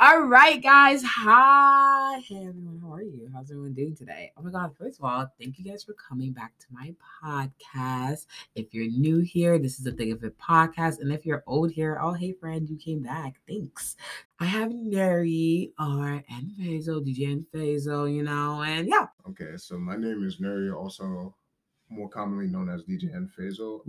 All 0.00 0.20
right, 0.20 0.62
guys. 0.62 1.02
Hi. 1.04 2.20
Hey, 2.20 2.36
everyone. 2.36 2.78
How 2.80 2.92
are 2.92 3.02
you? 3.02 3.28
How's 3.34 3.50
everyone 3.50 3.74
doing 3.74 3.96
today? 3.96 4.30
Oh 4.36 4.42
my 4.42 4.52
God. 4.52 4.76
First 4.78 5.00
of 5.00 5.04
all, 5.04 5.26
thank 5.40 5.58
you 5.58 5.64
guys 5.64 5.82
for 5.82 5.92
coming 5.94 6.30
back 6.30 6.52
to 6.60 6.66
my 6.70 6.94
podcast. 7.24 8.26
If 8.54 8.72
you're 8.72 8.88
new 8.88 9.18
here, 9.18 9.58
this 9.58 9.76
is 9.76 9.84
the 9.84 9.90
Thick 9.90 10.12
of 10.12 10.22
It 10.22 10.38
podcast. 10.38 11.00
And 11.00 11.12
if 11.12 11.26
you're 11.26 11.42
old 11.48 11.72
here, 11.72 11.98
oh, 12.00 12.12
hey, 12.12 12.30
friend, 12.30 12.68
you 12.68 12.76
came 12.76 13.02
back. 13.02 13.40
Thanks. 13.48 13.96
I 14.38 14.44
have 14.44 14.70
Nuri, 14.70 15.72
R, 15.80 16.22
N 16.30 16.52
Fazo, 16.56 17.04
DJ 17.04 17.32
N 17.32 17.44
Fazo, 17.52 18.06
you 18.14 18.22
know, 18.22 18.62
and 18.62 18.86
yeah. 18.86 19.08
Okay, 19.28 19.56
so 19.56 19.78
my 19.78 19.96
name 19.96 20.22
is 20.22 20.36
Nuri, 20.36 20.72
also 20.72 21.34
more 21.88 22.08
commonly 22.08 22.46
known 22.46 22.68
as 22.68 22.82
DJ 22.84 23.12
N 23.16 23.28
Fazo. 23.36 23.80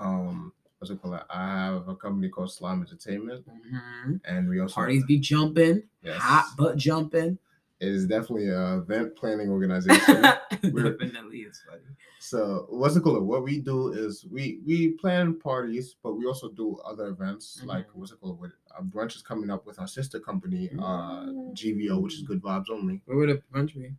Um, 0.00 0.52
what's 0.90 0.98
it 0.98 1.02
called? 1.02 1.20
I 1.30 1.46
have 1.66 1.88
a 1.88 1.96
company 1.96 2.28
called 2.28 2.50
Slime 2.52 2.80
Entertainment, 2.82 3.44
Mhm. 3.48 4.20
and 4.24 4.48
we 4.48 4.60
also 4.60 4.74
Parties 4.74 5.04
be 5.04 5.18
jumping, 5.18 5.82
Yes. 6.02 6.18
hot 6.20 6.56
butt 6.56 6.76
jumping. 6.76 7.38
It 7.78 7.88
is 7.88 8.06
definitely 8.06 8.48
a 8.48 8.78
event 8.78 9.16
planning 9.16 9.50
organization. 9.50 10.22
Definitely, 10.62 11.40
it's 11.40 11.60
funny. 11.60 11.82
so 12.20 12.66
what's 12.70 12.96
it 12.96 13.02
called? 13.02 13.22
What 13.22 13.42
we 13.44 13.58
do 13.60 13.92
is 13.92 14.24
we 14.30 14.60
we 14.64 14.92
plan 14.92 15.38
parties, 15.38 15.94
but 16.02 16.14
we 16.14 16.24
also 16.24 16.48
do 16.48 16.76
other 16.78 17.08
events 17.08 17.60
like 17.64 17.86
Mhm. 17.88 17.94
what's 17.96 18.12
it 18.12 18.20
called? 18.20 18.40
With 18.40 18.52
a 18.78 18.82
brunch 18.82 19.14
is 19.16 19.22
coming 19.22 19.50
up 19.50 19.66
with 19.66 19.78
our 19.78 19.86
sister 19.88 20.18
company, 20.18 20.70
uh, 20.78 21.26
Mm. 21.26 21.54
GVO, 21.54 22.00
which 22.00 22.14
is 22.14 22.22
Good 22.22 22.40
Vibes 22.42 22.70
Only. 22.70 23.02
Where 23.04 23.16
would 23.18 23.28
a 23.30 23.38
brunch 23.52 23.74
be? 23.74 23.94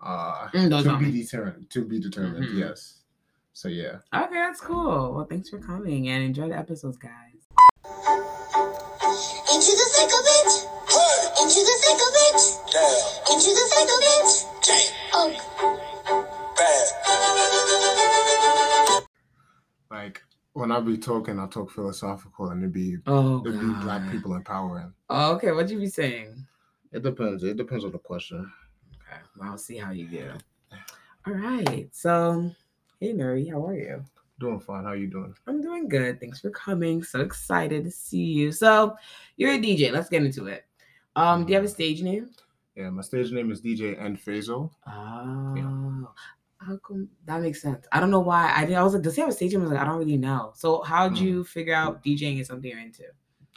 Uh, 0.00 0.48
Mm, 0.48 0.82
to 0.82 0.98
be 0.98 1.10
determined. 1.22 1.70
To 1.70 1.84
be 1.84 1.98
determined. 2.00 2.44
Mhm. 2.46 2.58
Yes. 2.58 3.01
So 3.52 3.68
yeah. 3.68 3.98
Okay, 4.14 4.34
that's 4.34 4.60
cool. 4.60 5.14
Well, 5.14 5.26
thanks 5.28 5.50
for 5.50 5.58
coming 5.58 6.08
and 6.08 6.24
enjoy 6.24 6.48
the 6.48 6.56
episodes, 6.58 6.96
guys. 6.96 7.12
Into 9.52 9.72
the 9.76 9.88
thick 9.94 10.08
of 10.08 10.26
it. 10.26 10.50
Into 11.42 11.60
the 11.60 11.76
thick 11.82 12.00
of 12.00 12.14
it. 12.16 12.40
Into 13.30 13.50
the 13.52 13.64
thick 13.72 13.90
of 13.92 14.02
it. 14.02 14.28
Oh, 15.14 15.28
Like 19.90 20.22
when 20.54 20.72
I 20.72 20.80
be 20.80 20.96
talking, 20.96 21.38
I 21.38 21.46
talk 21.46 21.70
philosophical, 21.70 22.48
and 22.50 22.64
it 22.64 22.72
be 22.72 22.96
Oh, 23.06 23.38
it 23.44 23.52
be 23.60 23.72
black 23.82 24.10
people 24.10 24.34
empowering. 24.34 24.92
Oh, 25.10 25.34
okay, 25.34 25.52
what 25.52 25.68
you 25.68 25.78
be 25.78 25.88
saying? 25.88 26.46
It 26.92 27.02
depends. 27.02 27.42
It 27.44 27.56
depends 27.58 27.84
on 27.84 27.92
the 27.92 27.98
question. 27.98 28.50
Okay, 28.94 29.20
well, 29.38 29.50
I'll 29.50 29.58
see 29.58 29.76
how 29.76 29.90
you 29.92 30.06
do. 30.08 30.30
All 31.26 31.34
right, 31.34 31.88
so 31.92 32.50
hey, 33.02 33.12
Mary, 33.12 33.48
how 33.48 33.66
are 33.66 33.74
you? 33.74 34.04
Doing 34.38 34.60
fine. 34.60 34.84
How 34.84 34.90
are 34.90 34.96
you 34.96 35.08
doing? 35.08 35.34
I'm 35.48 35.60
doing 35.60 35.88
good. 35.88 36.20
Thanks 36.20 36.38
for 36.40 36.50
coming. 36.50 37.02
So 37.02 37.20
excited 37.20 37.82
to 37.84 37.90
see 37.90 38.22
you. 38.22 38.52
So 38.52 38.94
you're 39.36 39.54
a 39.54 39.58
DJ. 39.58 39.90
Let's 39.90 40.08
get 40.08 40.22
into 40.22 40.46
it. 40.46 40.64
Um, 41.16 41.44
do 41.44 41.50
you 41.50 41.56
have 41.56 41.64
a 41.64 41.68
stage 41.68 42.00
name? 42.02 42.30
Yeah, 42.76 42.90
my 42.90 43.02
stage 43.02 43.32
name 43.32 43.50
is 43.50 43.60
DJ 43.60 44.00
N 44.00 44.16
Fazo. 44.16 44.70
Oh, 44.86 46.10
how 46.58 46.76
come 46.86 47.08
that 47.26 47.42
makes 47.42 47.60
sense? 47.60 47.86
I 47.90 47.98
don't 47.98 48.12
know 48.12 48.20
why. 48.20 48.52
I 48.54 48.64
did. 48.64 48.76
I 48.76 48.84
was 48.84 48.94
like, 48.94 49.02
does 49.02 49.16
he 49.16 49.20
have 49.20 49.30
a 49.30 49.32
stage 49.32 49.52
name? 49.52 49.62
I 49.62 49.64
was 49.64 49.72
like, 49.72 49.80
I 49.82 49.84
don't 49.84 49.98
really 49.98 50.16
know. 50.16 50.52
So 50.54 50.82
how'd 50.82 51.18
Hmm. 51.18 51.24
you 51.24 51.44
figure 51.44 51.74
out 51.74 52.04
DJing 52.04 52.38
is 52.40 52.46
something 52.46 52.70
you're 52.70 52.78
into? 52.78 53.02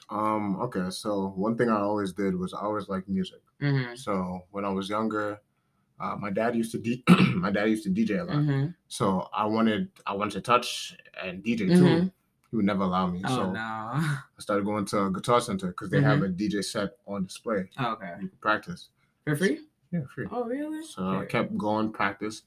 Um. 0.10 0.56
Okay. 0.60 0.90
So 0.90 1.34
one 1.36 1.56
thing 1.56 1.70
I 1.70 1.80
always 1.82 2.14
did 2.14 2.36
was 2.36 2.56
I 2.56 2.62
always 2.62 2.90
liked 2.90 3.08
music. 3.08 3.42
Mm-hmm. 3.62 3.94
So 3.96 4.42
when 4.50 4.66
I 4.66 4.70
was 4.70 4.90
younger, 4.90 5.40
uh, 6.00 6.16
my 6.18 6.30
dad 6.30 6.56
used 6.56 6.72
to 6.74 6.78
D- 6.78 7.04
my 7.36 7.52
dad 7.52 7.66
used 7.70 7.84
to 7.84 7.90
DJ 7.90 8.20
a 8.22 8.24
lot. 8.24 8.36
Mm-hmm. 8.38 8.68
So 8.88 9.28
I 9.34 9.46
wanted 9.46 9.90
I 10.06 10.14
wanted 10.14 10.34
to 10.34 10.42
touch 10.42 10.96
and 11.22 11.44
DJ 11.44 11.70
Mhm. 11.70 11.78
too. 11.78 12.12
He 12.52 12.56
would 12.58 12.66
never 12.66 12.84
allow 12.84 13.08
me. 13.08 13.22
Oh 13.26 13.36
so 13.36 13.52
no. 13.54 13.60
I 13.60 14.20
started 14.40 14.66
going 14.66 14.86
to 14.86 15.06
a 15.06 15.12
guitar 15.12 15.42
center 15.42 15.68
because 15.68 15.90
they 15.90 16.02
have 16.02 16.22
a 16.22 16.28
DJ 16.30 16.64
set 16.64 16.92
on 17.08 17.26
display. 17.26 17.70
Oh, 17.80 17.94
okay. 17.94 18.14
You 18.22 18.28
can 18.30 18.38
practice. 18.40 18.90
For 19.26 19.36
free? 19.36 19.60
Yeah, 19.92 20.02
free. 20.14 20.28
Oh 20.32 20.44
really? 20.44 20.84
So 20.86 21.20
I 21.20 21.26
kept 21.26 21.58
going 21.58 21.92
practice. 21.92 22.44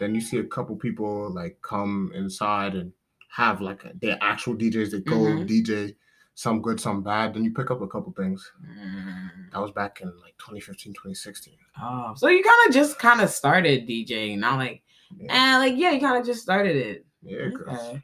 Then 0.00 0.14
you 0.14 0.20
see 0.20 0.38
a 0.38 0.44
couple 0.44 0.76
people 0.76 1.30
like 1.30 1.60
come 1.62 2.12
inside 2.14 2.74
and 2.74 2.92
have 3.30 3.60
like 3.60 3.84
a, 3.84 3.92
their 4.00 4.18
actual 4.20 4.54
DJs. 4.54 4.90
They 4.92 5.00
go 5.00 5.16
Mhm. 5.16 5.46
DJ, 5.48 5.94
some 6.34 6.60
good, 6.62 6.80
some 6.80 7.02
bad. 7.02 7.34
Then 7.34 7.44
you 7.44 7.52
pick 7.52 7.70
up 7.70 7.80
a 7.80 7.86
couple 7.86 8.12
things. 8.12 8.50
Mm. 8.64 9.50
That 9.52 9.60
was 9.60 9.70
back 9.70 10.00
in 10.00 10.08
like 10.20 10.36
2015, 10.38 10.92
2016. 10.94 11.54
Oh, 11.80 12.12
so 12.16 12.28
you 12.28 12.42
kind 12.42 12.68
of 12.68 12.74
just 12.74 12.98
kind 12.98 13.20
of 13.20 13.30
started 13.30 13.86
DJing, 13.88 14.38
not 14.38 14.58
like, 14.58 14.82
Yeah, 15.16 15.54
eh, 15.54 15.58
like 15.58 15.74
yeah, 15.76 15.90
you 15.92 16.00
kind 16.00 16.18
of 16.18 16.26
just 16.26 16.42
started 16.42 16.76
it. 16.76 17.06
yeah, 17.22 17.50
Okay. 17.68 18.02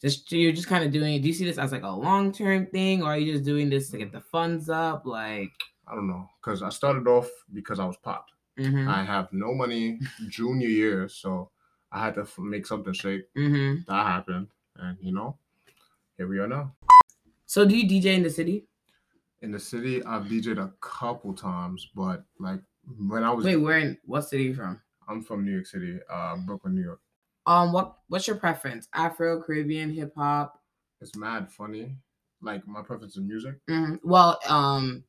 Just 0.00 0.30
you're 0.30 0.52
just 0.52 0.68
kind 0.68 0.84
of 0.84 0.92
doing 0.92 1.14
it. 1.14 1.20
Do 1.22 1.28
you 1.28 1.34
see 1.34 1.44
this 1.46 1.58
as 1.58 1.72
like 1.72 1.82
a 1.82 1.88
long 1.88 2.30
term 2.30 2.66
thing, 2.66 3.02
or 3.02 3.06
are 3.12 3.18
you 3.18 3.32
just 3.32 3.44
doing 3.44 3.70
this 3.70 3.90
to 3.90 3.98
get 3.98 4.12
the 4.12 4.20
funds 4.20 4.68
up? 4.68 5.06
Like, 5.06 5.50
I 5.88 5.94
don't 5.94 6.06
know. 6.06 6.28
Because 6.40 6.62
I 6.62 6.68
started 6.68 7.08
off 7.08 7.28
because 7.52 7.80
I 7.80 7.86
was 7.86 7.96
popped. 7.96 8.32
mm-hmm, 8.58 8.86
I 8.88 9.02
have 9.02 9.32
no 9.32 9.54
money 9.54 9.98
junior 10.28 10.68
year, 10.68 11.08
so 11.08 11.50
I 11.90 12.04
had 12.04 12.14
to 12.16 12.20
f- 12.22 12.38
make 12.38 12.66
something 12.66 12.92
shake. 12.92 13.22
mm-hmm. 13.34 13.80
That 13.88 14.06
happened. 14.06 14.48
And 14.76 14.98
you 15.00 15.12
know, 15.12 15.38
here 16.18 16.28
we 16.28 16.38
are 16.40 16.46
now. 16.46 16.74
So 17.46 17.64
do 17.64 17.76
you 17.76 17.88
DJ 17.88 18.14
in 18.14 18.22
the 18.22 18.30
city? 18.30 18.66
In 19.42 19.52
the 19.52 19.58
city, 19.60 20.02
I've 20.04 20.24
DJed 20.24 20.58
a 20.58 20.72
couple 20.80 21.32
times, 21.32 21.88
but 21.94 22.24
like 22.38 22.60
when 22.98 23.22
I 23.22 23.30
was 23.30 23.44
Wait, 23.44 23.56
where 23.56 23.78
in 23.78 23.96
what 24.04 24.22
city 24.22 24.46
are 24.46 24.48
you 24.48 24.54
from? 24.54 24.80
I'm 25.08 25.22
from 25.22 25.44
New 25.44 25.52
York 25.52 25.66
City, 25.66 25.98
uh, 26.10 26.36
Brooklyn, 26.38 26.74
New 26.74 26.82
York. 26.82 27.00
Um, 27.46 27.72
what 27.72 27.98
what's 28.08 28.26
your 28.26 28.36
preference? 28.36 28.88
Afro, 28.94 29.40
Caribbean, 29.40 29.92
hip 29.92 30.12
hop? 30.16 30.60
It's 31.00 31.14
mad 31.14 31.50
funny. 31.50 31.96
Like 32.42 32.66
my 32.66 32.82
preference 32.82 33.16
in 33.16 33.26
music. 33.26 33.54
Mhm. 33.70 34.00
Well, 34.02 34.38
um, 34.48 35.04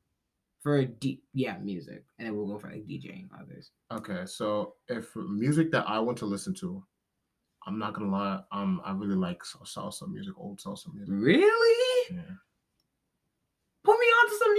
for 0.61 0.85
D, 0.85 1.23
yeah, 1.33 1.57
music, 1.57 2.03
and 2.19 2.27
then 2.27 2.35
we'll 2.35 2.47
go 2.47 2.59
for 2.59 2.69
like 2.69 2.85
DJing 2.85 3.29
others. 3.39 3.71
Okay, 3.91 4.25
so 4.25 4.75
if 4.87 5.15
music 5.15 5.71
that 5.71 5.87
I 5.89 5.99
want 5.99 6.17
to 6.19 6.25
listen 6.25 6.53
to, 6.55 6.83
I'm 7.65 7.79
not 7.79 7.93
gonna 7.93 8.11
lie, 8.11 8.41
um, 8.51 8.81
I 8.85 8.91
really 8.91 9.15
like 9.15 9.41
salsa 9.43 10.07
music, 10.07 10.33
old 10.37 10.59
salsa 10.59 10.93
music. 10.93 11.13
Really? 11.17 11.96
Yeah. 12.11 12.21
Put 13.83 13.97
me 13.99 14.05
on 14.05 14.29
to 14.29 14.35
some 14.35 14.53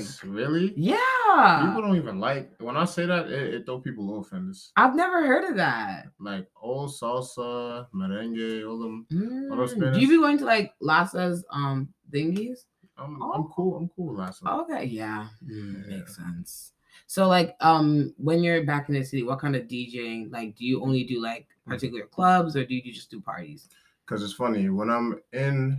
music. 0.00 0.24
Really? 0.24 0.72
Yeah. 0.76 1.66
People 1.66 1.82
don't 1.82 1.96
even 1.96 2.18
like 2.18 2.50
when 2.60 2.76
I 2.78 2.84
say 2.86 3.04
that 3.04 3.26
it, 3.30 3.54
it 3.54 3.66
throw 3.66 3.78
people 3.80 4.10
off 4.18 4.32
and 4.32 4.48
it's 4.50 4.72
I've 4.76 4.94
never 4.94 5.26
heard 5.26 5.44
of 5.50 5.56
that. 5.56 6.06
like 6.18 6.48
old 6.60 6.90
salsa, 6.90 7.86
merengue, 7.94 8.66
all 8.66 8.78
them. 8.78 9.06
All 9.50 9.56
those 9.58 9.74
Mm, 9.74 9.92
Do 9.92 10.00
you 10.00 10.08
be 10.08 10.16
going 10.16 10.38
to 10.38 10.46
like 10.46 10.72
Lasa's 10.80 11.44
um 11.50 11.88
thingies? 12.10 12.60
I'm, 12.96 13.20
Oh. 13.20 13.32
I'm 13.32 13.44
cool. 13.48 13.76
I'm 13.76 13.90
cool. 13.94 14.14
Last 14.14 14.42
one. 14.42 14.60
Okay, 14.60 14.84
yeah, 14.86 15.28
mm, 15.44 15.82
Yeah. 15.90 15.96
makes 15.98 16.16
sense. 16.16 16.72
So 17.06 17.28
like 17.28 17.56
um 17.60 18.14
when 18.16 18.42
you're 18.42 18.64
back 18.64 18.88
in 18.88 18.94
the 18.94 19.04
city, 19.04 19.24
what 19.24 19.40
kind 19.40 19.56
of 19.56 19.64
DJing? 19.68 20.32
Like 20.32 20.56
do 20.56 20.64
you 20.64 20.80
only 20.82 21.04
do 21.04 21.20
like 21.20 21.48
particular 21.66 22.06
clubs 22.06 22.56
or 22.56 22.64
do 22.64 22.74
you 22.74 22.92
just 22.92 23.10
do 23.10 23.20
parties? 23.20 23.68
because 24.06 24.22
it's 24.22 24.34
funny 24.34 24.68
when 24.70 24.88
I'm 24.90 25.18
in. 25.34 25.78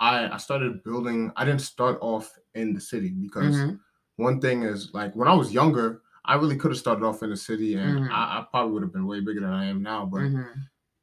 I 0.00 0.28
I 0.34 0.36
started 0.38 0.82
building. 0.82 1.30
I 1.36 1.44
didn't 1.44 1.60
start 1.60 1.98
off 2.00 2.36
in 2.54 2.72
the 2.74 2.80
city 2.80 3.10
because 3.10 3.54
Mhm. 3.54 3.78
one 4.16 4.40
thing 4.40 4.62
is 4.62 4.92
like 4.94 5.14
when 5.14 5.28
I 5.28 5.34
was 5.34 5.52
younger, 5.52 6.02
I 6.24 6.34
really 6.34 6.56
could 6.56 6.70
have 6.72 6.78
started 6.80 7.04
off 7.04 7.22
in 7.22 7.30
the 7.30 7.36
city 7.36 7.74
and 7.74 7.98
Mhm. 8.00 8.10
I, 8.10 8.40
I 8.40 8.46
probably 8.50 8.72
would 8.72 8.82
have 8.82 8.92
been 8.92 9.06
way 9.06 9.20
bigger 9.20 9.40
than 9.40 9.52
I 9.52 9.66
am 9.66 9.82
now. 9.82 10.06
But 10.06 10.22
Mhm. 10.22 10.44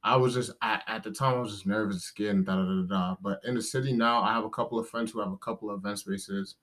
I 0.03 0.15
was 0.15 0.33
just 0.33 0.51
at, 0.61 0.83
at 0.87 1.03
the 1.03 1.11
time 1.11 1.35
I 1.35 1.39
was 1.41 1.51
just 1.53 1.65
nervous, 1.67 2.03
scared, 2.03 2.35
and 2.35 2.45
da 2.45 2.55
da 2.55 2.63
da 2.63 2.81
da. 2.87 3.15
But 3.21 3.39
in 3.45 3.55
the 3.55 3.61
city 3.61 3.93
now, 3.93 4.21
I 4.21 4.33
have 4.33 4.45
a 4.45 4.49
couple 4.49 4.79
of 4.79 4.89
friends 4.89 5.11
who 5.11 5.19
have 5.19 5.31
a 5.31 5.37
couple 5.37 5.69
of 5.69 5.79
event 5.79 5.99
spaces. 5.99 6.55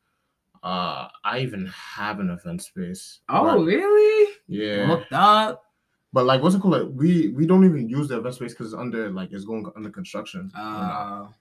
Uh, 0.62 1.08
I 1.24 1.40
even 1.40 1.66
have 1.66 2.20
an 2.20 2.30
event 2.30 2.62
space. 2.62 3.20
Oh 3.28 3.62
really? 3.64 4.32
yeah. 4.48 4.86
Hooked 4.86 5.12
up. 5.12 5.62
But 6.12 6.24
like, 6.26 6.42
what's 6.42 6.54
it 6.54 6.62
called? 6.62 6.74
Like, 6.74 6.90
we 6.94 7.28
we 7.28 7.44
don't 7.46 7.64
even 7.64 7.88
use 7.88 8.08
the 8.08 8.18
event 8.18 8.36
space 8.36 8.52
because 8.52 8.72
it's 8.72 8.80
under 8.80 9.10
like 9.10 9.32
it's 9.32 9.44
going 9.44 9.70
under 9.76 9.90
construction. 9.90 10.50
you 10.54 10.60
know? 10.60 11.34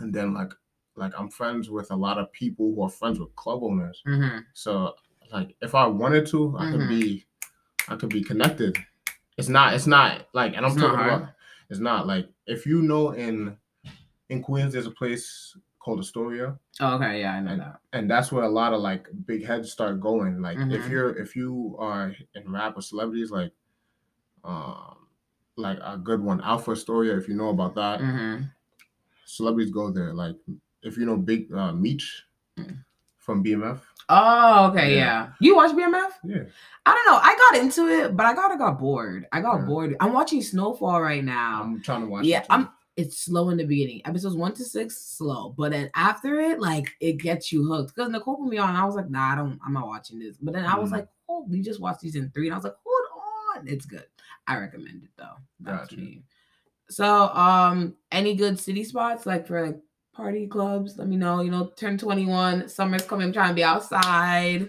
And 0.00 0.14
then 0.14 0.34
like 0.34 0.52
like 0.96 1.12
I'm 1.18 1.28
friends 1.28 1.70
with 1.70 1.90
a 1.90 1.96
lot 1.96 2.18
of 2.18 2.32
people 2.32 2.74
who 2.74 2.82
are 2.82 2.88
friends 2.88 3.18
with 3.20 3.34
club 3.36 3.62
owners. 3.62 4.02
mhm. 4.06 4.44
So 4.54 4.94
like 5.32 5.54
if 5.60 5.74
I 5.74 5.86
wanted 5.86 6.26
to, 6.28 6.56
I 6.58 6.70
could 6.70 6.80
Mhm. 6.82 6.88
be 6.88 7.26
I 7.88 7.96
could 7.96 8.10
be 8.10 8.22
connected. 8.22 8.76
It's 9.36 9.48
not 9.48 9.74
it's 9.74 9.86
not 9.86 10.26
like 10.34 10.54
and 10.56 10.64
I'm 10.66 10.72
It's 10.72 10.80
talking 10.80 11.00
about 11.00 11.30
it's 11.70 11.80
not 11.80 12.06
like 12.06 12.28
if 12.46 12.66
you 12.66 12.82
know 12.82 13.10
in 13.12 13.56
in 14.28 14.42
Queens 14.42 14.72
there's 14.72 14.86
a 14.86 14.90
place 14.90 15.56
called 15.78 16.00
Astoria 16.00 16.58
Oh, 16.80 16.94
okay, 16.96 17.20
yeah, 17.20 17.34
I 17.34 17.40
know 17.40 17.50
And- 17.52 17.60
that. 17.60 17.80
and 17.92 18.10
that's 18.10 18.30
where 18.30 18.44
a 18.44 18.48
lot 18.48 18.72
of 18.72 18.80
like 18.80 19.08
big 19.26 19.44
heads 19.44 19.70
start 19.72 20.00
going. 20.00 20.40
Like 20.42 20.58
if 20.58 20.84
Mhm. 20.84 20.90
you're 20.90 21.16
if 21.16 21.34
you 21.36 21.76
are 21.78 22.14
in 22.34 22.50
rap 22.52 22.76
or 22.76 22.82
celebrities 22.82 23.30
like 23.30 23.52
um 24.44 24.96
like 25.56 25.78
a 25.82 25.96
good 25.98 26.20
one, 26.20 26.40
Alpha 26.40 26.70
Astoria, 26.72 27.16
if 27.16 27.26
you 27.28 27.34
know 27.34 27.48
about 27.48 27.74
that, 27.74 28.00
hmm 28.00 28.42
celebrities 29.28 29.70
go 29.70 29.90
there. 29.90 30.12
Like 30.14 30.36
if 30.82 30.96
you 30.96 31.04
know 31.06 31.16
Big 31.16 31.52
uh 31.52 31.72
Meech 31.72 32.24
Mm. 32.58 32.76
from 33.18 33.44
BMF. 33.44 33.78
Oh, 34.08 34.68
okay, 34.70 34.96
Yeah. 34.96 35.04
yeah. 35.04 35.28
You 35.40 35.54
watch 35.54 35.70
BMF? 35.76 36.10
Yeah. 36.24 36.44
I 36.86 36.94
don't 36.94 37.06
know. 37.06 37.20
I 37.22 37.36
got 37.52 37.62
into 37.62 37.86
it, 37.86 38.16
but 38.16 38.24
I 38.26 38.32
of 38.52 38.58
got 38.58 38.78
bored. 38.80 39.26
I 39.30 39.40
got 39.40 39.60
Yeah. 39.60 39.64
bored. 39.66 39.96
I'm 40.00 40.12
watching 40.12 40.42
Snowfall 40.42 41.00
right 41.00 41.22
now. 41.22 41.62
I'm 41.62 41.82
trying 41.82 42.00
to 42.00 42.06
watch 42.08 42.24
yeah. 42.24 42.44
I'm. 42.50 42.70
it's 42.96 43.18
slow 43.18 43.50
in 43.50 43.58
the 43.58 43.64
beginning. 43.64 44.00
Episodes 44.06 44.34
one 44.34 44.54
to 44.54 44.64
six, 44.64 44.98
slow. 45.00 45.54
But 45.56 45.70
then 45.70 45.88
after 45.94 46.40
it, 46.40 46.58
like 46.58 46.88
it 47.00 47.18
gets 47.18 47.52
you 47.52 47.64
hooked. 47.64 47.94
Because 47.94 48.10
Nicole 48.10 48.38
put 48.38 48.48
me 48.48 48.58
on, 48.58 48.74
I 48.74 48.84
was 48.86 48.96
like, 48.96 49.08
nah, 49.08 49.34
I 49.34 49.36
don't, 49.36 49.60
I'm 49.64 49.72
not 49.74 49.86
watching 49.86 50.18
this. 50.18 50.36
But 50.36 50.54
then 50.54 50.64
I 50.64 50.76
was 50.76 50.88
Mhm. 50.90 50.94
like, 50.94 51.08
oh, 51.28 51.46
we 51.48 51.60
just 51.62 51.80
watched 51.80 52.00
season 52.00 52.32
three. 52.34 52.48
And 52.48 52.54
I 52.54 52.56
was 52.56 52.64
like, 52.64 52.74
hold 52.84 53.58
on. 53.62 53.68
It's 53.68 53.86
good. 53.86 54.06
I 54.48 54.56
recommend 54.56 55.04
it 55.04 55.10
though. 55.16 55.36
That's 55.60 55.90
Gotcha. 55.90 55.96
me. 56.00 56.24
So 56.90 57.28
um 57.28 57.96
any 58.10 58.34
good 58.34 58.58
city 58.58 58.84
spots 58.84 59.26
like 59.26 59.46
for 59.46 59.66
like 59.66 59.80
party 60.12 60.46
clubs? 60.46 60.96
Let 60.98 61.08
me 61.08 61.16
know. 61.16 61.40
You 61.40 61.50
know, 61.50 61.70
turn 61.76 61.98
21, 61.98 62.68
summer's 62.68 63.02
coming, 63.06 63.32
trying 63.32 63.50
to 63.50 63.54
be 63.54 63.62
outside. 63.64 64.68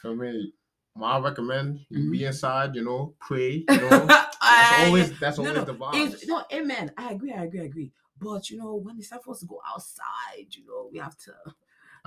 For 0.00 0.14
me, 0.14 0.52
I 1.00 1.18
recommend 1.18 1.80
you 1.90 2.04
Mhm. 2.04 2.12
be 2.12 2.24
inside, 2.24 2.74
you 2.74 2.84
know, 2.84 3.14
pray, 3.20 3.64
you 3.68 3.80
know. 3.80 4.06
That's 4.08 4.38
I- 4.40 4.84
always 4.84 5.18
that's 5.18 5.38
no, 5.38 5.44
always 5.44 5.64
no, 5.64 5.64
the 5.64 5.74
vibe. 5.74 6.12
It's, 6.14 6.26
no, 6.28 6.44
amen. 6.52 6.92
I 6.96 7.12
agree. 7.12 7.32
I 7.32 7.44
agree. 7.44 7.60
I 7.60 7.64
agree. 7.64 7.92
But 8.20 8.50
you 8.50 8.58
know, 8.58 8.74
when 8.76 8.98
it's 8.98 9.08
time 9.08 9.20
for 9.24 9.32
us 9.32 9.40
to 9.40 9.46
go 9.46 9.60
outside, 9.66 10.46
you 10.50 10.66
know, 10.66 10.88
we 10.92 10.98
have 10.98 11.16
to 11.18 11.34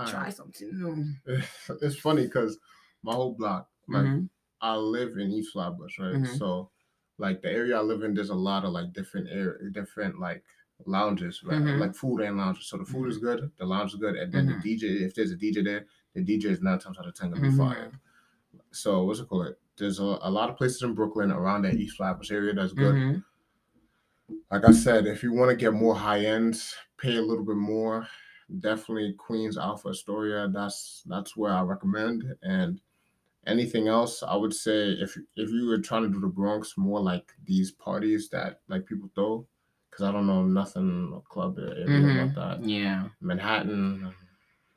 try 0.06 0.30
something 0.30 0.70
new. 0.72 1.14
it's 1.82 1.98
funny 1.98 2.22
because 2.24 2.58
my 3.02 3.14
whole 3.14 3.34
block, 3.34 3.68
like 3.88 4.04
Mhm. 4.04 4.28
I 4.60 4.76
live 4.76 5.18
in 5.18 5.30
East 5.30 5.52
Flatbush, 5.52 5.98
right? 5.98 6.14
Mhm. 6.14 6.38
So, 6.38 6.70
like 7.18 7.42
the 7.42 7.50
area 7.50 7.76
I 7.76 7.80
live 7.82 8.02
in, 8.02 8.14
there's 8.14 8.30
a 8.30 8.34
lot 8.34 8.64
of 8.64 8.72
like 8.72 8.92
different 8.92 9.28
area, 9.30 9.70
different 9.70 10.18
like 10.20 10.44
lounges, 10.86 11.42
right? 11.42 11.60
Mhm. 11.60 11.78
Like 11.80 11.94
food 11.94 12.20
and 12.20 12.36
lounges. 12.36 12.66
So 12.66 12.78
the 12.78 12.84
food 12.84 13.08
is 13.08 13.18
good, 13.18 13.50
the 13.58 13.66
lounge 13.66 13.92
is 13.94 14.00
good, 14.00 14.16
and 14.16 14.32
then 14.32 14.46
Mhm. 14.46 14.62
the 14.62 14.76
DJ, 14.76 15.04
if 15.04 15.14
there's 15.14 15.32
a 15.32 15.36
DJ 15.36 15.62
there, 15.62 15.86
the 16.14 16.22
DJ 16.22 16.50
is 16.50 16.62
nine 16.62 16.78
times 16.78 16.98
out 16.98 17.06
of 17.08 17.14
ten 17.14 17.30
gonna 17.30 17.42
be 17.42 17.48
Mhm. 17.48 17.56
fire. 17.56 17.92
So 18.72 19.04
what's 19.04 19.20
it 19.20 19.28
called? 19.28 19.56
There's 19.76 20.00
a, 20.00 20.18
a 20.22 20.30
lot 20.30 20.50
of 20.50 20.56
places 20.56 20.82
in 20.82 20.94
Brooklyn 20.94 21.30
around 21.32 21.62
that 21.62 21.74
East 21.74 21.96
Flatbush 21.96 22.30
area 22.32 22.54
that's 22.54 22.72
good. 22.72 22.94
Mhm. 22.96 23.24
like 24.50 24.64
I 24.64 24.72
said, 24.72 25.06
if 25.06 25.22
you 25.22 25.32
want 25.32 25.50
to 25.50 25.56
get 25.56 25.72
more 25.72 25.94
high 25.94 26.24
ends, 26.24 26.74
pay 26.98 27.16
a 27.16 27.22
little 27.22 27.44
bit 27.44 27.56
more. 27.56 28.06
Definitely 28.60 29.12
Queens 29.14 29.58
Alpha 29.58 29.88
Astoria. 29.88 30.48
That's 30.48 31.02
that's 31.06 31.36
where 31.36 31.52
I 31.52 31.62
recommend. 31.62 32.34
And 32.42 32.80
anything 33.48 33.88
else, 33.88 34.22
I 34.22 34.36
would 34.36 34.54
say 34.54 34.90
if 35.04 35.16
if 35.36 35.50
you 35.50 35.66
were 35.66 35.78
trying 35.78 36.02
to 36.04 36.08
do 36.08 36.20
the 36.20 36.28
Bronx, 36.28 36.74
more 36.76 37.00
like 37.00 37.32
these 37.44 37.70
parties 37.72 38.28
that 38.30 38.60
like 38.68 38.86
people 38.86 39.10
throw, 39.14 39.46
because 39.90 40.04
I 40.04 40.12
don't 40.12 40.26
know 40.26 40.44
nothing 40.44 41.20
club 41.28 41.58
area 41.58 41.86
Mhm. 41.88 42.30
about 42.32 42.34
that. 42.60 42.68
Yeah. 42.68 43.08
Manhattan, 43.20 44.14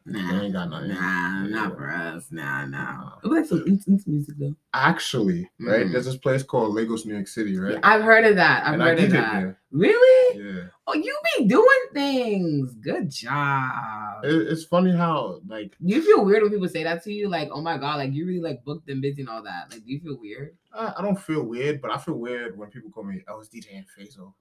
Nah. 0.05 0.41
ain't 0.41 0.53
got 0.53 0.69
nothing. 0.69 0.89
Nah, 0.89 1.43
not 1.43 1.69
Yeah. 1.71 1.75
for 1.75 1.89
us. 1.91 2.27
Nah, 2.31 2.65
nah. 2.65 2.91
Nah. 2.93 3.11
It 3.23 3.27
like 3.27 3.45
some 3.45 3.63
instant 3.67 4.05
music 4.07 4.35
though. 4.39 4.55
Actually, 4.73 5.49
right? 5.59 5.85
Mhm. 5.85 5.91
There's 5.91 6.05
this 6.05 6.17
place 6.17 6.41
called 6.43 6.73
Lagos, 6.73 7.05
New 7.05 7.13
York 7.13 7.27
City, 7.27 7.57
right? 7.57 7.77
I've 7.83 8.01
heard 8.01 8.25
of 8.25 8.35
that. 8.37 8.65
I've 8.65 8.73
and 8.73 8.83
I 8.83 8.87
heard 8.89 8.93
of 8.99 8.99
did 9.05 9.09
it 9.09 9.13
that. 9.13 9.55
Really? 9.71 10.39
Yeah. 10.43 10.61
Oh, 10.87 10.95
you 10.95 11.15
be 11.37 11.45
doing 11.45 11.67
things. 11.93 12.73
Good 12.75 13.09
job. 13.11 14.23
It, 14.25 14.33
it's 14.51 14.63
funny 14.65 14.91
how 14.91 15.39
like 15.47 15.75
you 15.79 16.01
feel 16.01 16.25
weird 16.25 16.41
when 16.43 16.51
people 16.51 16.67
say 16.67 16.83
that 16.83 17.03
to 17.03 17.13
you? 17.13 17.29
Like, 17.29 17.49
oh 17.51 17.61
my 17.61 17.77
god, 17.77 17.97
like 17.97 18.11
you 18.13 18.25
really 18.25 18.41
like 18.41 18.63
booked 18.65 18.89
and 18.89 19.01
busy 19.01 19.21
and 19.21 19.29
all 19.29 19.43
that. 19.43 19.71
Like, 19.71 19.85
do 19.85 19.91
you 19.91 19.99
feel 19.99 20.17
weird? 20.19 20.55
I, 20.73 20.93
I 20.97 21.01
don't 21.01 21.19
feel 21.19 21.43
weird, 21.43 21.81
but 21.81 21.91
I 21.91 21.97
feel 21.97 22.15
weird 22.15 22.57
when 22.57 22.69
people 22.69 22.89
call 22.89 23.03
me, 23.03 23.23
"I 23.27 23.33
was 23.33 23.49
DJing 23.49 23.85
Fazo." 23.97 24.33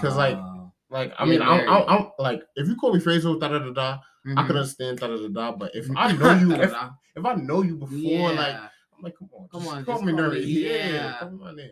Because 0.00 0.16
like, 0.16 0.38
Like, 0.90 1.12
I 1.18 1.26
mean, 1.26 1.42
I'm. 1.42 1.68
I'm, 1.68 1.84
I'm 1.86 2.06
like, 2.18 2.42
if 2.56 2.66
you 2.66 2.74
call 2.76 2.94
me 2.94 3.00
Fazo, 3.00 3.38
da 3.38 3.48
da 3.48 3.58
da 3.58 3.70
da, 3.72 3.98
Mm-hmm. 4.28 4.38
I 4.38 4.46
can 4.46 4.56
understand 4.56 4.98
da 4.98 5.06
da 5.06 5.16
da 5.16 5.28
da. 5.28 5.52
But 5.56 5.74
if 5.74 5.88
I 5.96 6.12
know 6.12 6.32
you, 6.40 6.52
if, 6.54 6.72
if 7.16 7.24
I 7.24 7.34
know 7.34 7.62
you 7.62 7.76
before, 7.76 8.32
like, 8.32 8.54
I'm 8.56 9.02
like, 9.02 9.14
come 9.18 9.30
on, 9.32 9.48
Come 9.48 9.68
on, 9.68 9.84
call 9.84 10.02
me 10.02 10.12
Nuri. 10.12 10.42
yeah. 10.44 10.68
Yeah, 10.88 11.16
call 11.18 11.30
me 11.30 11.38
my 11.44 11.52
name. 11.54 11.70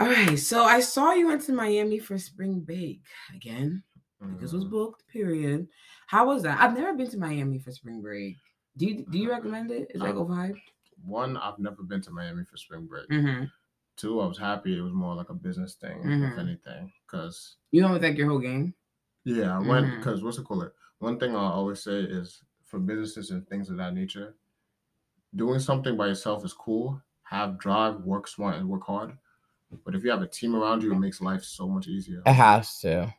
all 0.00 0.06
right. 0.08 0.38
So 0.38 0.64
I 0.64 0.80
saw 0.80 1.12
you 1.12 1.28
went 1.28 1.42
to 1.42 1.52
Miami 1.52 1.98
for 1.98 2.18
spring 2.18 2.60
break 2.60 3.00
again. 3.34 3.82
This 4.40 4.52
was 4.52 4.64
Mhm. 4.64 4.70
booked. 4.70 5.02
Period. 5.08 5.66
How 6.06 6.26
was 6.26 6.42
that? 6.44 6.60
I've 6.60 6.76
never 6.76 6.92
been 6.94 7.10
to 7.10 7.18
Miami 7.18 7.58
for 7.58 7.72
spring 7.72 8.00
break. 8.00 8.36
Do 8.76 8.86
you 8.86 9.04
do 9.10 9.18
you 9.18 9.28
recommend 9.30 9.70
it? 9.70 9.88
Is 9.94 10.00
that 10.00 10.14
overhyped? 10.14 10.60
one. 11.04 11.36
I've 11.36 11.58
never 11.58 11.82
been 11.82 12.00
to 12.02 12.10
Miami 12.12 12.44
for 12.44 12.56
spring 12.56 12.86
break. 12.86 13.08
Mm-hmm. 13.08 13.44
Two, 13.96 14.20
I 14.20 14.26
was 14.26 14.38
happy. 14.38 14.78
It 14.78 14.80
was 14.80 14.92
more 14.92 15.14
like 15.16 15.28
a 15.30 15.34
business 15.34 15.74
thing, 15.74 15.98
if 15.98 16.06
Mhm. 16.06 16.38
anything, 16.38 16.92
because 17.04 17.56
You 17.72 17.82
went 17.82 17.94
with 17.94 18.04
like 18.04 18.16
your 18.16 18.28
whole 18.28 18.38
gang. 18.38 18.72
Yeah, 19.24 19.56
I 19.56 19.60
went 19.60 19.96
because 19.98 20.22
what's 20.22 20.38
it 20.38 20.44
called? 20.44 20.70
One 21.02 21.18
thing 21.18 21.34
I 21.34 21.50
always 21.50 21.82
say 21.82 21.98
is 21.98 22.44
for 22.64 22.78
businesses 22.78 23.32
and 23.32 23.44
things 23.48 23.68
of 23.68 23.76
that 23.78 23.92
nature, 23.92 24.36
doing 25.34 25.58
something 25.58 25.96
by 25.96 26.06
yourself 26.06 26.44
is 26.44 26.52
cool. 26.52 27.02
Have 27.24 27.58
drive, 27.58 27.96
work 28.02 28.28
smart, 28.28 28.58
and 28.58 28.68
work 28.68 28.86
hard. 28.86 29.18
But 29.84 29.96
if 29.96 30.04
you 30.04 30.12
have 30.12 30.22
a 30.22 30.28
team 30.28 30.54
around 30.54 30.84
you, 30.84 30.92
it 30.92 31.00
makes 31.00 31.20
life 31.20 31.42
so 31.42 31.66
much 31.68 31.88
easier. 31.88 32.22
It 32.24 32.34
has 32.34 32.78
to. 32.82 33.12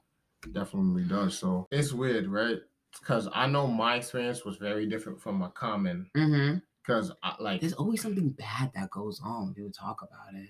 It 0.46 0.54
definitely 0.54 1.04
does. 1.04 1.38
So 1.38 1.68
it's 1.72 1.92
weird, 1.92 2.28
right? 2.28 2.60
Because 2.98 3.28
I 3.34 3.48
know 3.48 3.68
my 3.68 3.96
experience 3.96 4.46
was 4.46 4.56
very 4.56 4.86
different 4.86 5.20
from 5.20 5.42
a 5.42 5.50
common. 5.50 6.10
Mm-hmm. 6.16 6.60
Because 6.82 7.12
like 7.42 7.60
There's 7.60 7.74
always 7.74 8.02
something 8.02 8.30
bad 8.30 8.72
that 8.76 8.92
goes 8.92 9.20
on 9.22 9.48
when 9.48 9.54
people 9.56 9.72
talk 9.72 10.04
about 10.04 10.40
it. 10.40 10.48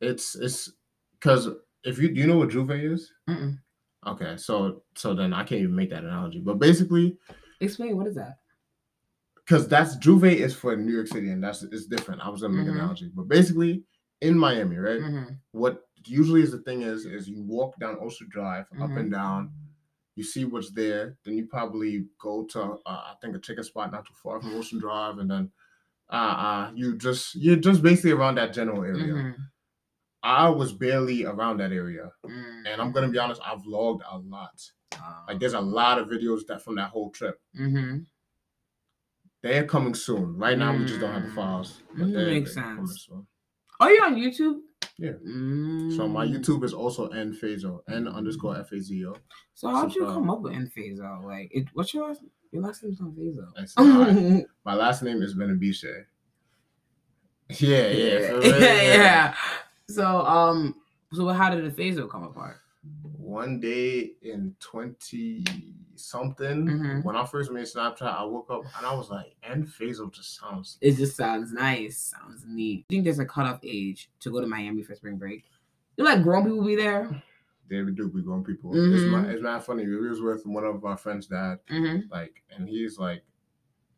it's 0.00 0.34
it's 0.34 0.72
because 1.12 1.48
if 1.84 2.00
you 2.00 2.08
do 2.12 2.20
you 2.20 2.26
know 2.26 2.38
what 2.38 2.48
J'ouvert 2.48 2.92
is? 2.92 3.12
Mm-mm. 3.30 3.58
Okay, 4.06 4.36
so 4.36 4.82
so 4.96 5.14
then 5.14 5.32
I 5.32 5.44
can't 5.44 5.60
even 5.60 5.76
make 5.76 5.90
that 5.90 6.04
analogy. 6.04 6.40
But 6.40 6.58
basically, 6.58 7.18
Explain 7.60 7.96
what 7.96 8.06
is 8.08 8.16
that? 8.16 8.38
because 9.36 9.68
that's 9.68 9.96
J'ouvert 9.96 10.36
is 10.36 10.54
for 10.54 10.76
New 10.76 10.92
York 10.92 11.06
City, 11.08 11.30
and 11.30 11.42
that's 11.42 11.62
it's 11.62 11.86
different. 11.86 12.20
I 12.20 12.28
was 12.28 12.42
gonna 12.42 12.54
make 12.54 12.66
Mhm. 12.66 12.70
an 12.70 12.76
analogy, 12.78 13.10
but 13.14 13.28
basically 13.28 13.84
in 14.20 14.38
Miami, 14.38 14.76
right? 14.76 15.00
Mm-hmm. 15.00 15.34
What 15.52 15.84
usually 16.04 16.42
is 16.42 16.50
the 16.50 16.58
thing 16.58 16.82
is 16.82 17.06
is 17.06 17.28
you 17.28 17.42
walk 17.42 17.78
down 17.78 17.98
Ocean 18.00 18.28
Drive 18.30 18.66
up 18.80 18.90
Mhm. 18.90 18.96
and 19.00 19.10
down, 19.12 19.52
you 20.16 20.24
see 20.24 20.44
what's 20.44 20.70
there, 20.72 21.16
then 21.24 21.36
you 21.36 21.46
probably 21.46 22.06
go 22.18 22.44
to 22.46 22.60
uh, 22.62 22.76
I 22.86 23.14
think 23.20 23.36
a 23.36 23.38
chicken 23.38 23.62
spot 23.64 23.92
not 23.92 24.04
too 24.06 24.14
far 24.14 24.40
from 24.40 24.50
Ocean 24.56 24.78
Drive, 24.80 25.18
and 25.18 25.30
then 25.30 25.52
uh, 26.10 26.14
uh 26.46 26.72
you 26.74 26.96
just 26.96 27.36
you're 27.36 27.56
just 27.56 27.82
basically 27.82 28.10
around 28.12 28.34
that 28.36 28.52
general 28.52 28.82
area. 28.82 29.36
I 30.22 30.48
was 30.48 30.72
barely 30.72 31.24
around 31.24 31.58
that 31.58 31.72
area, 31.72 32.12
Mm. 32.24 32.66
and 32.66 32.80
I'm 32.80 32.92
gonna 32.92 33.08
be 33.08 33.18
honest, 33.18 33.40
I 33.44 33.54
vlogged 33.56 34.02
a 34.10 34.18
lot. 34.18 34.60
Uh, 34.92 35.24
Like 35.28 35.40
there's 35.40 35.54
a 35.54 35.60
lot 35.60 35.98
of 35.98 36.08
videos 36.08 36.46
that 36.46 36.62
from 36.62 36.76
that 36.76 36.90
whole 36.90 37.10
trip. 37.10 37.40
mm-hmm. 37.58 37.98
They're 39.42 39.64
coming 39.66 39.94
soon. 39.94 40.36
Right 40.36 40.56
now, 40.56 40.76
we 40.76 40.84
just 40.84 41.00
don't 41.00 41.12
have 41.12 41.22
the 41.24 41.28
Mm. 41.30 41.34
files. 41.34 41.82
Mm, 41.96 42.12
they're- 42.12 42.26
makes 42.26 42.54
sense. 42.54 43.08
Oh, 43.80 43.88
you're 43.88 44.04
on 44.04 44.14
YouTube? 44.14 44.60
Yeah. 44.98 45.12
Mm. 45.26 45.96
So 45.96 46.06
my 46.06 46.24
YouTube 46.24 46.62
is 46.62 46.72
also 46.72 47.08
N 47.08 47.32
Fazo, 47.32 47.80
N 47.88 48.06
underscore 48.06 48.56
F 48.58 48.70
A 48.70 48.80
Z 48.80 49.04
O. 49.06 49.16
So 49.54 49.68
how'd 49.70 49.86
you 49.94 50.02
subscribe. 50.02 50.14
come 50.14 50.30
up 50.30 50.40
with 50.42 50.52
N 50.52 50.70
Fazo? 50.76 51.24
Like, 51.24 51.48
it, 51.50 51.66
what's 51.72 51.92
your 51.92 52.06
last? 52.06 52.22
Your 52.52 52.62
last 52.62 52.84
name's 52.84 53.00
on 53.00 53.12
Fazo. 53.16 54.44
My 54.64 54.74
last 54.74 55.02
name 55.02 55.22
is 55.22 55.34
Benabiche. 55.34 56.04
Yeah, 57.58 57.88
yeah, 57.88 58.18
real, 58.28 58.42
yeah, 58.60 58.82
yeah. 58.82 59.34
So, 59.94 60.06
um, 60.26 60.74
so 61.12 61.28
how 61.28 61.50
did 61.54 61.64
the 61.64 61.82
Fazo 61.82 62.08
come 62.08 62.24
apart? 62.24 62.56
One 63.02 63.60
day 63.60 64.12
in 64.22 64.56
twenty 64.58 65.44
something, 65.94 66.66
Mhm. 66.66 67.04
when 67.04 67.14
I 67.14 67.24
first 67.26 67.52
made 67.52 67.64
Snapchat, 67.66 68.02
I 68.02 68.24
woke 68.24 68.50
up 68.50 68.62
and 68.76 68.86
I 68.86 68.94
was 68.94 69.08
like, 69.10 69.36
N 69.42 69.64
Fazo 69.66 70.12
just 70.12 70.38
sounds. 70.40 70.78
It 70.80 70.96
just 70.96 71.16
sounds 71.16 71.52
nice. 71.52 71.98
Sounds 71.98 72.44
neat. 72.46 72.86
I 72.90 72.92
think 72.92 73.04
there's 73.04 73.20
a 73.20 73.24
cutoff 73.26 73.60
age 73.62 74.10
to 74.20 74.30
go 74.30 74.40
to 74.40 74.46
Miami 74.46 74.82
for 74.82 74.94
spring 74.96 75.16
break. 75.16 75.44
You 75.96 76.04
like 76.04 76.22
grown 76.22 76.44
people 76.44 76.64
be 76.64 76.74
there? 76.74 77.22
David 77.70 77.94
Duke, 77.96 78.12
we 78.12 78.22
grown 78.22 78.42
people. 78.42 78.72
It's 78.74 79.02
Mhm. 79.04 79.10
my, 79.10 79.28
it's 79.30 79.42
not 79.42 79.64
funny. 79.64 79.86
We 79.86 79.96
was 80.08 80.20
with 80.20 80.44
one 80.44 80.64
of 80.64 80.84
our 80.84 80.96
friends' 80.96 81.26
dad, 81.28 81.60
Mm-hmm. 81.70 82.10
like, 82.10 82.42
and 82.50 82.68
he's 82.68 82.98
like, 82.98 83.22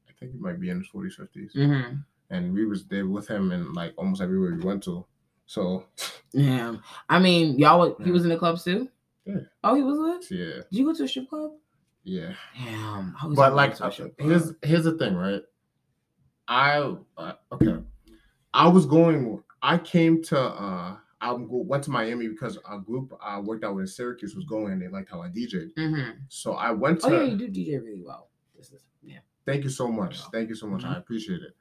I 0.08 0.12
think 0.12 0.32
he 0.32 0.38
might 0.38 0.60
be 0.60 0.68
in 0.70 0.78
his 0.78 0.88
forties, 0.88 1.14
fifties. 1.16 1.52
Mm-hmm. 1.54 1.96
and 2.30 2.52
we 2.54 2.64
was 2.66 2.86
there 2.86 3.06
with 3.06 3.28
him 3.28 3.52
and 3.52 3.74
like 3.74 3.92
almost 3.96 4.20
everywhere 4.20 4.54
we 4.54 4.62
went 4.64 4.82
to. 4.84 5.04
So 5.46 5.84
Yeah. 6.32 6.76
I 7.08 7.18
mean, 7.18 7.58
y'all. 7.58 7.96
He 8.02 8.10
was 8.10 8.24
in 8.24 8.30
the 8.30 8.36
club 8.38 8.58
too. 8.58 8.88
Yeah. 9.24 9.36
Oh, 9.62 9.74
he 9.74 9.82
was 9.82 10.30
yeah, 10.30 10.46
Did 10.46 10.64
you 10.70 10.84
go 10.84 10.92
to 10.94 11.04
a 11.04 11.08
strip 11.08 11.28
club? 11.28 11.52
yeah. 12.02 12.34
Damn. 12.62 13.16
But 13.34 13.54
like, 13.54 13.76
to 13.76 13.86
a 13.86 13.92
strip 13.92 14.16
club. 14.18 14.28
here's 14.28 14.52
here's 14.62 14.84
the 14.84 14.98
thing, 14.98 15.14
right? 15.14 15.42
I 16.46 16.94
uh, 17.16 17.32
okay. 17.52 17.78
I 18.52 18.68
was 18.68 18.86
going. 18.86 19.42
I 19.62 19.78
came 19.78 20.22
to. 20.24 20.38
uh 20.38 20.96
I 21.20 21.32
went 21.32 21.82
to 21.84 21.90
Miami 21.90 22.28
because 22.28 22.58
a 22.70 22.78
group 22.78 23.14
I 23.22 23.38
worked 23.38 23.64
out 23.64 23.74
with 23.74 23.84
in 23.84 23.86
Syracuse 23.86 24.36
was 24.36 24.44
going 24.44 24.72
and 24.74 24.82
they 24.82 24.88
liked 24.88 25.10
how 25.10 25.22
I 25.22 25.28
DJ'd. 25.28 25.74
Mm-hmm. 25.74 26.10
So 26.28 26.52
I 26.52 26.70
went 26.70 27.00
to. 27.00 27.06
Oh 27.06 27.12
yeah, 27.12 27.22
you 27.22 27.36
do 27.38 27.48
DJ 27.48 27.82
really 27.82 28.02
well. 28.04 28.28
This 28.54 28.72
is 28.72 28.82
yeah. 29.02 29.20
Thank 29.46 29.64
you 29.64 29.70
so 29.70 29.88
much. 29.88 30.20
Thank 30.32 30.50
you 30.50 30.54
so 30.54 30.66
much. 30.66 30.82
Mhm. 30.82 30.94
I 30.94 30.98
appreciate 30.98 31.40
it. 31.40 31.56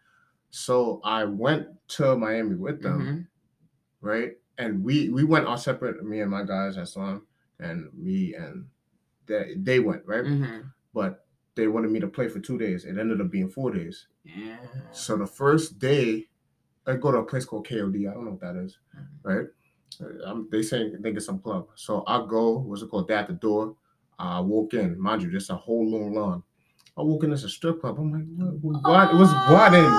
So 0.49 0.99
I 1.05 1.23
went 1.23 1.67
to 1.89 2.17
Miami 2.17 2.55
with 2.55 2.81
them. 2.81 3.27
Right? 4.03 4.33
And 4.57 4.83
we 4.83 5.09
we 5.09 5.23
went 5.23 5.47
our 5.47 5.57
separate, 5.57 6.03
me 6.03 6.19
and 6.21 6.29
my 6.29 6.43
guys 6.43 6.77
at 6.77 6.89
and 7.59 7.87
me 7.93 8.35
and 8.35 8.65
they 9.25 9.55
they 9.57 9.79
went 9.79 10.03
right, 10.05 10.25
Mhm. 10.25 10.71
but 10.93 11.25
they 11.55 11.67
wanted 11.67 11.91
me 11.91 11.99
to 11.99 12.07
play 12.07 12.27
for 12.27 12.39
two 12.39 12.57
days. 12.57 12.83
It 12.85 12.97
ended 12.97 13.21
up 13.21 13.31
being 13.31 13.49
four 13.49 13.71
days. 13.71 14.07
Yeah. 14.25 14.57
So 14.91 15.17
the 15.17 15.25
first 15.27 15.79
day, 15.79 16.27
I 16.85 16.95
go 16.97 17.11
to 17.11 17.19
a 17.19 17.23
place 17.25 17.45
called 17.45 17.67
KOD. 17.67 18.07
I 18.09 18.13
don't 18.13 18.25
know 18.25 18.31
what 18.31 18.41
that 18.41 18.55
is, 18.57 18.77
Mhm. 18.95 19.07
right? 19.23 19.47
Um, 20.25 20.47
they 20.51 20.61
say 20.63 20.91
they 20.99 21.13
get 21.13 21.23
some 21.23 21.39
club. 21.39 21.69
So 21.75 22.03
I 22.07 22.25
go, 22.27 22.59
what's 22.59 22.81
it 22.81 22.89
called? 22.89 23.09
At 23.11 23.27
the 23.27 23.33
door. 23.33 23.75
I 24.19 24.39
walk 24.41 24.73
in. 24.73 24.99
Mind 24.99 25.21
you, 25.23 25.29
there's 25.31 25.49
a 25.49 25.55
whole 25.55 25.85
long 25.89 26.13
line. 26.13 26.43
I 26.97 27.01
walk 27.01 27.23
in, 27.23 27.31
it's 27.33 27.43
a 27.43 27.49
strip 27.49 27.81
club. 27.81 27.97
I'm 27.99 28.11
like, 28.11 28.59
what? 28.61 28.83
what? 28.83 29.13
It 29.13 29.17
was 29.17 29.31
what 29.49 29.73
in? 29.73 29.91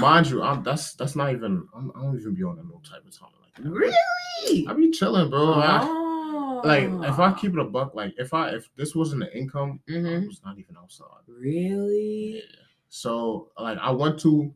Mind 0.00 0.28
you, 0.28 0.42
I'm 0.42 0.62
that's 0.62 0.94
that's 0.94 1.16
not 1.16 1.32
even. 1.32 1.66
I'm, 1.74 1.92
I 1.96 2.02
don't 2.02 2.18
even 2.18 2.34
be 2.34 2.42
on 2.42 2.58
a 2.58 2.62
no 2.62 2.80
type 2.88 3.04
of 3.06 3.18
time 3.18 3.28
like 3.42 3.54
that. 3.64 3.70
Really? 3.70 4.66
I 4.66 4.72
be 4.72 4.90
chilling, 4.90 5.30
bro. 5.30 5.54
I, 5.54 5.80
Oh. 5.82 6.60
like 6.64 6.88
if 7.10 7.18
I 7.18 7.32
keep 7.34 7.52
it 7.52 7.58
a 7.58 7.64
buck, 7.64 7.94
like 7.94 8.14
if 8.18 8.32
I 8.32 8.50
if 8.50 8.68
this 8.76 8.94
wasn't 8.94 9.20
the 9.20 9.36
income, 9.36 9.80
I 9.88 9.92
Mhm. 9.92 10.26
was 10.26 10.40
not 10.44 10.58
even 10.58 10.76
outside. 10.76 11.06
Really? 11.28 12.36
Yeah. 12.36 12.40
So 12.88 13.50
like 13.58 13.78
I 13.78 13.90
went 13.90 14.18
to, 14.20 14.52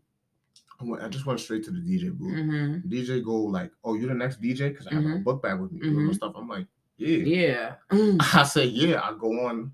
I, 0.81 1.05
I 1.05 1.09
just 1.09 1.27
went 1.27 1.41
straight 1.41 1.65
to 1.65 1.71
the 1.71 1.81
DJ 1.81 2.11
booth. 2.17 2.33
Mm-hmm. 2.39 2.89
DJ 2.89 3.23
go 3.25 3.35
like, 3.35 3.71
"Oh, 3.85 3.95
you're 3.95 4.09
the 4.09 4.15
next 4.15 4.41
DJ?" 4.41 4.71
Because 4.71 4.87
I 4.87 4.95
have 4.95 5.05
a 5.05 5.09
Mhm. 5.09 5.25
book 5.25 5.43
bag 5.43 5.59
with 5.61 5.73
me 5.73 5.81
Mhm. 5.81 6.15
stuff. 6.15 6.33
I'm 6.37 6.49
like, 6.49 6.67
"Yeah." 6.97 7.17
Yeah. 7.19 7.75
I 8.35 8.43
say, 8.45 8.65
"Yeah." 8.67 9.01
I 9.03 9.13
go 9.19 9.47
on, 9.47 9.73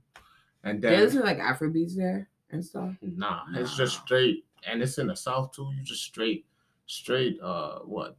and 0.65 0.83
then 0.83 1.01
listen 1.01 1.21
to 1.21 1.25
like 1.27 1.39
Afrobeats 1.39 1.95
there 1.95 2.29
and 2.51 2.65
stuff. 2.65 2.95
nah, 3.03 3.43
it's 3.55 3.77
just 3.77 4.01
straight, 4.03 4.45
and 4.71 4.83
it's 4.83 4.99
in 4.99 5.07
the 5.09 5.17
south 5.17 5.53
too. 5.53 5.71
You 5.77 5.83
just 5.83 6.03
straight, 6.05 6.47
straight. 6.87 7.39
Uh, 7.43 7.81
what? 7.81 8.17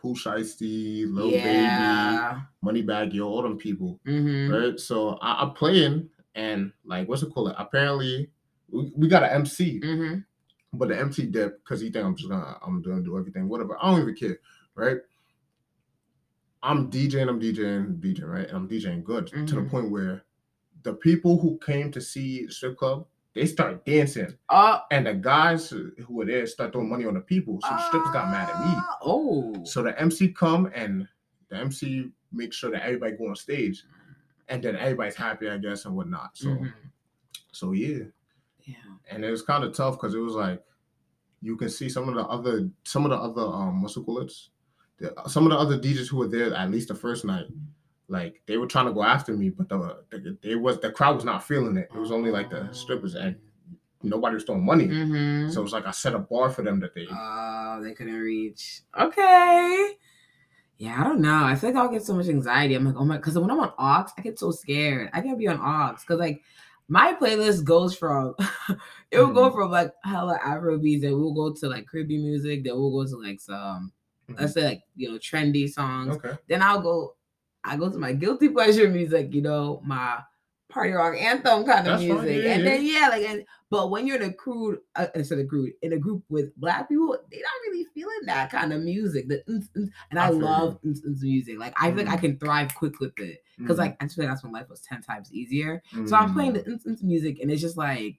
Pooh 0.00 0.14
Shiesty, 0.14 1.12
Lil 1.12 1.32
Baby, 1.32 1.42
yeah. 1.44 2.40
Moneybagg 2.64 3.12
Yo, 3.12 3.26
all 3.26 3.42
them 3.42 3.58
people, 3.58 3.98
Mm-hmm. 4.06 4.52
right? 4.52 4.78
So 4.78 5.18
I, 5.20 5.42
I'm 5.42 5.52
playing, 5.54 6.08
and 6.36 6.72
like, 6.84 7.08
what's 7.08 7.22
it 7.24 7.30
called? 7.32 7.52
Apparently, 7.58 8.30
we, 8.70 8.92
we 8.96 9.08
got 9.08 9.24
an 9.24 9.30
MC. 9.30 9.80
Mm-hmm. 9.80 10.20
But 10.74 10.88
the 10.90 10.98
MC 11.00 11.26
dip 11.26 11.64
because 11.64 11.80
he 11.80 11.90
think 11.90 12.04
I'm 12.04 12.14
just 12.14 12.28
gonna 12.28 12.58
I'm 12.64 12.82
gonna 12.82 13.00
do 13.00 13.18
everything, 13.18 13.48
whatever. 13.48 13.76
I 13.82 13.90
don't 13.90 14.02
even 14.02 14.14
care, 14.14 14.38
right? 14.74 14.98
I'm 16.62 16.90
DJing, 16.90 17.28
I'm 17.28 17.40
DJing, 17.40 17.98
DJing, 18.00 18.28
right? 18.28 18.46
And 18.48 18.56
I'm 18.56 18.68
DJing 18.68 19.02
good 19.02 19.28
to 19.28 19.36
the 19.54 19.60
Mhm. 19.62 19.70
point 19.70 19.90
where 19.90 20.24
the 20.82 20.92
people 20.94 21.38
who 21.38 21.58
came 21.64 21.90
to 21.92 22.00
see 22.00 22.48
strip 22.48 22.76
club, 22.76 23.06
they 23.34 23.46
start 23.46 23.84
dancing. 23.84 24.34
Oh. 24.48 24.80
And 24.90 25.06
the 25.06 25.14
guys 25.14 25.70
who 25.70 25.92
were 26.08 26.24
there 26.24 26.46
start 26.46 26.72
throwing 26.72 26.88
money 26.88 27.04
on 27.04 27.14
the 27.14 27.20
people. 27.20 27.58
So 27.62 27.68
the 27.68 27.86
strippers 27.88 28.10
got 28.12 28.30
mad 28.30 28.48
at 28.50 28.58
me. 28.60 28.72
Ah, 28.74 28.98
Oh. 29.02 29.64
So 29.64 29.82
the 29.82 29.98
MC 30.00 30.28
come 30.32 30.70
and 30.74 31.06
the 31.48 31.56
MC 31.58 32.10
make 32.32 32.52
sure 32.52 32.70
that 32.70 32.84
everybody 32.84 33.12
go 33.16 33.28
on 33.28 33.36
stage. 33.36 33.84
And 34.48 34.62
then 34.62 34.76
everybody's 34.76 35.14
happy, 35.14 35.48
I 35.48 35.58
guess, 35.58 35.84
and 35.84 35.94
whatnot. 35.94 36.36
So 36.36 36.48
Mhm. 36.48 36.72
so 37.52 37.72
yeah 37.72 38.04
Yeah. 38.64 38.74
and 39.10 39.24
it 39.24 39.30
was 39.30 39.42
kind 39.42 39.62
of 39.64 39.72
tough 39.74 39.94
because 39.94 40.14
it 40.14 40.18
was 40.18 40.34
like 40.34 40.62
you 41.40 41.56
can 41.56 41.68
see 41.70 41.88
some 41.88 42.08
of 42.08 42.14
the 42.14 42.24
other 42.26 42.68
some 42.84 43.04
of 43.04 43.10
the 43.10 43.16
other 43.16 43.42
um 43.42 43.80
what's 43.82 43.96
it 43.96 44.04
called 44.04 44.30
some 45.28 45.44
of 45.46 45.50
the 45.52 45.56
other 45.58 45.78
DJs 45.78 46.08
who 46.08 46.16
were 46.18 46.26
there 46.28 46.52
at 46.54 46.70
least 46.70 46.88
the 46.88 46.94
first 46.94 47.24
night, 47.24 47.46
like 48.08 48.40
they 48.46 48.56
were 48.56 48.66
trying 48.66 48.86
to 48.86 48.92
go 48.92 49.02
after 49.02 49.36
me, 49.36 49.50
but 49.50 49.68
the, 49.68 50.02
the 50.10 50.38
they 50.42 50.54
was 50.54 50.80
the 50.80 50.90
crowd 50.90 51.16
was 51.16 51.24
not 51.24 51.44
feeling 51.44 51.76
it. 51.76 51.88
It 51.94 51.98
was 51.98 52.10
only 52.10 52.30
like 52.30 52.50
the 52.50 52.68
strippers 52.72 53.14
and 53.14 53.36
nobody 54.02 54.34
was 54.34 54.44
throwing 54.44 54.64
money. 54.64 54.88
Mm-hmm. 54.88 55.50
So 55.50 55.60
it 55.60 55.64
was 55.64 55.72
like 55.72 55.86
I 55.86 55.90
set 55.90 56.14
a 56.14 56.18
bar 56.18 56.50
for 56.50 56.62
them 56.62 56.80
that 56.80 56.94
they 56.94 57.06
Oh, 57.10 57.80
they 57.82 57.92
couldn't 57.92 58.14
reach. 58.20 58.82
Okay. 58.98 59.92
Yeah, 60.78 61.00
I 61.00 61.04
don't 61.04 61.20
know. 61.20 61.44
I 61.44 61.56
feel 61.56 61.70
like 61.70 61.76
I'll 61.78 61.88
get 61.90 62.04
so 62.04 62.14
much 62.14 62.28
anxiety. 62.28 62.74
I'm 62.74 62.84
like, 62.84 62.94
oh 62.96 63.04
my, 63.04 63.16
because 63.16 63.36
when 63.38 63.50
I'm 63.50 63.58
on 63.58 63.72
aux, 63.78 64.12
I 64.16 64.20
get 64.22 64.38
so 64.38 64.52
scared. 64.52 65.10
I 65.12 65.20
can't 65.20 65.38
be 65.38 65.48
on 65.48 65.58
aux 65.60 65.96
because 66.00 66.18
like 66.20 66.42
my 66.86 67.14
playlist 67.20 67.64
goes 67.64 67.94
from 67.96 68.34
it 69.10 69.18
will 69.18 69.32
go 69.32 69.50
Mhm. 69.50 69.54
from 69.54 69.70
like 69.72 69.92
hella 70.04 70.38
Afrobeats, 70.38 71.02
then 71.02 71.18
we'll 71.20 71.34
go 71.34 71.52
to 71.52 71.68
like 71.68 71.86
Caribbean 71.88 72.22
music, 72.22 72.64
then 72.64 72.74
we'll 72.74 72.92
go 73.04 73.10
to 73.10 73.16
like 73.20 73.40
some 73.40 73.92
let's 74.38 74.52
say 74.54 74.64
like 74.64 74.82
you 74.94 75.10
know 75.10 75.18
trendy 75.18 75.68
songs. 75.68 76.16
okay. 76.16 76.36
Then 76.48 76.62
I'll 76.62 76.80
go, 76.80 77.16
I 77.64 77.76
go 77.76 77.90
to 77.90 77.98
my 77.98 78.12
guilty 78.12 78.48
pleasure 78.48 78.88
music, 78.88 79.34
you 79.34 79.42
know, 79.42 79.80
my 79.84 80.18
party 80.70 80.92
rock 80.92 81.14
anthem 81.18 81.64
kind 81.64 81.80
of 81.80 81.84
That's 81.98 82.02
music, 82.02 82.44
yeah, 82.44 82.52
and 82.52 82.64
yeah. 82.64 82.70
then 82.70 82.84
yeah, 82.86 83.08
like 83.08 83.22
and 83.24 83.44
but 83.70 83.90
when 83.90 84.06
you're 84.06 84.16
in 84.16 84.30
a 84.30 84.32
crew, 84.32 84.78
uh, 84.96 85.06
instead 85.14 85.38
of 85.38 85.48
crew, 85.48 85.70
in 85.82 85.92
a 85.92 85.98
group 85.98 86.22
with 86.30 86.54
black 86.56 86.88
people, 86.88 87.16
they're 87.30 87.40
not 87.40 87.70
really 87.70 87.84
feeling 87.94 88.18
that 88.26 88.50
kind 88.50 88.72
of 88.72 88.82
music. 88.82 89.28
The 89.28 89.42
and 90.10 90.18
I, 90.18 90.26
I 90.26 90.30
love 90.30 90.78
ns 90.86 91.02
music. 91.22 91.58
Like 91.58 91.74
I 91.80 91.90
feel 91.90 92.04
like 92.04 92.14
I 92.14 92.16
Mhm. 92.16 92.20
can 92.20 92.38
thrive 92.38 92.74
quick 92.74 93.00
with 93.00 93.18
it 93.18 93.42
because 93.58 93.78
like 93.78 93.96
I 94.00 94.04
just 94.04 94.16
feel 94.16 94.24
like 94.24 94.32
that's 94.32 94.42
when 94.44 94.52
life 94.52 94.68
was 94.70 94.80
ten 94.80 95.02
times 95.02 95.32
easier. 95.32 95.82
So 96.06 96.16
I'm 96.16 96.32
playing 96.32 96.54
the 96.54 96.60
ns- 96.70 96.86
ns 96.86 97.02
music, 97.02 97.38
and 97.40 97.50
it's 97.50 97.60
just 97.62 97.76
like 97.76 98.16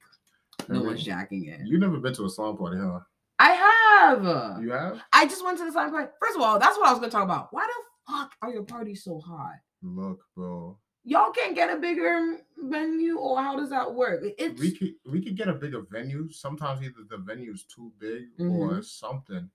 no 0.67 0.81
I 0.83 0.85
one's 0.87 1.03
jacking 1.03 1.45
it. 1.45 1.61
You've 1.65 1.81
never 1.81 1.97
been 1.97 2.13
to 2.13 2.25
a 2.25 2.29
slum 2.29 2.57
party, 2.57 2.77
huh? 2.77 2.99
I 3.39 3.51
have. 3.51 4.61
You 4.61 4.71
have? 4.71 5.01
I 5.13 5.25
just 5.25 5.43
went 5.43 5.57
to 5.59 5.65
the 5.65 5.71
sign 5.71 5.89
party. 5.91 6.11
First 6.21 6.35
of 6.35 6.41
all, 6.41 6.59
that's 6.59 6.77
what 6.77 6.87
I 6.87 6.91
was 6.91 6.99
gonna 6.99 7.11
talk 7.11 7.23
about. 7.23 7.47
Why 7.51 7.65
the 7.65 7.73
fuck 8.09 8.31
are 8.41 8.51
your 8.51 8.63
parties 8.63 9.03
so 9.03 9.19
hot? 9.19 9.55
Look, 9.81 10.21
bro. 10.35 10.77
Y'all 11.05 11.31
can't 11.31 11.55
get 11.55 11.75
a 11.75 11.79
bigger 11.79 12.37
venue, 12.57 13.17
or 13.17 13.41
how 13.41 13.55
does 13.55 13.69
that 13.69 13.93
work? 13.93 14.21
It's 14.37 14.59
we 14.59 14.71
could 14.71 14.93
we 15.09 15.21
could 15.21 15.37
get 15.37 15.47
a 15.47 15.53
bigger 15.53 15.81
venue. 15.89 16.29
Sometimes 16.29 16.81
either 16.81 17.03
the 17.09 17.17
venue 17.17 17.53
is 17.53 17.63
too 17.63 17.91
big 17.99 18.23
or 18.39 18.69
Mhm. 18.79 18.83
something. 18.85 19.49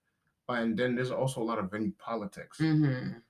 And 0.48 0.76
then 0.76 0.94
there's 0.94 1.10
also 1.10 1.42
a 1.42 1.44
lot 1.44 1.58
of 1.58 1.70
venue 1.70 1.92
politics. 1.98 2.58
Mhm. 2.58 3.22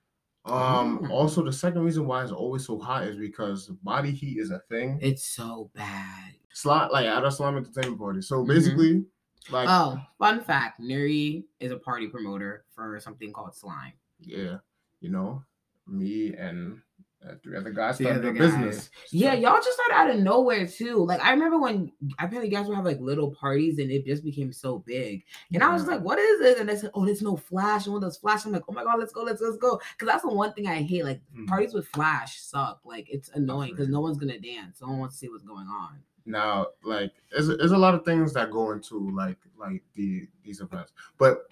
Um, 0.45 0.99
Mm. 0.99 1.09
also 1.09 1.43
the 1.43 1.51
second 1.51 1.83
reason 1.83 2.05
why 2.07 2.23
it's 2.23 2.31
always 2.31 2.65
so 2.65 2.77
hot 2.79 3.03
is 3.07 3.17
because 3.17 3.67
body 3.67 4.11
heat 4.11 4.37
is 4.37 4.51
a 4.51 4.59
thing. 4.69 4.99
it's 5.01 5.23
so 5.25 5.71
bad. 5.73 6.35
Slot 6.53 6.93
like 6.93 7.05
at 7.07 7.25
a 7.25 7.31
slime 7.31 7.57
entertainment 7.57 7.99
party. 7.99 8.21
So 8.21 8.43
Mhm. 8.43 8.47
basically, 8.47 9.05
like 9.49 9.67
Oh, 9.69 9.99
fun 10.17 10.41
fact: 10.41 10.79
Nuri 10.79 11.45
is 11.59 11.71
a 11.71 11.77
party 11.77 12.07
promoter 12.07 12.65
for 12.73 12.99
something 12.99 13.33
called 13.33 13.55
Slime. 13.55 13.93
yeah, 14.19 14.59
you 15.01 15.09
know, 15.11 15.43
me 15.87 16.33
and 16.35 16.81
uh, 17.27 17.33
three 17.43 17.57
other 17.57 17.71
guys 17.71 17.97
The 17.97 18.03
started 18.03 18.19
other 18.19 18.29
a 18.29 18.33
business. 18.33 18.89
Yeah, 19.11 19.33
So- 19.33 19.39
y'all 19.39 19.55
just 19.61 19.73
started 19.73 19.95
out 19.95 20.15
of 20.15 20.21
nowhere 20.21 20.67
too. 20.67 21.03
Like 21.05 21.21
I 21.21 21.31
remember 21.31 21.59
when 21.59 21.91
apparently 22.19 22.49
you 22.49 22.55
guys 22.55 22.67
would 22.67 22.75
have 22.75 22.85
like 22.85 22.99
little 22.99 23.31
parties 23.33 23.79
and 23.79 23.89
it 23.89 24.05
just 24.05 24.23
became 24.23 24.51
so 24.53 24.79
big. 24.79 25.23
And 25.53 25.63
I 25.63 25.73
was 25.73 25.83
Yeah. 25.83 25.91
like, 25.95 26.01
what 26.01 26.19
is 26.19 26.41
it? 26.41 26.59
And 26.59 26.69
they 26.69 26.75
said, 26.75 26.91
oh, 26.93 27.03
there's 27.05 27.23
no 27.23 27.35
flash. 27.35 27.87
No 27.87 27.93
one 27.93 28.01
does 28.01 28.17
flash. 28.17 28.45
I'm 28.45 28.51
like, 28.51 28.61
oh 28.69 28.73
my 28.73 28.83
god, 28.83 28.99
let's 28.99 29.11
go, 29.11 29.23
let's 29.23 29.41
let's 29.41 29.57
go. 29.57 29.79
Because 29.93 30.07
that's 30.07 30.21
the 30.23 30.33
one 30.33 30.53
thing 30.53 30.67
I 30.67 30.83
hate. 30.83 31.03
Like 31.03 31.21
Mhm. 31.35 31.47
parties 31.47 31.73
with 31.73 31.87
flash 31.87 32.39
suck. 32.41 32.81
Like 32.85 33.07
it's 33.09 33.29
annoying 33.29 33.71
because 33.71 33.89
no 33.89 34.01
one's 34.01 34.17
gonna 34.17 34.39
dance. 34.39 34.81
No 34.81 34.89
one 34.89 34.99
wants 34.99 35.15
to 35.15 35.19
see 35.19 35.29
what's 35.29 35.43
going 35.43 35.67
on. 35.67 35.99
now 36.27 36.67
like 36.83 37.11
there's, 37.31 37.47
there's 37.47 37.71
a 37.71 37.77
lot 37.77 37.93
of 37.95 38.03
things 38.03 38.33
that 38.33 38.49
go 38.51 38.71
into 38.71 39.11
like 39.11 39.37
like 39.57 39.83
the 39.93 40.27
these 40.43 40.59
events 40.59 40.91
but 41.19 41.43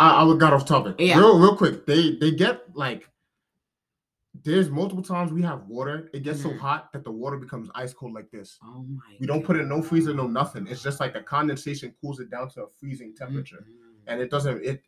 i, 0.00 0.20
I 0.20 0.22
would 0.24 0.40
got 0.40 0.52
off 0.52 0.64
topic 0.66 0.96
Yeah. 0.98 1.18
real 1.18 1.38
real 1.38 1.56
quick 1.56 1.86
they 1.86 2.16
they 2.16 2.30
get 2.32 2.74
like 2.74 3.08
there's 4.44 4.70
multiple 4.70 5.02
times 5.02 5.32
we 5.32 5.42
have 5.42 5.64
water 5.66 6.08
it 6.14 6.22
gets 6.22 6.40
so 6.42 6.50
Mhm. 6.50 6.58
hot 6.58 6.92
that 6.92 7.02
the 7.04 7.10
water 7.10 7.36
becomes 7.36 7.68
ice 7.74 7.92
cold 7.92 8.12
like 8.14 8.30
this 8.30 8.58
Oh 8.62 8.84
my. 8.88 9.16
we 9.20 9.26
don't 9.26 9.44
put 9.44 9.56
it 9.56 9.60
in 9.60 9.68
no 9.68 9.82
freezer 9.82 10.14
no 10.14 10.26
nothing 10.26 10.66
it's 10.68 10.82
just 10.82 11.00
like 11.00 11.12
the 11.14 11.20
condensation 11.22 11.94
cools 12.00 12.20
it 12.20 12.30
down 12.30 12.48
to 12.50 12.64
a 12.64 12.66
freezing 12.78 13.14
temperature 13.14 13.66
Mhm. 13.68 14.02
and 14.06 14.20
it 14.20 14.30
doesn't 14.30 14.64
it 14.64 14.82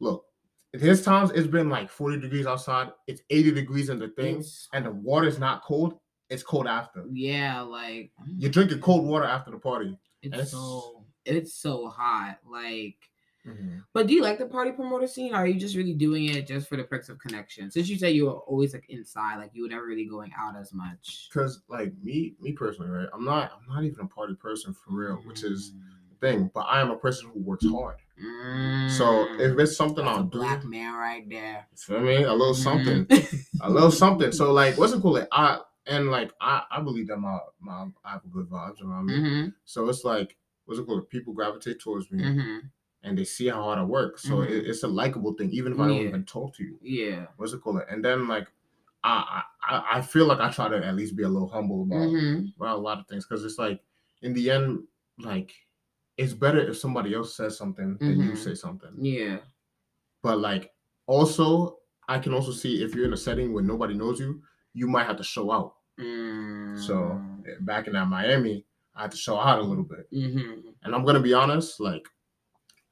look 0.00 0.24
there's 0.72 1.02
times 1.02 1.30
it's 1.32 1.46
been 1.46 1.68
like 1.68 1.88
40 1.90 2.18
degrees 2.20 2.46
outside 2.46 2.92
it's 3.06 3.22
80 3.30 3.52
degrees 3.52 3.88
in 3.90 3.98
the 3.98 4.08
thing 4.08 4.36
It's- 4.36 4.68
and 4.72 4.84
the 4.86 4.90
water's 4.90 5.38
not 5.38 5.62
cold 5.62 5.98
it's 6.30 6.42
cold 6.42 6.66
after 6.66 7.04
yeah, 7.12 7.60
like 7.62 8.12
you're 8.26 8.50
drinking 8.50 8.80
cold 8.80 9.06
water 9.06 9.24
after 9.24 9.50
the 9.50 9.58
party 9.58 9.98
it's 10.22 10.34
it's- 10.34 10.50
so 10.50 11.04
it's 11.24 11.52
so 11.54 11.88
hot. 11.88 12.38
Like 12.50 12.96
But 13.94 14.06
do 14.06 14.14
you 14.14 14.22
like 14.22 14.38
the 14.38 14.46
party 14.46 14.70
promoter 14.72 15.06
scene? 15.06 15.32
Or 15.34 15.38
are 15.38 15.46
you 15.46 15.58
just 15.58 15.74
really 15.74 15.94
doing 15.94 16.26
it 16.28 16.46
just 16.46 16.68
for 16.68 16.76
the 16.76 16.84
perks 16.84 17.08
of 17.08 17.18
connection? 17.18 17.70
Since 17.70 17.88
you 17.88 17.98
say 17.98 18.10
you 18.10 18.26
were 18.26 18.32
always 18.32 18.74
like 18.74 18.84
inside, 18.88 19.36
like 19.38 19.50
you 19.54 19.62
were 19.62 19.68
never 19.68 19.86
really 19.86 20.04
going 20.06 20.30
out 20.38 20.56
as 20.56 20.72
much. 20.72 21.28
because 21.32 21.62
like 21.68 21.92
me 22.02 22.34
me 22.40 22.52
personally 22.52 22.90
right 22.90 23.08
i'm 23.14 23.24
not 23.24 23.52
i'm 23.54 23.74
not 23.74 23.84
even 23.84 24.04
a 24.04 24.08
party 24.08 24.34
person 24.34 24.72
for 24.74 24.92
real 24.92 25.16
which 25.24 25.42
is 25.42 25.72
the 26.10 26.16
thing 26.26 26.50
but 26.54 26.60
i 26.60 26.80
am 26.80 26.90
a 26.90 26.96
person 26.96 27.28
who 27.32 27.40
works 27.40 27.64
hard 27.66 27.96
so 28.88 29.26
if 29.38 29.58
it's 29.58 29.76
something 29.76 30.04
Mm. 30.04 30.06
That's 30.06 30.16
a 30.16 30.20
i'll 30.20 30.24
do 30.24 30.38
black 30.38 30.64
man 30.64 30.94
right 30.94 31.28
there. 31.28 31.66
feel 31.76 32.00
me 32.00 32.22
a 32.22 32.32
little 32.32 32.54
something 32.54 33.04
Mhm. 33.06 33.44
a 33.60 33.70
little 33.70 33.90
something 33.90 34.32
so 34.32 34.52
like 34.52 34.76
what's 34.78 34.92
it 34.92 35.00
called 35.02 35.14
like, 35.16 35.28
i 35.32 35.60
and 35.86 36.10
like 36.10 36.32
i 36.40 36.62
i 36.70 36.80
believe 36.80 37.08
that 37.08 37.18
my 37.18 37.38
my 37.60 37.86
i 38.04 38.12
have 38.12 38.22
good 38.30 38.48
vibes 38.48 38.82
around 38.82 39.06
me 39.06 39.14
Mhm, 39.14 39.54
so 39.64 39.88
it's 39.88 40.04
like 40.04 40.36
what's 40.64 40.80
it 40.80 40.86
called 40.86 41.08
people 41.08 41.32
gravitate 41.32 41.80
towards 41.80 42.10
me 42.10 42.22
mhm. 42.24 42.70
And 43.02 43.16
they 43.16 43.24
see 43.24 43.48
how 43.48 43.62
hard 43.62 43.78
i 43.78 43.82
work 43.84 44.18
so 44.18 44.36
Mhm. 44.38 44.50
it, 44.50 44.66
it's 44.66 44.82
a 44.82 44.88
likable 44.88 45.32
thing 45.34 45.50
even 45.50 45.72
if 45.72 45.78
i 45.80 45.86
don't 45.86 45.96
even 46.08 46.24
talk 46.24 46.54
to 46.54 46.64
you 46.64 46.78
Yeah. 46.82 47.26
what's 47.36 47.52
it 47.52 47.60
called 47.60 47.80
and 47.90 48.04
then 48.04 48.26
like 48.28 48.48
I, 49.04 49.42
I 49.62 49.98
I 49.98 50.00
feel 50.02 50.26
like 50.26 50.40
I 50.40 50.50
try 50.50 50.68
to 50.68 50.84
at 50.84 50.96
least 50.96 51.14
be 51.16 51.22
a 51.22 51.28
little 51.28 51.48
humble 51.48 51.82
about 51.84 52.08
Mhm. 52.08 52.52
about 52.56 52.76
a 52.78 52.80
lot 52.80 52.98
of 52.98 53.06
things 53.06 53.24
because 53.24 53.44
it's 53.44 53.56
like 53.56 53.80
in 54.22 54.34
the 54.34 54.50
end, 54.50 54.88
like 55.20 55.54
it's 56.16 56.34
better 56.34 56.58
if 56.58 56.76
somebody 56.76 57.14
else 57.14 57.36
says 57.36 57.56
something 57.56 57.96
than 58.00 58.18
you 58.20 58.32
Mhm. 58.32 58.36
say 58.36 58.54
something. 58.54 58.90
Yeah. 58.98 59.38
But 60.20 60.40
like 60.40 60.74
also, 61.06 61.78
I 62.08 62.18
can 62.18 62.34
also 62.34 62.50
see 62.50 62.82
if 62.82 62.92
you're 62.92 63.04
in 63.06 63.12
a 63.12 63.16
setting 63.16 63.52
where 63.52 63.62
nobody 63.62 63.94
knows 63.94 64.18
you, 64.18 64.42
you 64.74 64.88
might 64.88 65.06
have 65.06 65.16
to 65.18 65.24
show 65.24 65.52
out. 65.52 65.76
So 66.76 66.94
Mm. 67.20 67.46
eh, 67.48 67.54
back 67.60 67.86
in 67.86 67.92
that 67.92 68.08
Miami, 68.08 68.66
I 68.96 69.02
had 69.02 69.12
to 69.12 69.16
show 69.16 69.38
out 69.38 69.60
a 69.60 69.62
little 69.62 69.84
bit. 69.84 70.10
Mhm. 70.12 70.74
And 70.82 70.92
I'm 70.94 71.04
gonna 71.04 71.20
be 71.22 71.34
honest, 71.34 71.78
like 71.78 72.08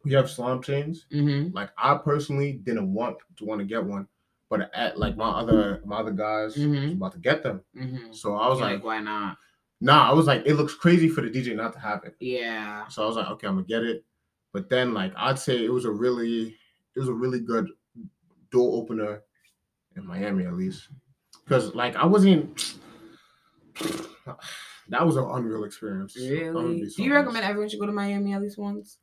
we 0.07 0.13
have 0.13 0.31
slime 0.31 0.63
chains. 0.63 1.07
Mm-hmm. 1.13 1.55
Like 1.55 1.71
I 1.77 1.97
personally 1.97 2.53
didn't 2.53 2.93
want 2.95 3.17
to 3.39 3.45
want 3.45 3.59
to 3.61 3.65
get 3.67 3.85
one, 3.85 4.07
but 4.49 4.71
at 4.73 4.99
like 4.99 5.17
my 5.17 5.29
other 5.29 5.83
my 5.85 5.97
other 5.99 6.13
guys 6.13 6.57
was 6.57 6.65
Mhm. 6.65 6.93
about 6.95 7.13
to 7.15 7.19
get 7.19 7.43
them. 7.43 7.63
Mm-hmm. 7.77 8.13
So 8.13 8.37
I 8.37 8.49
was 8.49 8.61
like, 8.61 8.75
like, 8.75 8.85
why 8.85 9.01
not? 9.01 9.37
nah. 9.81 10.09
I 10.09 10.15
was 10.15 10.27
like, 10.27 10.45
it 10.47 10.55
looks 10.55 10.75
crazy 10.75 11.09
for 11.09 11.21
the 11.23 11.29
DJ 11.31 11.57
not 11.57 11.73
to 11.73 11.81
have 11.81 12.05
it. 12.05 12.15
Yeah. 12.21 12.87
So 12.89 13.03
I 13.03 13.07
was 13.07 13.17
like, 13.17 13.27
okay, 13.33 13.49
I'm 13.49 13.57
gonna 13.57 13.67
get 13.67 13.83
it. 13.83 14.05
But 14.53 14.71
then 14.71 14.95
like 14.95 15.13
I'd 15.17 15.39
say 15.41 15.65
it 15.65 15.73
was 15.73 15.85
a 15.85 15.91
really 15.91 16.57
it 16.95 17.01
was 17.01 17.09
a 17.09 17.13
really 17.13 17.41
good 17.41 17.69
door 18.53 18.81
opener 18.81 19.23
in 19.97 20.07
Miami 20.07 20.47
at 20.47 20.55
least. 20.55 20.89
Cause 21.49 21.75
like 21.75 21.97
I 21.97 22.07
wasn't 22.07 22.77
that 24.89 25.05
was 25.05 25.17
an 25.17 25.25
unreal 25.25 25.65
experience. 25.65 26.17
Really? 26.17 26.31
Do 26.31 26.39
you 26.39 26.55
honest. 26.55 26.99
recommend 27.01 27.45
everyone 27.45 27.69
should 27.69 27.81
go 27.81 27.87
to 27.87 27.93
Miami 27.93 28.33
at 28.35 28.41
least 28.43 28.57
once? 28.59 28.99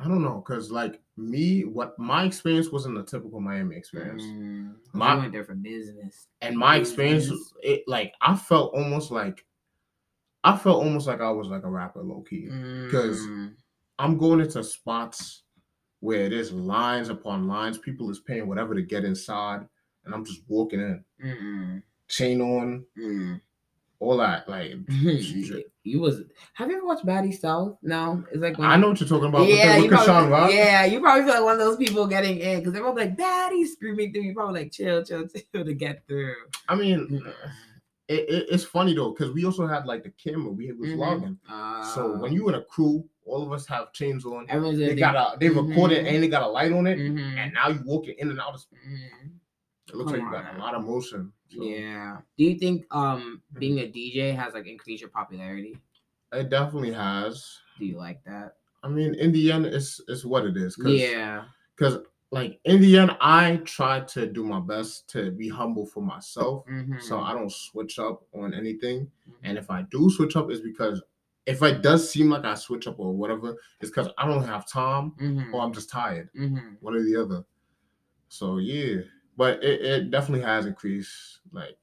I 0.00 0.08
don't 0.08 0.22
know, 0.22 0.40
cause 0.40 0.70
like 0.72 1.00
me, 1.16 1.64
what 1.64 1.98
my 1.98 2.24
experience 2.24 2.70
wasn't 2.70 2.98
a 2.98 3.02
typical 3.04 3.40
Miami 3.40 3.76
experience. 3.76 4.22
Mm, 4.24 4.74
My- 4.92 5.14
went 5.16 5.32
there 5.32 5.44
for 5.44 5.54
business. 5.54 6.26
And 6.40 6.56
my 6.58 6.76
experience, 6.76 7.28
it 7.62 7.84
like 7.86 8.12
I 8.20 8.34
felt 8.36 8.74
almost 8.74 9.10
like 9.10 9.44
I 10.42 10.56
felt 10.56 10.82
almost 10.82 11.06
like 11.06 11.20
I 11.20 11.30
was 11.30 11.48
like 11.48 11.62
a 11.64 11.70
rapper 11.70 12.02
low 12.02 12.22
key. 12.22 12.48
'Cause- 12.90 13.20
Mm, 13.26 13.54
I'm 13.98 14.18
going 14.18 14.40
into 14.40 14.62
spots 14.64 15.44
where 16.00 16.28
there's 16.28 16.52
lines 16.52 17.08
upon 17.08 17.46
lines. 17.46 17.78
People 17.78 18.10
is 18.10 18.18
paying 18.20 18.46
whatever 18.48 18.74
to 18.74 18.82
get 18.82 19.04
inside, 19.04 19.66
and 20.04 20.12
I'm 20.14 20.24
just 20.24 20.42
walking 20.48 20.80
in, 20.80 21.04
mm-mm, 21.22 21.82
chain 22.08 22.40
on, 22.40 22.84
mm. 22.98 23.40
All 24.04 24.16
that. 24.18 24.48
Like, 24.48 24.72
you 25.82 26.00
was. 26.00 26.22
Have 26.54 26.70
you 26.70 26.76
ever 26.78 26.86
watched 26.86 27.04
Baddie 27.06 27.36
South? 27.38 27.76
No, 27.82 28.24
it's 28.30 28.40
like 28.40 28.58
when 28.58 28.68
I 28.68 28.76
know 28.76 28.88
what 28.88 29.00
you're 29.00 29.08
talking 29.08 29.28
about. 29.28 29.48
yeah, 29.48 29.76
with 29.76 29.84
you 29.84 29.90
with 29.90 30.04
probably, 30.04 30.30
Rock. 30.30 30.50
yeah, 30.52 30.84
you 30.84 31.00
probably 31.00 31.24
feel 31.24 31.34
like 31.34 31.44
one 31.44 31.54
of 31.54 31.58
those 31.60 31.76
people 31.76 32.06
getting 32.06 32.38
in 32.38 32.58
because 32.60 32.72
they're 32.72 32.82
probably 32.82 33.04
like 33.06 33.16
Baddie 33.16 33.66
screaming 33.66 34.12
through. 34.12 34.22
You 34.22 34.34
probably 34.34 34.62
like 34.62 34.72
chill, 34.72 35.02
chill, 35.04 35.26
chill 35.54 35.64
to 35.64 35.74
get 35.74 36.06
through. 36.06 36.34
I 36.68 36.74
mean, 36.74 37.22
it, 38.08 38.28
it- 38.28 38.46
it's 38.50 38.64
funny 38.64 38.94
though 38.94 39.10
because 39.12 39.32
we 39.32 39.44
also 39.44 39.66
had 39.66 39.86
like 39.86 40.02
the 40.04 40.10
camera 40.10 40.50
we 40.52 40.72
was 40.72 40.90
Mhm. 40.90 40.96
vlogging. 41.48 41.84
So 41.94 42.14
Uh, 42.14 42.18
when 42.18 42.32
you 42.32 42.48
in 42.48 42.54
a 42.54 42.62
crew, 42.62 43.04
all 43.26 43.42
of 43.42 43.52
us 43.52 43.66
have 43.66 43.92
chains 43.94 44.24
on. 44.26 44.46
They 44.76 44.94
got 44.94 45.14
a 45.16 45.38
they 45.38 45.48
recorded 45.48 46.04
Mhm. 46.04 46.12
and 46.14 46.22
they 46.22 46.28
got 46.28 46.42
a 46.42 46.46
light 46.48 46.72
on 46.72 46.86
it, 46.86 46.98
Mhm, 46.98 47.18
and 47.38 47.54
now 47.54 47.68
you 47.68 47.80
walking 47.84 48.14
in 48.18 48.30
and 48.30 48.38
out. 48.40 48.54
Of, 48.54 48.60
mhm. 48.60 49.30
It 49.88 49.94
looks 49.94 50.12
like 50.12 50.20
you 50.20 50.30
got 50.30 50.46
on. 50.46 50.56
a 50.56 50.58
lot 50.58 50.74
of 50.74 50.84
motion. 50.84 51.32
So 51.48 51.62
Yeah. 51.62 52.18
Do 52.38 52.44
you 52.44 52.58
think 52.58 52.86
um 52.90 53.42
Mhm. 53.54 53.58
being 53.60 53.78
a 53.80 53.82
DJ 53.90 54.34
has 54.34 54.54
like 54.54 54.66
increased 54.66 55.00
your 55.02 55.10
popularity? 55.10 55.76
it 56.32 56.48
definitely 56.50 56.92
has. 56.92 57.60
Do 57.78 57.84
you 57.86 57.96
like 57.96 58.24
that? 58.24 58.56
I 58.82 58.88
mean, 58.88 59.14
in 59.14 59.30
the 59.30 59.52
end, 59.52 59.66
it's 59.66 60.00
it's 60.08 60.24
what 60.24 60.44
it 60.46 60.56
is. 60.56 60.74
Cause, 60.76 60.92
Yeah. 61.00 61.44
Because 61.76 61.98
like 62.32 62.58
in 62.64 62.80
the 62.80 62.98
end, 62.98 63.16
I 63.20 63.56
try 63.64 64.00
to 64.00 64.26
do 64.26 64.42
my 64.44 64.58
best 64.58 65.08
to 65.10 65.30
be 65.30 65.48
humble 65.48 65.86
for 65.86 66.00
myself, 66.02 66.66
Mhm. 66.66 67.00
so 67.00 67.20
I 67.20 67.32
don't 67.34 67.52
switch 67.52 68.00
up 68.00 68.26
on 68.34 68.52
anything. 68.52 69.10
Mhm. 69.28 69.34
And 69.44 69.58
if 69.58 69.70
I 69.70 69.82
do 69.82 70.10
switch 70.10 70.34
up, 70.34 70.50
it's 70.50 70.60
because 70.60 71.00
if 71.46 71.62
it 71.62 71.82
does 71.82 72.10
seem 72.10 72.30
like 72.30 72.44
I 72.44 72.54
switch 72.54 72.88
up 72.88 72.98
or 72.98 73.12
whatever, 73.14 73.54
it's 73.80 73.90
because 73.90 74.08
I 74.18 74.26
don't 74.26 74.42
have 74.44 74.68
time 74.68 75.12
Mhm. 75.12 75.52
or 75.52 75.60
I'm 75.62 75.72
just 75.72 75.90
tired, 75.90 76.30
Mhm. 76.34 76.78
one 76.80 76.94
or 76.96 77.02
the 77.02 77.14
other. 77.16 77.44
So 78.28 78.56
yeah, 78.58 79.02
but 79.36 79.62
it, 79.64 79.80
it 79.82 80.10
definitely 80.10 80.44
has 80.44 80.66
increased 80.66 81.40
like 81.52 81.76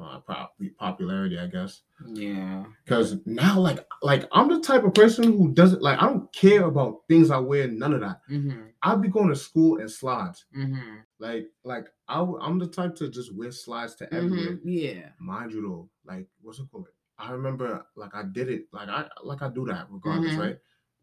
uh, 0.00 0.18
pop- 0.20 0.56
popularity, 0.78 1.38
I 1.38 1.46
guess. 1.46 1.82
Yeah. 2.06 2.64
Because 2.84 3.16
now, 3.26 3.58
like, 3.60 3.86
like 4.02 4.26
I'm 4.32 4.48
the 4.48 4.60
type 4.60 4.84
of 4.84 4.94
person 4.94 5.24
who 5.24 5.52
doesn't 5.52 5.82
like. 5.82 5.98
I 6.02 6.06
don't 6.06 6.32
care 6.32 6.64
about 6.64 7.00
things 7.08 7.30
I 7.30 7.38
wear. 7.38 7.68
None 7.68 7.92
of 7.92 8.00
that. 8.00 8.20
Mhm. 8.30 8.68
I'll 8.82 8.96
be 8.96 9.08
going 9.08 9.28
to 9.28 9.36
school 9.36 9.76
in 9.76 9.88
slides. 9.88 10.46
Mhm. 10.56 11.02
Like, 11.18 11.50
like 11.64 11.88
I, 12.08 12.20
am 12.20 12.58
the 12.58 12.66
type 12.66 12.94
to 12.96 13.10
just 13.10 13.34
wear 13.34 13.52
slides 13.52 13.94
to 13.96 14.12
everywhere. 14.14 14.56
Mhm. 14.56 14.60
Yeah. 14.64 15.10
Mind 15.18 15.52
you, 15.52 15.60
though, 15.62 15.90
like, 16.06 16.26
what's 16.40 16.58
it 16.58 16.66
called? 16.72 16.88
I 17.18 17.32
remember, 17.32 17.84
like, 17.96 18.14
I 18.14 18.22
did 18.22 18.48
it. 18.48 18.68
Like, 18.72 18.88
I 18.88 19.06
like 19.22 19.42
I 19.42 19.50
do 19.50 19.66
that 19.66 19.86
regardless, 19.90 20.32
Mhm. 20.32 20.38
right? 20.38 20.58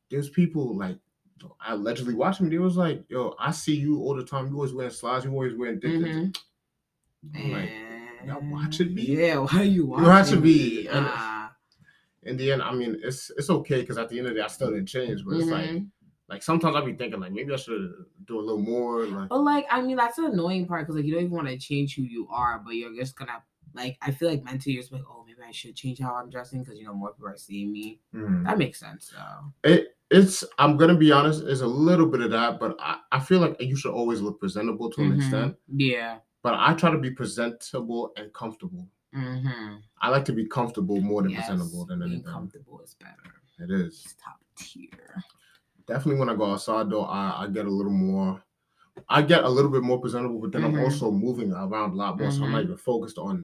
There's 0.10 0.30
people 0.32 0.76
like 0.76 0.98
allegedly 1.68 2.14
watched 2.14 2.42
me. 2.42 2.50
They 2.50 2.58
was 2.58 2.78
like, 2.78 3.04
"Yo, 3.10 3.36
I 3.40 3.52
see 3.52 3.76
you 3.76 4.00
all 4.02 4.16
the 4.16 4.24
time. 4.24 4.48
You 4.48 4.56
always 4.56 4.74
wearing 4.74 4.92
slides. 4.92 5.26
You 5.26 5.32
always 5.32 5.56
wearing 5.56 5.80
this." 5.80 6.02
this." 6.02 6.16
Mhm. 6.16 6.38
I'm 7.36 7.52
like, 7.52 7.70
y'all 8.26 8.42
watching 8.52 8.94
me? 8.94 9.02
Yeah. 9.04 9.38
Why 9.40 9.60
are 9.62 9.64
you 9.64 9.86
watching? 9.88 10.08
watching 10.08 10.42
me, 10.42 10.88
and- 10.88 11.06
Ah. 11.10 11.56
in 12.24 12.38
the 12.38 12.52
end, 12.52 12.62
I 12.62 12.74
mean, 12.74 12.98
it's 13.04 13.32
it's 13.38 13.50
okay 13.50 13.82
because 13.82 13.98
at 13.98 14.10
the 14.10 14.18
end 14.18 14.28
of 14.28 14.34
the 14.34 14.40
day, 14.40 14.44
I 14.44 14.48
still 14.48 14.70
didn't 14.72 14.88
change. 14.88 15.24
But 15.26 15.38
it's 15.38 15.48
like, 15.50 15.70
Mhm. 15.70 15.88
like 16.30 16.44
sometimes 16.44 16.76
I 16.76 16.82
be 16.86 16.94
thinking 16.94 17.20
like 17.20 17.32
maybe 17.32 17.54
I 17.54 17.58
should 17.58 17.92
do 18.26 18.40
a 18.40 18.42
little 18.42 18.60
more. 18.62 19.06
Like, 19.06 19.30
But 19.30 19.40
like, 19.44 19.66
I 19.72 19.82
mean, 19.82 19.96
that's 19.98 20.18
the 20.18 20.26
annoying 20.26 20.66
part 20.68 20.82
because 20.84 20.96
like 20.96 21.06
you 21.06 21.14
don't 21.14 21.24
even 21.24 21.36
want 21.36 21.48
to 21.48 21.58
change 21.58 21.96
who 21.96 22.04
you 22.04 22.28
are, 22.30 22.60
but 22.64 22.72
you're 22.76 22.94
just 22.96 23.16
gonna 23.16 23.42
like. 23.74 23.98
I 24.02 24.12
feel 24.12 24.30
like 24.30 24.44
mentally 24.44 24.74
you're 24.74 24.82
just 24.84 24.92
like, 24.94 25.04
oh, 25.10 25.24
maybe 25.26 25.40
I 25.46 25.52
should 25.52 25.76
change 25.76 26.00
how 26.00 26.16
I'm 26.16 26.30
dressing 26.30 26.64
because 26.64 26.78
you 26.80 26.86
know 26.86 26.94
more 26.94 27.12
people 27.14 27.28
are 27.30 27.38
seeing 27.38 27.72
me. 27.72 28.00
mm. 28.14 28.44
That 28.46 28.58
makes 28.58 28.80
sense 28.80 29.14
though. 29.16 29.70
it 29.70 29.97
it's 30.10 30.44
i'm 30.58 30.78
gonna 30.78 30.96
be 30.96 31.12
honest 31.12 31.44
it's 31.44 31.62
a 31.62 31.68
little 31.68 32.06
bit 32.06 32.22
of 32.22 32.32
that 32.32 32.60
but 32.60 32.76
i, 32.80 33.00
I 33.12 33.20
feel 33.20 33.40
like 33.40 33.58
you 33.62 33.76
should 33.76 33.92
always 33.94 34.22
look 34.22 34.40
presentable 34.40 34.90
to 34.92 35.02
an 35.02 35.10
Mhm. 35.12 35.16
extent 35.16 35.58
Yeah. 35.68 36.20
but 36.44 36.54
i 36.56 36.74
try 36.74 36.92
to 36.92 36.98
be 36.98 37.12
presentable 37.12 38.14
and 38.18 38.34
comfortable 38.34 38.88
Mm-hmm. 39.14 39.76
i 40.02 40.10
like 40.10 40.26
to 40.26 40.34
be 40.34 40.46
comfortable 40.46 41.02
more 41.02 41.22
than 41.24 41.32
Yes, 41.32 41.48
presentable 41.48 41.86
than 41.86 42.00
being 42.00 42.12
anything 42.12 42.32
comfortable 42.32 42.82
is 42.82 42.96
better. 42.96 43.42
it 43.60 43.72
is 43.72 44.02
It's 44.06 44.16
top 44.22 44.40
tier. 44.56 45.24
definitely 45.88 46.20
when 46.20 46.30
i 46.30 46.36
go 46.36 46.52
outside 46.52 46.90
though 46.90 47.04
i, 47.06 47.44
I 47.44 47.48
get 47.48 47.66
a 47.66 47.70
little 47.70 47.92
more 47.92 48.44
i 49.10 49.22
get 49.22 49.44
a 49.44 49.50
little 49.50 49.72
bit 49.72 49.84
more 49.84 50.00
presentable 50.00 50.40
but 50.40 50.52
then 50.52 50.62
Mhm. 50.62 50.66
i'm 50.66 50.80
also 50.80 51.12
moving 51.12 51.52
around 51.52 51.92
a 51.92 51.96
lot 51.96 52.18
more 52.18 52.32
so 52.32 52.44
i'm 52.46 52.52
not 52.52 52.62
Mhm. 52.62 52.66
even 52.66 52.78
focused 52.78 53.18
on 53.18 53.44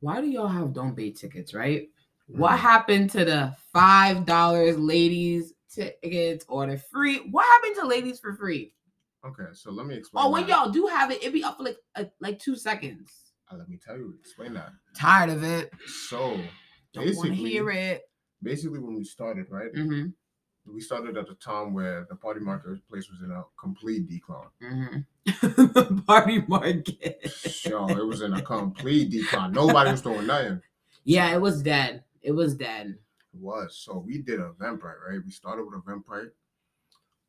Why 0.00 0.20
do 0.20 0.28
y'all 0.28 0.48
have 0.48 0.72
don't 0.72 0.94
bait 0.94 1.16
tickets, 1.16 1.52
right? 1.52 1.90
What 2.32 2.58
happened 2.58 3.10
to 3.10 3.24
the 3.24 3.56
five 3.72 4.24
dollars 4.26 4.78
ladies 4.78 5.52
tickets 5.72 6.44
or 6.48 6.66
the 6.66 6.78
free? 6.78 7.18
What 7.30 7.44
happened 7.44 7.76
to 7.80 7.86
ladies 7.86 8.18
for 8.20 8.34
free? 8.34 8.74
okay 9.22 9.50
so 9.52 9.70
let 9.70 9.84
me 9.86 9.94
explain 9.94 10.24
Oh, 10.24 10.30
when 10.30 10.46
that. 10.46 10.50
y'all 10.50 10.70
do 10.70 10.86
have 10.86 11.10
it, 11.10 11.22
it 11.22 11.32
be 11.32 11.44
up 11.44 11.58
for 11.58 11.64
like 11.64 11.76
uh, 11.94 12.04
like 12.20 12.38
two 12.38 12.56
seconds. 12.56 13.10
Uh, 13.52 13.56
let 13.56 13.68
me 13.68 13.78
tell 13.84 13.96
you 13.96 14.14
explain 14.18 14.54
that 14.54 14.70
Tired 14.96 15.28
of 15.30 15.42
it. 15.44 15.70
so 15.86 16.18
Don't 16.94 17.04
want 17.04 17.26
to 17.26 17.30
basically 17.30 17.50
hear 17.50 17.70
it. 17.70 18.02
basically 18.42 18.78
when 18.78 18.94
we 18.94 19.04
started 19.04 19.46
right 19.50 19.72
Mm-hmm. 19.74 20.72
we 20.72 20.80
started 20.80 21.18
at 21.18 21.28
a 21.28 21.34
time 21.34 21.74
where 21.74 22.06
the 22.08 22.16
party 22.16 22.40
marketplace 22.40 23.10
was 23.10 23.20
in 23.22 23.30
a 23.30 23.42
complete 23.60 24.08
decline 24.08 24.48
Mm-hmm. 24.62 25.98
Party 26.06 26.42
market. 26.48 27.30
Yo, 27.64 27.86
it 27.88 28.06
was 28.06 28.22
in 28.22 28.32
a 28.32 28.40
complete 28.42 29.10
decline. 29.10 29.52
Nobody 29.52 29.90
was 29.90 30.00
doing 30.00 30.26
nothing. 30.26 30.60
Yeah, 31.04 31.32
it 31.34 31.40
was 31.40 31.62
dead. 31.62 32.04
It 32.22 32.32
was 32.32 32.54
dead. 32.54 32.96
It 33.32 33.40
was. 33.40 33.76
So 33.84 33.98
we 34.06 34.18
did 34.18 34.40
a 34.40 34.50
Eventbrite, 34.50 35.00
right? 35.08 35.20
We 35.24 35.30
started 35.30 35.64
with 35.64 35.74
a 35.74 35.82
Eventbrite. 35.82 36.30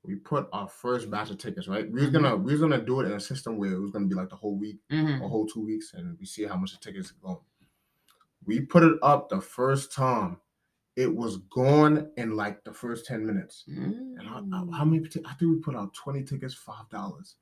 We 0.04 0.16
put 0.16 0.48
our 0.52 0.68
first 0.68 1.12
batch 1.12 1.30
of 1.30 1.38
tickets, 1.38 1.68
right? 1.68 1.90
We 1.92 2.02
was 2.02 2.10
gonna 2.10 2.36
we 2.36 2.54
was 2.54 2.62
gonna 2.62 2.82
do 2.84 3.02
it 3.02 3.06
in 3.06 3.12
a 3.14 3.20
system 3.20 3.58
where 3.58 3.74
it 3.74 3.80
was 3.80 3.92
gonna 3.92 4.08
be 4.08 4.16
like 4.16 4.30
the 4.30 4.36
whole 4.36 4.56
week, 4.58 4.80
Mm-hmm. 4.92 5.24
a 5.24 5.28
whole 5.28 5.46
two 5.46 5.64
weeks, 5.64 5.94
and 5.94 6.18
we 6.20 6.26
see 6.26 6.44
how 6.46 6.56
much 6.56 6.72
the 6.72 6.80
tickets 6.80 7.12
go. 7.12 7.44
We 8.46 8.62
put 8.62 8.82
it 8.84 8.98
up 9.04 9.30
the 9.30 9.40
first 9.40 9.92
time. 9.94 10.38
It 10.96 11.16
was 11.16 11.38
gone 11.54 12.10
in 12.18 12.36
like 12.36 12.64
the 12.64 12.74
first 12.74 13.06
10 13.06 13.26
minutes. 13.26 13.64
And 13.68 14.20
how, 14.28 14.36
how- 14.36 14.42
Mm. 14.66 14.74
how 14.74 14.84
many? 14.86 15.06
I 15.26 15.34
think 15.36 15.52
we 15.52 15.60
put 15.60 15.76
out 15.76 15.94
20 15.94 16.24
tickets, 16.24 16.54
five 16.56 16.90
dollars. 16.90 17.36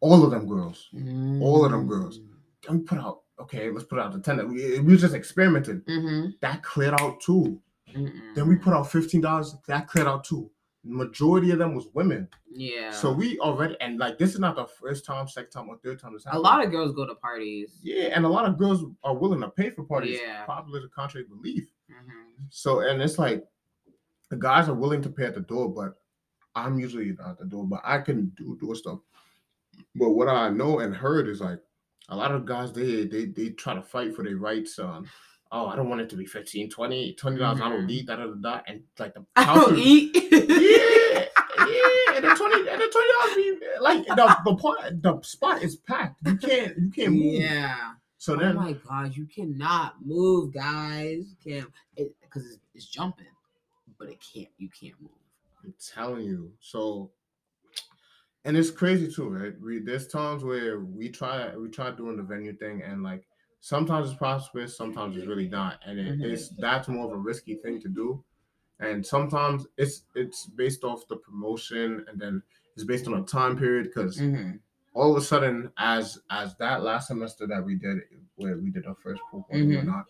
All 0.00 0.24
of 0.24 0.30
them 0.30 0.48
girls. 0.48 0.88
all 1.42 1.64
of 1.66 1.70
them 1.72 1.86
girls. 1.86 2.20
Then 2.66 2.78
we 2.78 2.84
put 2.84 2.98
out, 2.98 3.20
okay, 3.52 3.70
let's 3.70 3.84
put 3.84 3.98
out 3.98 4.12
the 4.12 4.20
10. 4.20 4.48
We, 4.48 4.78
we 4.80 4.92
was 4.92 5.00
just 5.00 5.14
experimenting. 5.14 5.80
Mm-hmm. 5.82 6.30
That 6.40 6.62
cleared 6.62 7.00
out 7.00 7.20
too. 7.20 7.60
Then 7.92 8.46
we 8.46 8.54
put 8.54 8.72
out 8.72 8.90
fifteen 8.90 9.20
dollars. 9.20 9.56
That 9.66 9.88
cleared 9.88 10.06
out 10.06 10.22
too. 10.22 10.48
Majority 10.84 11.50
of 11.50 11.58
them 11.58 11.74
was 11.74 11.88
women. 11.92 12.28
Yeah. 12.48 12.92
So 12.92 13.12
we 13.12 13.36
already 13.40 13.76
and 13.80 13.98
like 13.98 14.16
this 14.16 14.32
is 14.32 14.38
not 14.38 14.54
the 14.54 14.66
first 14.66 15.04
time, 15.04 15.26
second 15.26 15.50
time, 15.50 15.68
or 15.68 15.76
third 15.78 16.00
time 16.00 16.12
this 16.12 16.24
a 16.30 16.38
lot 16.38 16.64
of 16.64 16.70
girls 16.70 16.92
go 16.92 17.04
to 17.04 17.16
parties. 17.16 17.80
yeah, 17.82 18.10
and 18.14 18.24
a 18.24 18.28
lot 18.28 18.44
of 18.44 18.58
girls 18.58 18.84
are 19.02 19.14
willing 19.16 19.40
to 19.40 19.48
pay 19.48 19.70
for 19.70 19.82
parties. 19.82 20.20
Yeah. 20.22 20.44
Popular 20.44 20.80
to 20.82 20.88
contrary 20.88 21.26
belief. 21.28 21.68
Mm-hmm. 21.90 22.44
So 22.50 22.80
and 22.80 23.02
it's 23.02 23.18
like 23.18 23.44
the 24.28 24.36
guys 24.36 24.68
are 24.68 24.74
willing 24.74 25.02
to 25.02 25.10
pay 25.10 25.24
at 25.24 25.34
the 25.34 25.40
door, 25.40 25.68
but 25.68 25.96
I'm 26.54 26.78
usually 26.78 27.12
not 27.18 27.30
at 27.30 27.38
the 27.38 27.46
door, 27.46 27.66
but 27.66 27.80
I 27.82 27.98
can 27.98 28.28
do 28.36 28.56
door 28.60 28.76
stuff. 28.76 29.00
But 29.96 30.10
what 30.10 30.28
I 30.28 30.48
know 30.48 30.78
and 30.78 30.94
heard 30.94 31.26
is 31.26 31.40
like 31.40 31.58
a 32.10 32.16
lot 32.16 32.32
of 32.32 32.44
guys 32.44 32.72
they 32.72 33.04
they 33.06 33.26
they 33.26 33.50
try 33.50 33.74
to 33.74 33.82
fight 33.82 34.14
for 34.14 34.24
their 34.24 34.36
rights 34.36 34.78
on 34.78 35.08
oh 35.52 35.66
I 35.66 35.76
don't 35.76 35.88
want 35.88 36.00
it 36.00 36.10
to 36.10 36.16
be 36.16 36.26
15 36.26 36.68
20 36.70 37.14
20 37.14 37.38
dollars 37.38 37.60
I 37.60 37.68
don't 37.68 37.82
Mhm. 37.82 37.86
need 37.86 38.06
da 38.06 38.16
da 38.16 38.26
da 38.26 38.34
da 38.34 38.60
and 38.66 38.82
like 38.98 39.14
the 39.14 39.24
I 39.36 39.54
don't 39.54 39.78
eat. 39.78 40.14
yeah 40.14 40.30
yeah 41.58 42.16
and 42.16 42.24
the 42.24 42.34
20 42.36 42.68
and 42.68 42.80
the 42.80 42.88
20 42.92 43.08
dollars 43.12 43.34
be 43.36 43.58
like 43.80 44.06
the 44.06 44.36
the 44.44 44.56
part 44.56 45.02
the 45.02 45.20
spot 45.22 45.62
is 45.62 45.76
packed 45.76 46.16
you 46.26 46.36
can't 46.36 46.76
you 46.78 46.90
can't 46.90 47.12
move 47.12 47.34
Yeah. 47.40 47.92
so 48.18 48.36
then 48.36 48.56
oh 48.56 48.60
my 48.60 48.72
god, 48.74 49.16
you 49.16 49.26
cannot 49.26 49.94
move, 50.04 50.52
guys. 50.52 51.24
You 51.30 51.52
can't 51.52 51.70
because 51.96 52.44
it's, 52.46 52.58
it's 52.74 52.86
jumping. 52.86 53.26
but 53.98 54.08
it 54.08 54.18
can't. 54.20 54.48
You 54.58 54.68
can't 54.68 55.00
move. 55.00 55.10
I'm 55.64 55.74
telling 55.94 56.24
you. 56.24 56.52
So, 56.60 57.10
and 58.44 58.56
it's 58.56 58.70
crazy 58.70 59.10
too, 59.12 59.28
right? 59.28 59.54
We 59.60 59.80
there's 59.80 60.06
times 60.06 60.44
where 60.44 60.80
we 60.80 61.08
try 61.10 61.54
we 61.56 61.68
try 61.68 61.90
doing 61.90 62.16
the 62.16 62.22
venue 62.22 62.54
thing, 62.54 62.82
and 62.82 63.02
like 63.02 63.26
sometimes 63.60 64.10
it's 64.10 64.18
prosperous, 64.18 64.76
sometimes 64.76 65.16
it's 65.16 65.26
really 65.26 65.48
not, 65.48 65.80
and 65.86 65.98
it, 65.98 66.18
Mhm. 66.18 66.24
it's 66.32 66.48
that's 66.50 66.88
more 66.88 67.06
of 67.06 67.12
a 67.12 67.16
risky 67.18 67.56
thing 67.56 67.80
to 67.82 67.88
do. 67.88 68.24
And 68.78 69.04
sometimes 69.04 69.66
it's 69.76 70.04
it's 70.14 70.46
based 70.46 70.84
off 70.84 71.06
the 71.08 71.16
promotion, 71.16 72.04
and 72.08 72.18
then 72.20 72.42
it's 72.74 72.84
based 72.84 73.06
on 73.06 73.14
a 73.14 73.22
time 73.24 73.56
period 73.56 73.86
because 73.86 74.18
Mm-hmm. 74.18 74.56
all 74.94 75.10
of 75.12 75.18
a 75.22 75.24
sudden, 75.24 75.70
as 75.76 76.18
as 76.30 76.56
that 76.56 76.82
last 76.82 77.08
semester 77.08 77.46
that 77.46 77.62
we 77.64 77.74
did, 77.74 77.98
where 78.36 78.56
we 78.56 78.70
did 78.70 78.86
our 78.86 78.94
first 78.96 79.20
pool 79.30 79.46
Mhm. 79.52 79.84
not, 79.84 80.06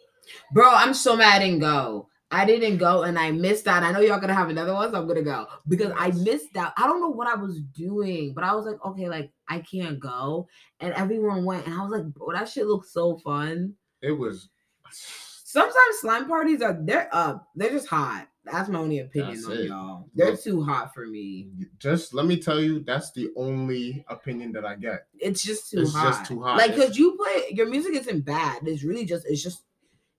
Bro, 0.53 0.71
I'm 0.71 0.95
so 0.95 1.17
mad 1.17 1.43
and 1.43 1.61
go. 1.61 2.10
I 2.33 2.45
didn't 2.45 2.79
go 2.79 3.03
and 3.03 3.19
I 3.19 3.33
missed 3.33 3.67
out. 3.67 3.83
I 3.83 3.91
know 3.91 4.01
y'all 4.01 4.21
gonna 4.21 4.35
have 4.35 4.51
another 4.51 4.73
one, 4.73 4.91
so 4.91 4.99
I'm 5.01 5.09
gonna 5.09 5.23
go 5.23 5.47
because 5.69 5.93
I 5.97 6.13
missed 6.13 6.57
out. 6.57 6.73
I 6.77 6.87
don't 6.87 7.01
know 7.01 7.09
what 7.11 7.27
I 7.27 7.35
was 7.35 7.61
doing, 7.61 8.35
but 8.35 8.45
I 8.45 8.55
was 8.55 8.67
like, 8.67 8.77
okay, 8.85 9.09
like 9.09 9.33
I 9.49 9.59
can't 9.61 9.99
go, 9.99 10.47
and 10.79 10.95
everyone 10.95 11.45
went, 11.45 11.67
and 11.67 11.75
I 11.75 11.83
was 11.83 11.91
like, 11.91 12.05
bro, 12.15 12.33
that 12.33 12.49
shit 12.49 12.67
looks 12.67 12.93
so 12.93 13.17
fun. 13.19 13.75
it 14.03 14.13
was. 14.13 14.49
Sometimes 14.93 15.99
slime 16.01 16.29
parties 16.29 16.63
are 16.63 16.79
they're 16.81 17.09
up, 17.13 17.49
they're 17.57 17.71
just 17.71 17.89
hot. 17.89 18.29
That's 18.45 18.69
my 18.69 18.79
only 18.79 19.01
opinion 19.01 19.35
That's 19.35 19.45
on 19.47 19.53
it. 19.53 19.65
y'all. 19.67 20.09
They're 20.15 20.31
Look. 20.33 20.43
too 20.43 20.63
hot 20.65 20.95
for 20.95 21.07
me. 21.07 21.51
Just 21.79 22.15
let 22.15 22.25
me 22.27 22.39
tell 22.39 22.59
you, 22.61 22.81
that's 22.81 23.11
the 23.13 23.29
only 23.37 24.03
opinion 24.09 24.53
that 24.53 24.65
I 24.65 24.77
get. 24.77 25.07
It's 25.19 25.43
just 25.43 25.71
too 25.71 25.81
It's 25.83 25.95
hot. 25.95 26.07
just 26.07 26.25
too 26.27 26.41
hot. 26.43 26.57
Like, 26.57 26.75
cause 26.75 26.97
you 26.97 27.17
play 27.17 27.45
your 27.55 27.69
music 27.69 27.95
isn't 27.97 28.25
bad. 28.25 28.67
It's 28.67 28.83
really 28.83 29.05
just 29.05 29.27
it's 29.27 29.43
just 29.43 29.65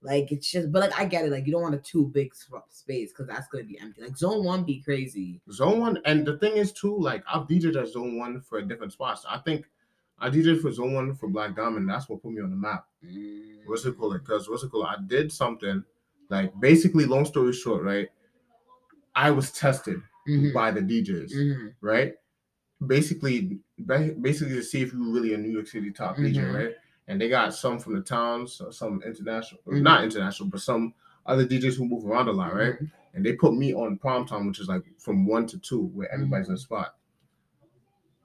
like 0.01 0.31
it's 0.31 0.49
just. 0.49 0.71
But 0.71 0.79
like 0.81 0.99
I 0.99 1.05
get 1.05 1.25
it. 1.25 1.31
Like 1.31 1.45
you 1.45 1.51
don't 1.53 1.61
want 1.61 1.75
a 1.75 1.79
too 1.79 2.07
big 2.07 2.33
space 2.69 3.11
because 3.11 3.27
that's 3.27 3.47
gonna 3.47 3.63
be 3.63 3.79
empty. 3.79 4.01
Like 4.01 4.17
zone 4.17 4.43
one 4.43 4.63
be 4.63 4.81
crazy. 4.81 5.41
Zone 5.51 5.79
one, 5.79 5.99
and 6.05 6.25
the 6.25 6.37
thing 6.37 6.57
is 6.57 6.71
too, 6.71 6.97
like 6.97 7.23
I've 7.27 7.47
DJed 7.47 7.79
at 7.81 7.87
Zone 7.89 8.17
One 8.17 8.41
for 8.41 8.57
a 8.59 8.63
different 8.67 8.93
spots. 8.93 9.25
I 9.27 9.37
think 9.39 9.67
I 10.19 10.29
DJed 10.29 10.61
for 10.61 10.71
Zone 10.71 10.93
One 10.93 11.13
for 11.15 11.27
Black 11.27 11.55
Diamond. 11.55 11.89
That's 11.89 12.09
what 12.09 12.21
put 12.21 12.31
me 12.31 12.41
on 12.41 12.49
the 12.49 12.55
map. 12.55 12.85
What's 13.65 13.85
it 13.85 13.97
called? 13.97 14.13
Because 14.13 14.49
what's 14.49 14.63
it 14.63 14.69
called? 14.71 14.87
I 14.87 14.95
did 15.05 15.31
something 15.31 15.83
like 16.29 16.59
basically, 16.59 17.05
long 17.05 17.25
story 17.25 17.53
short, 17.53 17.83
right? 17.83 18.09
I 19.15 19.31
was 19.31 19.51
tested 19.51 20.01
Mhm, 20.27 20.53
by 20.53 20.71
the 20.71 20.81
DJs, 20.81 21.33
mhm, 21.33 21.73
right? 21.81 22.15
Basically, 22.85 23.59
basically 23.85 24.55
to 24.55 24.63
see 24.63 24.81
if 24.81 24.93
you 24.93 24.99
were 25.03 25.11
really 25.13 25.33
a 25.33 25.37
New 25.37 25.51
York 25.51 25.67
City 25.67 25.91
top 25.91 26.17
DJ, 26.17 26.41
Mhm. 26.41 26.53
right? 26.55 26.75
And 27.11 27.19
they 27.19 27.27
got 27.27 27.53
some 27.53 27.77
from 27.77 27.93
the 27.95 28.01
towns, 28.01 28.61
some 28.71 29.03
international, 29.05 29.59
Mhm. 29.67 29.81
not 29.81 30.03
international, 30.05 30.47
but 30.49 30.61
some 30.61 30.93
other 31.25 31.45
DJs 31.45 31.75
who 31.75 31.85
move 31.85 32.05
around 32.05 32.29
a 32.29 32.31
lot, 32.31 32.55
right? 32.55 32.79
mhm. 32.79 32.89
and 33.13 33.25
they 33.25 33.33
put 33.33 33.53
me 33.53 33.73
on 33.73 33.97
prime 33.97 34.25
time, 34.25 34.47
which 34.47 34.61
is 34.61 34.69
like 34.69 34.83
from 34.97 35.25
one 35.27 35.45
to 35.47 35.57
two, 35.59 35.81
where 35.93 36.09
everybody's 36.13 36.47
in 36.47 36.53
a 36.53 36.57
spot. 36.57 36.95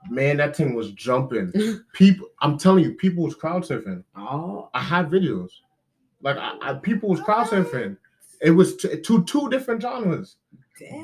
Man, 0.09 0.37
that 0.37 0.55
thing 0.57 0.75
was 0.75 0.93
jumping. 0.93 1.53
people, 1.93 2.29
I'm 2.41 2.57
telling 2.59 2.85
you, 2.85 2.93
people 2.95 3.25
was 3.25 3.35
crowd 3.35 3.65
surfing. 3.65 4.05
Oh, 4.17 4.71
I 4.73 4.81
had 4.81 5.11
videos, 5.11 5.51
like 6.23 6.37
I, 6.37 6.57
I 6.63 6.75
people 6.75 7.09
was 7.09 7.21
crowd 7.21 7.49
surfing. 7.49 7.97
It 8.41 8.53
was 8.53 8.77
t- 8.77 9.01
two 9.01 9.25
two 9.25 9.49
different 9.51 9.83
genres. 9.83 10.37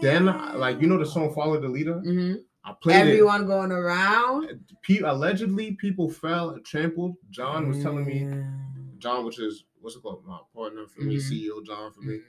Then, 0.02 0.26
like 0.26 0.80
you 0.80 0.86
know, 0.86 0.98
the 0.98 1.06
song 1.06 1.34
"Follow 1.34 1.58
the 1.60 1.68
Leader." 1.68 1.94
Mhm. 2.06 2.44
I 2.64 2.72
played 2.80 2.96
everyone 3.08 3.46
going 3.46 3.72
around. 3.72 4.60
Pe- 4.82 5.00
allegedly, 5.00 5.72
people 5.72 6.08
fell 6.08 6.50
and 6.50 6.64
trampled. 6.64 7.16
John 7.30 7.68
was 7.68 7.82
telling 7.82 8.04
me, 8.06 8.20
Mm. 8.20 8.98
John, 8.98 9.24
which 9.24 9.40
is 9.40 9.64
what's 9.80 9.96
it 9.96 10.02
called, 10.02 10.24
my 10.24 10.38
partner 10.54 10.86
for 10.86 11.00
Mhm. 11.00 11.06
me, 11.06 11.18
CEO 11.18 11.60
John 11.64 11.92
for 11.92 12.00
me. 12.02 12.14
Mhm. 12.18 12.22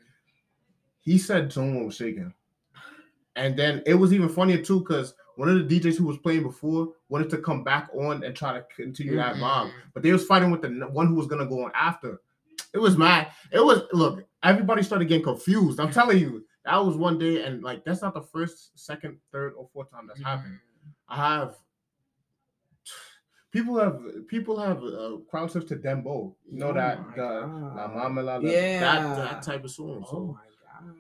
he 1.02 1.18
said 1.18 1.52
someone 1.52 1.86
was 1.86 1.96
shaking. 1.98 2.34
And 3.36 3.58
then 3.58 3.84
it 3.86 3.96
was 3.96 4.14
even 4.14 4.30
funnier 4.30 4.60
too, 4.64 4.80
because 4.80 5.14
one 5.36 5.50
of 5.50 5.58
the 5.58 5.80
DJs 5.80 5.98
who 5.98 6.06
was 6.06 6.18
playing 6.20 6.44
before 6.44 6.94
wanted 7.10 7.30
to 7.32 7.40
come 7.40 7.64
back 7.64 7.90
on 7.94 8.24
and 8.24 8.34
try 8.36 8.54
to 8.54 8.66
continue 8.76 9.16
that 9.18 9.36
vibe. 9.36 9.68
Mhm. 9.68 9.72
But 9.94 10.02
they 10.04 10.14
was 10.14 10.26
fighting 10.26 10.50
with 10.50 10.62
the 10.62 10.70
one 10.92 11.08
who 11.08 11.16
was 11.16 11.28
gonna 11.28 11.46
go 11.46 11.66
on 11.66 11.72
after. 11.76 12.22
It 12.74 12.78
was 12.80 12.98
mad. 12.98 13.32
It 13.52 13.60
was 13.64 13.82
look, 13.92 14.24
everybody 14.44 14.82
started 14.82 15.08
getting 15.10 15.24
confused. 15.26 15.80
I'm 15.80 15.92
telling 15.92 16.20
you, 16.20 16.46
that 16.66 16.78
was 16.78 16.96
one 16.98 17.18
day, 17.20 17.44
and 17.44 17.64
like 17.64 17.84
that's 17.84 18.02
not 18.02 18.14
the 18.14 18.22
first, 18.22 18.78
second, 18.80 19.20
third, 19.32 19.54
or 19.54 19.68
fourth 19.74 19.92
time 19.92 20.08
that's 20.08 20.22
happened. 20.22 20.60
I 21.08 21.16
have 21.16 21.58
people 23.52 23.78
have 23.80 24.02
people 24.28 24.60
have 24.60 24.84
uh, 24.84 25.18
crowd 25.30 25.52
surf 25.52 25.66
to 25.68 25.76
Dembow. 25.76 26.36
You 26.50 26.60
know 26.60 26.70
Oh 26.70 26.74
that 26.74 27.16
the. 27.16 27.24
La 27.76 27.88
Mama 27.88 28.22
La 28.24 28.36
La- 28.38 28.50
Yeah. 28.50 28.80
that 28.80 29.16
that 29.16 29.42
type 29.44 29.64
of 29.64 29.72
song. 29.72 30.06
Oh 30.12 30.34
my 30.34 30.42
god. 30.62 30.96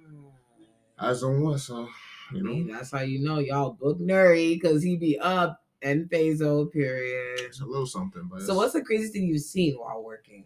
as 1.00 1.24
on 1.24 1.42
one, 1.42 1.58
so 1.58 1.90
you 2.34 2.40
I 2.40 2.42
know. 2.42 2.50
mean, 2.52 2.68
that's 2.68 2.92
how 2.92 3.02
you 3.02 3.20
know 3.20 3.40
y'all 3.40 3.74
book 3.74 4.00
Nuri 4.00 4.56
because 4.56 4.84
he 4.84 4.96
be 4.96 5.18
up 5.20 5.64
and 5.82 6.10
Fazo 6.10 6.72
period. 6.72 7.40
It's 7.42 7.62
a 7.62 7.66
little 7.66 7.86
something, 7.86 8.28
but 8.32 8.42
So 8.42 8.56
what's 8.56 8.74
the 8.74 8.82
craziest 8.84 9.14
thing 9.14 9.28
you've 9.28 9.42
seen 9.42 9.76
while 9.78 10.04
working? 10.04 10.46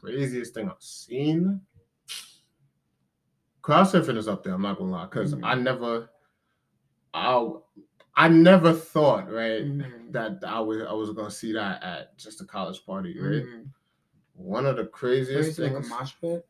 craziest 0.00 0.54
thing 0.54 0.68
I've 0.68 0.82
seen? 0.82 1.60
Crowd 3.66 3.86
surfing 3.88 4.16
is 4.16 4.28
up 4.28 4.44
there. 4.44 4.54
I'm 4.54 4.62
not 4.62 4.78
gonna 4.78 4.92
lie, 4.92 5.06
because 5.06 5.34
I 5.34 5.56
Mhm. 5.56 5.62
never, 5.62 6.08
I, 7.12 7.50
I 8.14 8.28
never 8.28 8.72
thought 8.72 9.28
right 9.28 9.64
Mhm. 9.64 10.12
that 10.12 10.38
I 10.46 10.60
was 10.60 10.82
I 10.82 10.92
was 10.92 11.10
gonna 11.10 11.32
see 11.32 11.52
that 11.54 11.82
at 11.82 12.16
just 12.16 12.40
a 12.40 12.44
college 12.44 12.86
party. 12.86 13.18
Right, 13.18 13.42
Mhm. 13.44 13.70
one 14.34 14.66
of 14.66 14.76
the 14.76 14.86
craziest 14.86 15.56
Crazy, 15.58 15.62
like 15.64 15.72
a 15.72 15.74
things. 15.80 15.88
mosh 15.90 16.14
pit. 16.20 16.46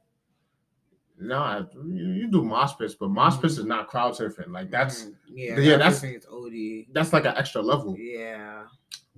No, 1.18 1.66
you, 1.86 2.06
you 2.12 2.30
do 2.30 2.44
mosh 2.44 2.76
pits, 2.76 2.94
but 2.94 3.08
mosh 3.08 3.40
pits 3.40 3.56
is 3.56 3.64
not 3.64 3.88
crowd 3.88 4.12
surfing. 4.12 4.48
Like 4.52 4.70
that's 4.70 5.06
Mhm. 5.06 5.14
yeah, 5.28 5.58
yeah, 5.58 5.76
that's 5.78 6.02
that's- 6.02 6.16
it's 6.16 6.26
OD. 6.28 6.86
that's 6.92 7.14
like 7.14 7.24
an 7.24 7.34
extra 7.38 7.62
level. 7.62 7.96
Yeah. 7.96 8.66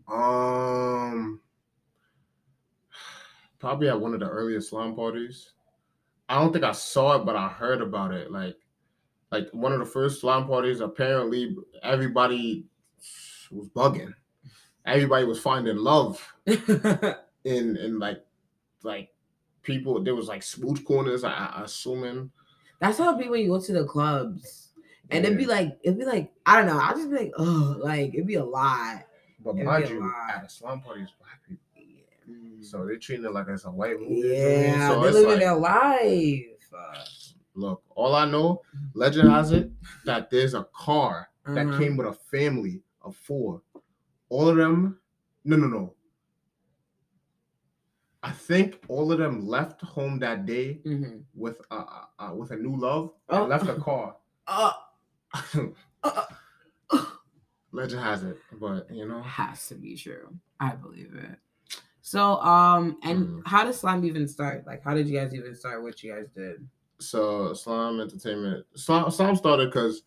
Um, 0.07 1.41
probably 3.59 3.89
at 3.89 4.01
one 4.01 4.15
of 4.15 4.21
the 4.21 4.29
earliest 4.31 4.71
slum 4.71 4.95
parties. 4.95 5.55
I 6.29 6.41
don't 6.41 6.53
think 6.53 6.65
I 6.65 6.73
saw 6.73 7.17
it, 7.17 7.25
but 7.25 7.37
I 7.37 7.49
heard 7.49 7.81
about 7.81 8.13
it. 8.13 8.31
Like, 8.31 8.57
like 9.31 9.49
one 9.53 9.73
of 9.73 9.79
the 9.79 9.87
first 9.87 10.21
slum 10.21 10.47
parties. 10.47 10.81
Apparently, 10.81 11.57
everybody 11.83 12.65
was 13.51 13.69
bugging. 13.69 14.15
Everybody 14.85 15.25
was 15.25 15.41
finding 15.41 15.77
love 15.77 16.27
in 16.47 17.17
in 17.45 17.99
like 17.99 18.25
like 18.83 19.11
people. 19.63 20.03
There 20.03 20.15
was 20.15 20.29
like 20.29 20.43
smooch 20.43 20.85
corners. 20.85 21.25
I, 21.25 21.33
I 21.33 21.63
assuming. 21.65 22.31
That's 22.81 22.99
how 22.99 23.15
it 23.15 23.23
be 23.23 23.29
when 23.29 23.41
you 23.41 23.49
go 23.49 23.61
to 23.61 23.73
the 23.73 23.85
clubs. 23.85 24.69
And 25.11 25.25
it'd 25.25 25.39
be 25.39 25.47
like, 25.47 25.79
it'd 25.83 25.99
be 25.99 26.05
like, 26.05 26.33
I 26.45 26.57
don't 26.57 26.67
know. 26.67 26.79
I'll 26.79 26.95
just 26.95 27.11
be 27.11 27.17
like, 27.17 27.33
oh, 27.39 27.77
like 27.79 28.15
it'd 28.15 28.27
be 28.27 28.35
a 28.35 28.45
lot. 28.45 29.05
but 29.43 29.55
it'd 29.55 29.65
mind 29.65 29.89
you, 29.89 30.01
lot. 30.01 30.13
at 30.37 30.45
a 30.45 30.49
slum 30.49 30.81
party, 30.83 31.03
it's 31.03 31.13
black 31.19 31.41
people, 31.49 31.65
Mm. 32.29 32.65
so 32.65 32.85
they're 32.85 32.99
treating 32.99 33.25
it 33.25 33.33
like 33.33 33.47
it's 33.49 33.65
a 33.65 33.71
white 33.71 33.99
movie. 34.01 34.17
you 34.17 34.35
know 34.37 34.45
what 34.45 34.53
I 34.53 34.61
mean? 34.61 34.65
Yeah, 34.65 34.89
so 34.89 35.01
they're 35.01 35.13
living 35.13 35.31
like, 35.31 35.39
their 35.39 35.55
life. 35.55 36.43
Uh, 36.77 37.05
Look, 37.55 37.83
all 37.97 38.15
I 38.15 38.25
know, 38.25 38.63
legend 38.95 39.31
has 39.33 39.51
it 39.51 39.73
that 40.05 40.31
there's 40.31 40.55
a 40.55 40.69
car 40.73 41.29
that 41.45 41.67
uh-huh. 41.67 41.79
came 41.79 41.97
with 41.97 42.07
a 42.07 42.13
family 42.13 42.83
of 43.03 43.17
four. 43.17 43.63
All 44.29 44.49
of 44.49 44.57
them, 44.57 45.01
no, 45.45 45.57
no, 45.57 45.67
no. 45.67 45.95
I 48.23 48.31
think 48.31 48.81
all 48.87 49.11
of 49.11 49.19
them 49.19 49.47
left 49.47 49.81
home 49.81 50.21
that 50.21 50.47
day 50.47 50.81
Mhm. 50.85 51.25
with 51.35 51.61
uh, 51.71 51.85
uh, 52.19 52.31
uh 52.31 52.35
with 52.35 52.53
a 52.53 52.57
new 52.57 52.77
love 52.77 53.13
Oh. 53.29 53.41
and 53.41 53.49
left 53.49 53.69
a 53.69 53.75
car. 53.75 54.17
Uh, 54.47 54.73
uh, 56.05 56.25
uh, 56.91 57.07
legend 57.73 58.03
has 58.03 58.23
it, 58.23 58.39
but 58.53 58.89
you 58.91 59.07
know, 59.07 59.23
has 59.23 59.67
to 59.69 59.75
be 59.75 59.97
true. 59.97 60.39
I 60.61 60.77
believe 60.77 61.15
it. 61.15 61.39
So, 62.09 62.41
um, 62.41 62.97
and 63.03 63.27
Mhm. 63.29 63.43
how 63.45 63.65
did 63.65 63.75
slime 63.75 64.03
even 64.07 64.27
start? 64.27 64.67
Like, 64.67 64.83
how 64.83 64.95
did 64.95 65.07
you 65.09 65.19
guys 65.19 65.35
even 65.35 65.55
start? 65.55 65.83
What 65.83 66.03
you 66.03 66.15
guys 66.15 66.29
did? 66.35 66.67
so 67.01 67.53
Slime 67.55 68.01
Entertainment, 68.01 68.67
Slime, 68.75 69.09
Slime 69.11 69.37
started 69.37 69.69
because 69.71 70.03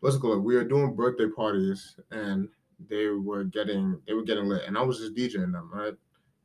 what's 0.00 0.16
it 0.16 0.20
called? 0.20 0.42
We 0.42 0.56
were 0.56 0.64
doing 0.64 0.96
birthday 0.96 1.28
parties 1.28 1.96
and 2.10 2.48
they 2.88 3.06
were 3.08 3.44
getting 3.44 4.00
they 4.06 4.14
were 4.14 4.24
getting 4.24 4.46
lit, 4.48 4.62
and 4.66 4.76
I 4.78 4.82
was 4.82 4.98
just 5.00 5.14
DJing 5.14 5.52
them, 5.52 5.70
right? 5.72 5.92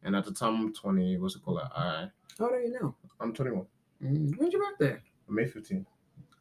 And 0.04 0.16
at 0.18 0.26
the 0.26 0.32
time, 0.34 0.56
I'm 0.56 0.74
20. 0.74 1.18
What's 1.18 1.38
it 1.38 1.44
called? 1.44 1.62
I 1.62 2.10
How 2.38 2.46
old 2.46 2.54
are 2.56 2.62
you 2.62 2.78
now? 2.80 2.94
I'm 3.22 3.34
21. 3.34 3.66
Mm, 4.04 4.38
when's 4.38 4.54
your 4.54 4.64
birthday? 4.70 5.00
May 5.30 5.46
15. 5.48 5.86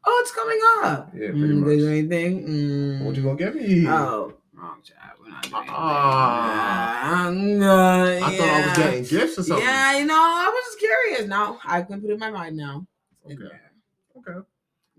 Oh, 0.04 0.18
it's 0.22 0.32
coming 0.34 0.60
up. 0.82 1.10
Yeah, 1.14 1.30
pretty 1.30 1.54
Mm, 1.54 1.60
much. 1.60 1.88
Anything? 1.88 2.48
Mm. 2.48 3.04
What 3.04 3.14
you 3.16 3.22
gonna 3.22 3.36
get 3.36 3.54
me? 3.54 3.86
Oh, 3.88 4.34
wrong 4.52 4.82
chat. 4.82 5.16
We're 5.44 5.50
not 5.50 5.66
doing 5.66 7.38
anything. 7.38 7.62
Uh, 7.62 8.26
I 8.26 8.36
thought 8.36 8.48
I 8.48 8.66
was 8.66 8.76
getting 8.76 9.04
gifts 9.04 9.38
or 9.38 9.42
something. 9.42 9.64
Yeah, 9.66 9.98
you 9.98 10.04
know, 10.06 10.14
I 10.14 10.48
was 10.52 10.64
just 10.66 10.78
curious. 10.78 11.26
Now 11.28 11.58
I 11.64 11.82
can 11.82 12.00
put 12.00 12.10
it 12.10 12.14
in 12.14 12.18
my 12.18 12.30
mind 12.30 12.56
now. 12.56 12.86
Okay. 13.26 13.44
Okay. 14.16 14.38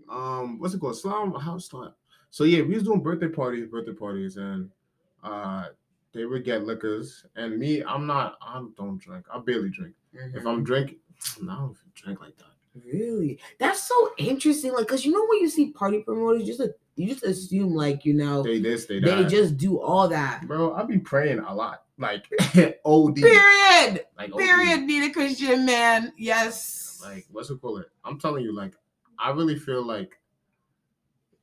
Um, 0.09 0.59
what's 0.59 0.73
it 0.73 0.79
called? 0.79 0.97
Slime 0.97 1.33
House 1.33 1.67
Slime. 1.67 1.93
So 2.31 2.43
yeah, 2.43 2.61
we 2.61 2.73
was 2.75 2.83
doing 2.83 3.01
birthday 3.01 3.27
parties, 3.27 3.67
birthday 3.67 3.93
parties, 3.93 4.37
and 4.37 4.69
uh, 5.23 5.65
they 6.13 6.25
would 6.25 6.43
get 6.43 6.63
liquors. 6.63 7.25
And 7.35 7.57
me, 7.57 7.83
I'm 7.83 8.05
not. 8.07 8.37
I 8.41 8.63
don't 8.77 8.99
drink. 8.99 9.25
I 9.33 9.39
barely 9.39 9.69
drink. 9.69 9.93
If 10.13 10.43
Mhm. 10.43 10.49
I'm 10.49 10.63
drinking, 10.63 10.99
no, 11.41 11.51
I 11.51 11.55
don't 11.55 11.77
drink 11.95 12.21
like 12.21 12.37
that. 12.37 12.45
Really? 12.85 13.39
That's 13.59 13.83
so 13.83 14.11
interesting. 14.17 14.73
Like, 14.73 14.87
cause 14.87 15.03
you 15.03 15.11
know 15.11 15.25
when 15.27 15.39
you 15.41 15.49
see 15.49 15.71
party 15.71 16.01
promoters, 16.03 16.45
just 16.45 16.59
like, 16.59 16.71
you 16.99 17.07
just 17.07 17.23
assume 17.23 17.73
like 17.73 18.03
you 18.05 18.13
know 18.13 18.43
They 18.43 18.59
this, 18.59 18.85
they 18.85 18.99
they 18.99 19.23
just 19.25 19.55
do 19.57 19.79
all 19.79 20.07
that. 20.09 20.45
bro, 20.47 20.73
I 20.73 20.83
be 20.83 20.97
praying 20.99 21.39
a 21.39 21.53
lot. 21.53 21.83
Like 21.97 22.25
OD. 22.85 23.15
Period. 23.15 24.05
Like 24.17 24.31
OD. 24.33 24.37
Period. 24.37 24.81
Need 24.81 25.09
a 25.09 25.13
Christian 25.13 25.65
man. 25.65 26.11
Yes. 26.17 26.99
Like 27.03 27.25
what's 27.31 27.49
it 27.49 27.61
called? 27.61 27.81
It. 27.81 27.87
I'm 28.03 28.19
telling 28.19 28.43
you, 28.43 28.53
like 28.55 28.73
I 29.17 29.31
really 29.31 29.57
feel 29.57 29.81
like 29.85 30.19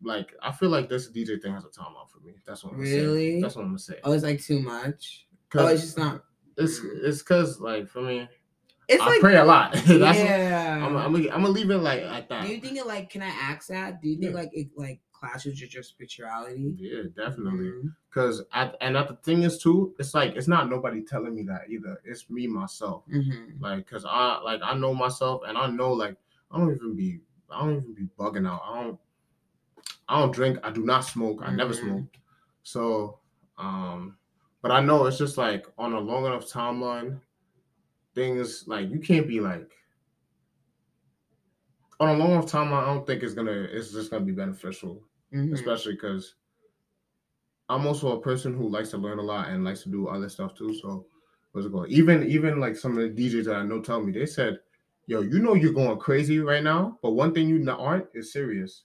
like 0.02 0.34
I 0.42 0.52
feel 0.52 0.68
like 0.68 0.88
this 0.88 1.08
DJ 1.10 1.40
thing 1.40 1.52
has 1.54 1.64
a 1.64 1.68
time 1.68 1.86
timeout 1.86 2.10
for 2.10 2.20
me. 2.20 2.34
That's 2.46 2.62
what 2.64 2.74
I'm. 2.74 2.80
Really? 2.80 3.40
That's 3.40 3.56
what 3.56 3.62
I'm 3.62 3.68
gonna 3.68 3.78
say. 3.78 3.98
oh, 4.04 4.12
it's 4.12 4.24
like 4.24 4.42
too 4.42 4.60
much. 4.60 5.26
Oh, 5.54 5.66
it's 5.68 5.80
just 5.82 5.96
not. 5.98 6.22
it's 6.58 6.80
it's 7.02 7.22
cause 7.22 7.60
like 7.60 7.88
for 7.88 8.02
me, 8.02 8.28
It's 8.88 9.02
I 9.02 9.06
like 9.06 9.20
pray 9.20 9.36
a 9.36 9.44
lot. 9.44 9.72
That's 9.86 10.18
yeah. 10.18 10.80
I'm, 10.84 10.96
I'm, 10.96 11.12
gonna- 11.12 11.30
I'm 11.30 11.40
gonna 11.42 11.48
leave 11.48 11.70
it 11.70 11.78
like 11.78 12.02
at 12.02 12.28
that. 12.28 12.42
Do 12.44 12.48
you 12.48 12.60
think 12.60 12.76
it 12.76 12.86
like? 12.86 13.08
Can 13.10 13.22
I 13.22 13.28
ask 13.28 13.68
that? 13.68 14.02
Do 14.02 14.08
you 14.08 14.16
think 14.18 14.32
Yeah. 14.32 14.38
like 14.40 14.50
it 14.52 14.68
like 14.76 15.00
clashes 15.18 15.60
with 15.60 15.74
your 15.74 15.82
spirituality? 15.82 16.74
Yeah, 16.78 17.04
definitely. 17.14 17.70
Mhm. 17.70 17.96
Cause 18.10 18.42
at 18.52 18.76
and 18.80 18.96
the 18.96 19.18
thing 19.22 19.42
is 19.42 19.58
too, 19.58 19.94
it's 19.98 20.14
like 20.14 20.36
it's 20.36 20.48
not 20.48 20.68
nobody 20.70 21.02
telling 21.02 21.34
me 21.34 21.42
that 21.44 21.68
either. 21.68 22.00
It's 22.04 22.28
me 22.30 22.46
myself. 22.46 23.04
Mhm. 23.08 23.60
Like, 23.60 23.86
cause 23.88 24.04
I 24.08 24.40
like 24.40 24.60
I 24.62 24.74
know 24.74 24.94
myself 24.94 25.42
and 25.46 25.56
I 25.58 25.66
know 25.68 25.92
like 25.92 26.16
I 26.50 26.58
don't 26.58 26.74
even 26.74 26.96
be 26.96 27.20
I 27.50 27.60
don't 27.60 27.76
even 27.76 27.94
be 27.94 28.08
bugging 28.18 28.48
out. 28.48 28.62
I 28.64 28.82
don't 28.82 29.00
I 30.08 30.20
don't 30.20 30.32
drink. 30.32 30.58
I 30.62 30.70
do 30.70 30.84
not 30.84 31.00
smoke. 31.04 31.40
I 31.42 31.50
never 31.50 31.72
Mhm. 31.74 31.80
smoke. 31.80 32.16
So 32.62 33.20
um 33.58 34.18
but 34.62 34.70
I 34.70 34.80
know 34.80 35.06
it's 35.06 35.18
just 35.18 35.36
like 35.38 35.66
on 35.78 35.92
a 35.92 36.00
long 36.00 36.26
enough 36.26 36.46
timeline, 36.50 37.20
things 38.14 38.66
like 38.66 38.90
you 38.90 38.98
can't 38.98 39.28
be 39.28 39.40
like 39.40 39.75
on 42.00 42.08
a 42.08 42.18
long 42.18 42.32
enough 42.32 42.46
timeline, 42.46 42.82
I 42.82 42.86
don't 42.86 43.06
think 43.06 43.22
it's 43.22 43.34
gonna 43.34 43.52
it's 43.70 43.92
just 43.92 44.10
gonna 44.10 44.24
be 44.24 44.32
beneficial 44.32 45.02
Mhm. 45.32 45.52
especially 45.54 45.94
because 45.94 46.34
I'm 47.68 47.86
also 47.86 48.16
a 48.16 48.20
person 48.20 48.54
who 48.54 48.68
likes 48.68 48.90
to 48.90 48.98
learn 48.98 49.18
a 49.18 49.22
lot 49.22 49.48
and 49.48 49.64
likes 49.64 49.82
to 49.82 49.88
do 49.88 50.06
other 50.08 50.28
stuff 50.28 50.54
too. 50.54 50.72
So 50.74 51.06
what's 51.52 51.66
it 51.66 51.72
called? 51.72 51.88
Even 51.88 52.22
even 52.24 52.60
like 52.60 52.76
some 52.76 52.96
of 52.96 52.98
the 52.98 53.08
DJs 53.22 53.46
that 53.46 53.56
I 53.56 53.64
know 53.64 53.80
tell 53.80 54.00
me, 54.00 54.12
they 54.12 54.26
said, 54.26 54.60
"Yo, 55.06 55.20
you 55.20 55.40
know 55.40 55.54
you're 55.54 55.72
going 55.72 55.98
crazy 55.98 56.38
right 56.38 56.62
now, 56.62 56.98
but 57.02 57.12
one 57.12 57.34
thing 57.34 57.48
you 57.48 57.68
aren't 57.70 58.06
is 58.14 58.32
serious, 58.32 58.84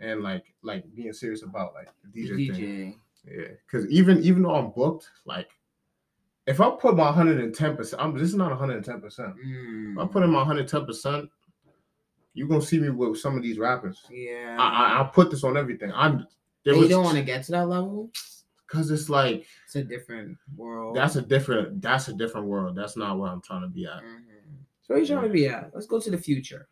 and 0.00 0.22
like 0.22 0.54
like 0.62 0.84
being 0.94 1.12
serious 1.12 1.42
about 1.42 1.72
like 1.74 1.88
the 2.02 2.08
DJ, 2.20 2.36
thing. 2.48 2.54
DJ. 2.54 2.98
Yeah, 3.24 3.48
because 3.66 3.86
even 3.90 4.22
even 4.22 4.42
though 4.42 4.54
I'm 4.54 4.72
booked, 4.72 5.10
like 5.24 5.50
if 6.46 6.60
I 6.60 6.70
put 6.70 6.96
my 6.96 7.04
110 7.06 7.76
percent, 7.76 8.02
I'm 8.02 8.12
this 8.14 8.28
is 8.28 8.34
not 8.34 8.50
110 8.50 9.00
percent. 9.00 9.34
Mm. 9.42 10.02
I 10.02 10.06
put 10.06 10.22
in 10.22 10.30
my 10.30 10.38
110 10.38 10.84
percent, 10.84 11.30
you're 12.38 12.48
gonna 12.48 12.62
see 12.62 12.78
me 12.78 12.90
with 12.90 13.18
some 13.18 13.36
of 13.36 13.42
these 13.42 13.58
rappers. 13.58 13.98
Yeah. 14.10 14.56
I, 14.58 14.66
I 14.68 15.00
I 15.00 15.04
put 15.12 15.30
this 15.30 15.44
on 15.44 15.56
everything. 15.56 15.92
I'm 15.92 16.26
there 16.64 16.74
you 16.74 16.80
was 16.80 16.88
don't 16.88 17.04
want 17.04 17.16
to 17.18 17.22
get 17.24 17.44
to 17.44 17.52
that 17.52 17.68
level. 17.68 18.10
because 18.66 18.90
it's 18.90 19.08
like 19.08 19.46
It's 19.64 19.76
a 19.76 19.82
different 19.84 20.36
world. 20.56 20.94
that's 20.96 21.16
a 21.16 21.22
different 21.22 21.82
that's 21.82 22.08
a 22.08 22.12
different 22.14 22.46
world. 22.46 22.76
That's 22.76 22.96
not 22.96 23.18
where 23.18 23.30
I'm 23.30 23.40
trying 23.42 23.62
to 23.62 23.68
be 23.68 23.86
at. 23.86 24.02
Mhm. 24.02 24.24
So 24.82 24.94
where 24.94 24.98
you 25.00 25.06
trying 25.06 25.24
to 25.24 25.28
be 25.30 25.46
at? 25.48 25.70
Let's 25.74 25.86
go 25.86 25.98
to 26.00 26.10
the 26.10 26.18
future. 26.18 26.68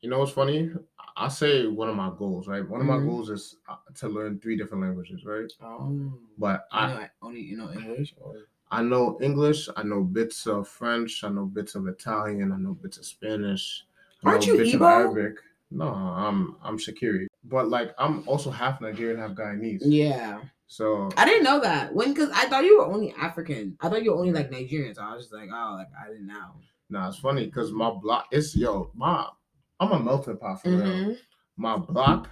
You 0.00 0.10
know 0.10 0.18
what's 0.18 0.32
funny? 0.32 0.70
I 1.16 1.28
say 1.28 1.66
one 1.66 1.88
of 1.88 1.94
my 1.96 2.10
goals, 2.16 2.48
right? 2.48 2.66
One 2.68 2.80
of 2.80 2.86
Mhm. 2.86 2.98
my 3.00 3.04
goals 3.04 3.28
is 3.30 3.56
uh, 3.68 3.76
to 3.96 4.08
learn 4.08 4.40
three 4.40 4.56
different 4.56 4.82
languages, 4.82 5.24
right? 5.24 5.52
Oh. 5.62 6.12
But 6.38 6.66
I 6.72 6.84
I 6.84 6.94
know 7.02 7.08
only 7.22 7.40
you 7.40 7.56
know 7.56 7.70
English 7.72 8.14
or 8.20 8.34
I 8.70 8.82
know 8.82 9.18
English, 9.20 9.68
I 9.76 9.82
know 9.82 10.02
bits 10.02 10.46
of 10.46 10.66
French, 10.66 11.22
I 11.24 11.28
know 11.28 11.44
bits 11.44 11.74
of 11.74 11.86
Italian, 11.86 12.52
I 12.52 12.56
know 12.56 12.72
bits 12.74 12.96
of 12.98 13.04
Spanish. 13.04 13.86
Aren't 14.24 14.46
you 14.46 14.54
Igbo? 14.54 14.80
Arabic. 14.88 15.36
No, 15.70 15.88
I'm 15.88 16.56
I'm 16.62 16.78
Shakiri. 16.78 17.26
But 17.44 17.68
like 17.68 17.94
I'm 17.98 18.26
also 18.28 18.50
half 18.50 18.80
Nigerian, 18.80 19.18
half 19.18 19.32
Guyanese. 19.32 19.80
yeah. 19.84 20.40
So 20.66 21.10
I 21.18 21.24
didn't 21.26 21.44
know 21.44 21.60
that 21.60 21.94
when 21.94 22.14
because 22.14 22.30
I 22.30 22.46
thought 22.46 22.64
you 22.64 22.78
were 22.78 22.86
only 22.86 23.14
African. 23.20 23.76
I 23.80 23.88
thought 23.90 24.02
you 24.02 24.12
were 24.12 24.18
only 24.18 24.32
like 24.32 24.50
Nigerian. 24.50 24.94
So 24.94 25.02
I 25.02 25.14
was 25.14 25.24
just 25.24 25.34
like, 25.34 25.50
oh, 25.52 25.74
like 25.76 25.88
I 26.02 26.08
didn't 26.08 26.26
know. 26.26 26.54
nah, 26.88 27.08
it's 27.08 27.18
funny 27.18 27.44
because 27.46 27.72
my 27.72 27.90
block 27.90 28.26
it's 28.30 28.54
yo, 28.56 28.90
my 28.94 29.26
I'm 29.80 29.92
a 29.92 29.98
melting 30.00 30.36
pot 30.38 30.62
for 30.62 30.70
real. 30.70 30.80
Mhm. 30.80 31.18
my 31.56 31.76
block, 31.76 32.28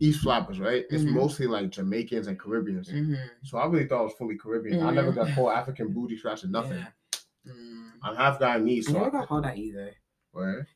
East 0.00 0.20
Flatbush, 0.20 0.58
right? 0.58 0.84
It's 0.90 1.04
Mhm. 1.04 1.12
mostly 1.14 1.46
like 1.46 1.70
Jamaicans 1.70 2.26
and 2.26 2.38
Caribbeans. 2.38 2.88
Mhm. 2.90 3.16
So 3.44 3.58
I 3.58 3.66
really 3.66 3.86
thought 3.86 4.00
I 4.00 4.04
was 4.04 4.12
fully 4.14 4.36
Caribbean. 4.36 4.82
I 4.82 4.90
never 4.90 5.12
got 5.12 5.34
called 5.34 5.52
African 5.52 5.92
booty 5.92 6.16
scratching 6.16 6.50
nothing. 6.58 6.78
Yeah. 6.78 7.52
Mm. 7.52 7.90
I'm 8.02 8.16
half 8.16 8.38
Guyanese, 8.38 8.84
So 8.84 8.90
I 8.96 8.98
never 8.98 9.10
got 9.10 9.28
called 9.28 9.44
that 9.44 9.56
either. 9.56 9.92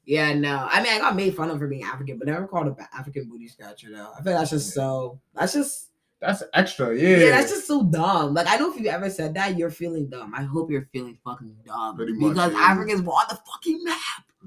Yeah, 0.05 0.35
no. 0.35 0.67
I 0.71 0.83
mean, 0.83 0.93
I 0.93 0.99
got 0.99 1.17
made 1.17 1.35
fun 1.37 1.51
of 1.51 1.59
for 1.59 1.67
being 1.69 1.85
African, 1.85 2.19
but 2.19 2.27
never 2.29 2.47
called 2.47 2.69
a 2.69 2.89
African 2.97 3.29
booty 3.29 3.49
scratcher 3.49 3.89
though. 3.93 4.13
I 4.19 4.23
feel 4.23 4.33
that's 4.39 4.51
just 4.51 4.73
so. 4.75 5.21
That's 5.35 5.53
just. 5.53 5.91
That's 6.21 6.43
extra, 6.55 6.97
yeah. 6.97 7.19
Yeah. 7.19 7.31
that's 7.33 7.51
just 7.51 7.67
so 7.67 7.83
dumb. 7.83 8.33
Like 8.33 8.47
I 8.49 8.57
know 8.57 8.73
if 8.73 8.81
you 8.81 8.89
ever 8.89 9.11
said 9.11 9.35
that, 9.35 9.59
you're 9.59 9.69
feeling 9.71 10.09
dumb. 10.09 10.33
I 10.35 10.43
hope 10.43 10.71
you're 10.71 10.89
feeling 10.91 11.19
fucking 11.23 11.55
dumb 11.67 11.97
Pretty 11.97 12.15
much, 12.15 12.31
because 12.35 12.53
yeah. 12.53 12.59
Africans 12.61 13.03
were 13.03 13.13
on 13.13 13.27
the 13.29 13.37
fucking 13.53 13.85
map, 13.85 13.99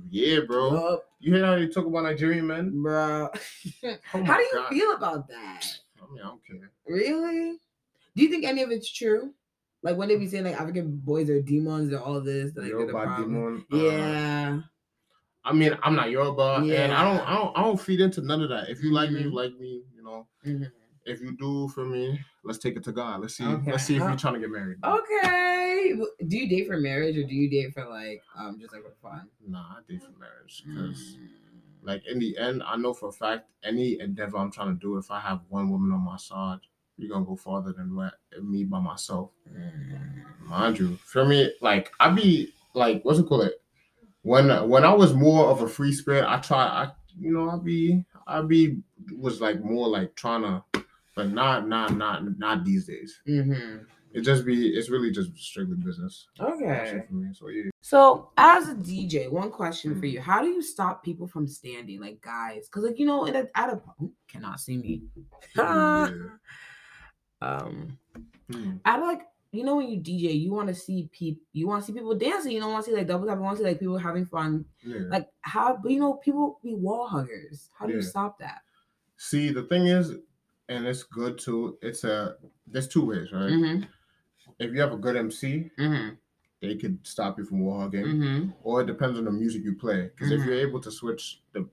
yeah, 0.09 0.39
bro. 0.47 1.01
You 1.19 1.35
hear 1.35 1.45
how 1.45 1.55
they 1.55 1.67
talk 1.67 1.85
about 1.85 2.03
Nigerian 2.03 2.47
men? 2.47 2.81
bro. 2.81 3.29
Oh 3.83 4.23
How 4.23 4.37
do 4.37 4.43
you 4.43 4.51
God. 4.55 4.69
feel 4.69 4.91
about 4.93 5.27
that? 5.27 5.65
I 6.01 6.11
mean, 6.11 6.21
I 6.23 6.27
don't 6.27 6.41
care. 6.47 6.71
Really? 6.87 7.57
Do 8.15 8.23
you 8.23 8.29
think 8.29 8.45
any 8.45 8.63
of 8.63 8.71
it's 8.71 8.91
true? 8.91 9.33
Like 9.83 9.97
when 9.97 10.07
they 10.07 10.15
be 10.15 10.27
saying 10.27 10.45
like 10.45 10.59
African 10.59 10.97
boys 10.97 11.29
are 11.29 11.41
demons 11.41 11.93
and 11.93 12.01
all 12.01 12.21
this, 12.21 12.55
like 12.55 12.71
they're 12.71 12.85
the 12.87 12.91
problem. 12.91 13.65
demon. 13.69 13.87
uh, 13.87 13.91
Yeah. 13.91 14.59
I 15.47 15.53
mean, 15.53 15.77
I'm 15.81 15.95
not 15.95 16.11
your 16.11 16.25
Yoruba, 16.25 16.55
and 16.75 16.91
I 16.91 17.03
don't, 17.05 17.25
I 17.25 17.35
don't, 17.35 17.57
I 17.57 17.61
don't 17.63 17.79
feed 17.79 18.01
into 18.01 18.21
none 18.21 18.43
of 18.43 18.49
that. 18.49 18.69
If 18.69 18.83
you 18.83 18.91
like 18.91 19.11
me, 19.11 19.21
you 19.21 19.29
Mhm. 19.31 19.33
like 19.33 19.57
me. 19.57 19.81
You 19.95 20.03
know, 20.03 20.27
Mhm. 20.45 20.69
if 21.05 21.21
you 21.21 21.37
do 21.37 21.69
for 21.69 21.85
me, 21.85 22.19
let's 22.43 22.59
take 22.59 22.75
it 22.75 22.83
to 22.83 22.91
God. 22.91 23.21
Let's 23.21 23.35
see, 23.35 23.45
Okay. 23.45 23.71
let's 23.71 23.85
see 23.85 23.95
if 23.95 24.01
you're 24.01 24.15
trying 24.17 24.33
to 24.33 24.39
get 24.41 24.51
married. 24.51 24.77
Okay. 24.83 25.93
Do 26.27 26.37
you 26.37 26.49
date 26.49 26.67
for 26.67 26.77
marriage 26.77 27.15
or 27.17 27.23
do 27.23 27.33
you 27.33 27.49
date 27.49 27.73
for 27.73 27.85
like 27.87 28.21
um 28.35 28.59
just 28.59 28.73
like 28.73 28.83
for 28.83 28.91
fun? 29.01 29.29
Nah, 29.47 29.77
I 29.77 29.79
date 29.87 30.03
for 30.03 30.19
marriage 30.19 30.63
because. 30.67 31.17
Mm. 31.17 31.23
like 31.83 32.05
in 32.07 32.19
the 32.19 32.37
end, 32.37 32.61
I 32.65 32.75
know 32.75 32.93
for 32.93 33.07
a 33.09 33.11
fact 33.13 33.47
any 33.63 33.97
endeavor 34.01 34.37
I'm 34.37 34.51
trying 34.51 34.77
to 34.77 34.79
do, 34.81 34.97
if 34.97 35.09
I 35.09 35.21
have 35.21 35.39
one 35.47 35.69
woman 35.69 35.93
on 35.93 36.01
my 36.03 36.17
side, 36.17 36.59
you're 36.97 37.09
gonna 37.09 37.23
go 37.23 37.37
farther 37.37 37.71
than 37.71 37.95
me 38.41 38.65
by 38.65 38.81
myself. 38.81 39.31
Mm. 39.49 40.45
Mind 40.49 40.77
you, 40.79 40.97
for 40.97 41.23
me, 41.25 41.53
like 41.61 41.93
I 42.01 42.09
be 42.09 42.53
like, 42.73 43.05
what's 43.05 43.19
it 43.19 43.27
called? 43.27 43.49
When 44.27 44.49
when 44.69 44.83
I 44.83 44.93
was 44.93 45.13
more 45.13 45.45
of 45.47 45.61
a 45.61 45.69
free 45.69 45.93
spirit, 45.93 46.25
I 46.27 46.37
try, 46.39 46.65
I 46.65 46.91
you 47.17 47.31
know, 47.31 47.49
I 47.49 47.57
be 47.57 48.03
I 48.27 48.41
be 48.41 48.81
was 49.17 49.39
like 49.39 49.63
more 49.63 49.87
like 49.87 50.15
trying 50.15 50.41
to, 50.41 50.63
but 51.15 51.31
not 51.31 51.67
not 51.69 51.95
not 51.95 52.37
not 52.37 52.65
these 52.65 52.85
days. 52.87 53.21
Mhm. 53.25 53.85
It 54.11 54.21
just 54.21 54.45
be 54.45 54.67
it's 54.75 54.89
really 54.89 55.11
just 55.11 55.29
strictly 55.37 55.77
business. 55.77 56.27
Okay. 56.41 57.05
for 57.07 57.13
me. 57.13 57.29
So 57.33 57.47
yeah, 57.47 57.69
So, 57.79 58.31
as 58.35 58.67
a 58.67 58.75
DJ, 58.75 59.29
one 59.31 59.49
question 59.49 59.95
for 59.95 60.05
Mm. 60.05 60.11
you: 60.11 60.19
How 60.21 60.41
do 60.41 60.49
you 60.49 60.61
stop 60.61 61.05
people 61.05 61.27
from 61.27 61.47
standing, 61.47 62.01
like 62.01 62.19
guys? 62.21 62.67
Because, 62.67 62.83
like 62.83 62.99
you 62.99 63.05
know, 63.05 63.23
in 63.25 63.35
a, 63.37 63.47
at 63.55 63.69
a 63.69 63.81
oh, 64.01 64.11
cannot 64.27 64.59
see 64.59 64.77
me. 64.77 65.03
Yeah. 65.55 66.07
um, 67.41 67.97
Hmm. 68.51 68.71
I 68.83 68.97
like 68.99 69.21
you 69.57 69.63
know 69.65 69.75
when 69.77 69.89
you 69.89 69.99
DJ, 69.99 70.39
you 70.39 70.53
want 70.53 70.67
to 70.69 70.75
see 70.75 71.09
people, 71.11 71.41
you 71.53 71.67
want 71.67 71.81
to 71.83 71.87
see 71.87 71.93
people 71.93 72.15
dancing. 72.17 72.51
You 72.51 72.59
don't 72.61 72.71
want 72.71 72.85
to 72.85 72.91
see 72.91 72.97
like 72.97 73.07
double 73.07 73.27
tap. 73.27 73.37
You 73.37 73.43
want 73.43 73.57
to 73.57 73.63
see 73.63 73.69
like 73.69 73.79
people 73.79 73.97
having 73.97 74.25
fun. 74.25 74.65
yeah. 74.85 75.01
Like 75.09 75.29
how, 75.41 75.77
but 75.81 75.91
you 75.91 75.99
know, 75.99 76.13
people 76.13 76.59
be 76.63 76.73
wall 76.75 77.07
huggers. 77.07 77.69
How 77.77 77.85
do 77.87 77.93
you 77.93 78.01
stop 78.01 78.39
that? 78.39 78.61
See, 79.17 79.51
the 79.51 79.63
thing 79.63 79.87
is, 79.87 80.13
and 80.69 80.85
it's 80.85 81.03
good 81.03 81.37
too. 81.37 81.77
It's 81.81 82.03
a 82.03 82.35
there's 82.67 82.87
two 82.87 83.05
ways, 83.05 83.31
right? 83.31 83.51
Mm-hmm. 83.51 83.83
If 84.59 84.73
you 84.73 84.81
have 84.81 84.91
a 84.93 84.97
good 84.97 85.15
MC, 85.15 85.69
Mm-hmm. 85.79 86.15
they 86.61 86.75
could 86.75 86.99
stop 87.05 87.37
you 87.37 87.45
from 87.45 87.59
wall 87.61 87.81
hugging, 87.81 88.05
Mm-hmm. 88.05 88.49
or 88.63 88.81
it 88.81 88.87
depends 88.87 89.17
on 89.17 89.25
the 89.25 89.31
music 89.31 89.63
you 89.63 89.75
play. 89.75 90.09
Because 90.13 90.31
if 90.31 90.41
Mhm. 90.41 90.45
you're 90.45 90.67
able 90.67 90.79
to 90.81 90.91
switch 90.91 91.41
the, 91.53 91.67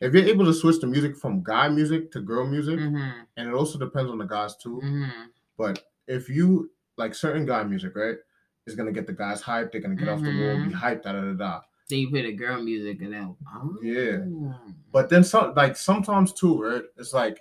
if 0.00 0.12
you're 0.14 0.24
able 0.24 0.44
to 0.46 0.54
switch 0.54 0.80
the 0.80 0.86
music 0.86 1.16
from 1.16 1.42
guy 1.42 1.68
music 1.68 2.10
to 2.12 2.20
girl 2.20 2.46
music, 2.46 2.78
Mm-hmm. 2.78 3.20
and 3.36 3.48
it 3.48 3.54
also 3.54 3.78
depends 3.78 4.10
on 4.10 4.18
the 4.18 4.24
guys 4.26 4.56
too. 4.56 4.80
Mm-hmm. 4.82 5.24
But 5.56 5.84
if 6.06 6.28
you 6.28 6.70
like 6.98 7.14
certain 7.14 7.46
guy 7.46 7.62
music, 7.62 7.96
right, 7.96 8.16
is 8.66 8.74
gonna 8.74 8.92
get 8.92 9.06
the 9.06 9.12
guys 9.12 9.42
hyped. 9.42 9.72
They're 9.72 9.80
gonna 9.80 9.94
get 9.94 10.08
off 10.08 10.20
the 10.20 10.26
wall, 10.26 10.66
be 10.66 10.74
hyped, 10.74 11.02
da 11.02 11.12
da 11.12 11.20
da 11.20 11.32
da. 11.32 11.60
Then 11.88 12.00
you 12.00 12.10
play 12.10 12.22
the 12.22 12.32
girl 12.32 12.62
music 12.62 13.00
and 13.00 13.14
then 13.14 13.36
oh. 13.54 13.78
Yeah. 13.82 14.18
But 14.92 15.08
then 15.08 15.24
some 15.24 15.54
like 15.54 15.76
sometimes 15.76 16.32
too, 16.32 16.62
right? 16.62 16.82
It's 16.98 17.14
like 17.14 17.40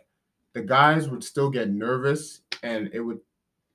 the 0.54 0.62
guys 0.62 1.10
would 1.10 1.24
still 1.24 1.50
get 1.50 1.70
nervous 1.70 2.41
and 2.63 2.89
it 2.93 3.02
would 3.02 3.20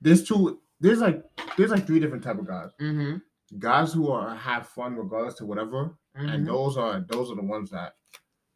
there's 0.01 0.25
two 0.25 0.61
there's 0.81 1.01
like 1.01 1.23
there's 1.57 1.71
like 1.71 1.87
three 1.87 2.01
different 2.01 2.25
type 2.25 2.39
of 2.39 2.47
guys. 2.47 2.71
Mm-hmm. 2.81 3.19
Guys 3.59 3.93
who 3.93 4.11
are 4.11 4.35
have 4.35 4.67
fun 4.67 4.97
regardless 4.97 5.35
to 5.35 5.47
whatever. 5.47 5.95
Mm-hmm. 6.17 6.29
And 6.29 6.47
those 6.47 6.77
are 6.77 7.01
those 7.01 7.31
are 7.31 7.37
the 7.37 7.43
ones 7.43 7.71
that 7.71 7.97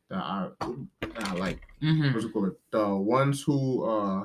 that 0.08 0.16
are 0.16 0.52
that 0.60 1.28
I 1.28 1.34
like 1.34 1.60
mm-hmm. 1.82 2.12
what's 2.12 2.24
it 2.24 2.32
called? 2.32 2.52
The 2.70 2.88
ones 2.96 3.42
who 3.42 3.84
uh 3.84 4.24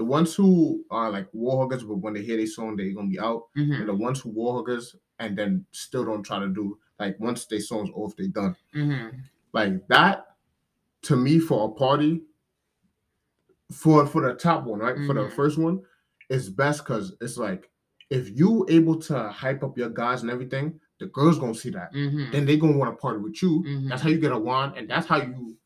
the 0.00 0.04
ones 0.04 0.34
who 0.34 0.82
are 0.90 1.10
like 1.10 1.28
war 1.34 1.60
huggers, 1.62 1.84
but 1.84 1.96
when 1.96 2.14
they 2.14 2.22
hear 2.22 2.38
their 2.38 2.46
song, 2.46 2.74
they're 2.74 2.94
gonna 2.94 3.06
be 3.06 3.20
out. 3.20 3.48
Mm-hmm. 3.54 3.72
And 3.80 3.88
the 3.90 3.94
ones 3.94 4.18
who 4.20 4.30
war 4.30 4.54
huggers 4.56 4.96
and 5.18 5.36
then 5.36 5.66
still 5.72 6.06
don't 6.06 6.22
try 6.22 6.38
to 6.38 6.48
do 6.48 6.78
like 6.98 7.20
once 7.20 7.44
they 7.44 7.58
songs 7.58 7.90
off, 7.94 8.16
they 8.16 8.28
done. 8.28 8.56
Mm-hmm. 8.74 9.18
Like 9.52 9.86
that 9.88 10.24
to 11.02 11.16
me 11.16 11.38
for 11.38 11.68
a 11.68 11.72
party 11.72 12.22
for 13.70 14.06
for 14.06 14.22
the 14.26 14.32
top 14.32 14.64
one, 14.64 14.78
right? 14.78 14.96
For 15.06 15.12
the 15.12 15.24
Mhm. 15.24 15.32
first 15.32 15.58
one, 15.58 15.82
it's 16.30 16.48
best 16.48 16.82
because 16.82 17.14
it's 17.20 17.36
like 17.36 17.68
if 18.08 18.34
you 18.38 18.64
able 18.70 18.98
to 19.02 19.28
hype 19.28 19.62
up 19.62 19.76
your 19.76 19.90
guys 19.90 20.22
and 20.22 20.30
everything, 20.30 20.80
the 20.98 21.08
girls 21.08 21.38
gonna 21.38 21.54
see 21.54 21.70
that. 21.70 21.92
Mm-hmm. 21.92 22.32
Then 22.32 22.46
they 22.46 22.56
gonna 22.56 22.78
want 22.78 22.90
to 22.90 22.96
party 22.96 23.18
with 23.20 23.42
you. 23.42 23.62
Mhm. 23.66 23.90
That's 23.90 24.00
how 24.00 24.08
you 24.08 24.18
get 24.18 24.32
a 24.32 24.38
wand, 24.38 24.78
and 24.78 24.88
that's 24.88 25.06
how 25.06 25.18
you 25.20 25.58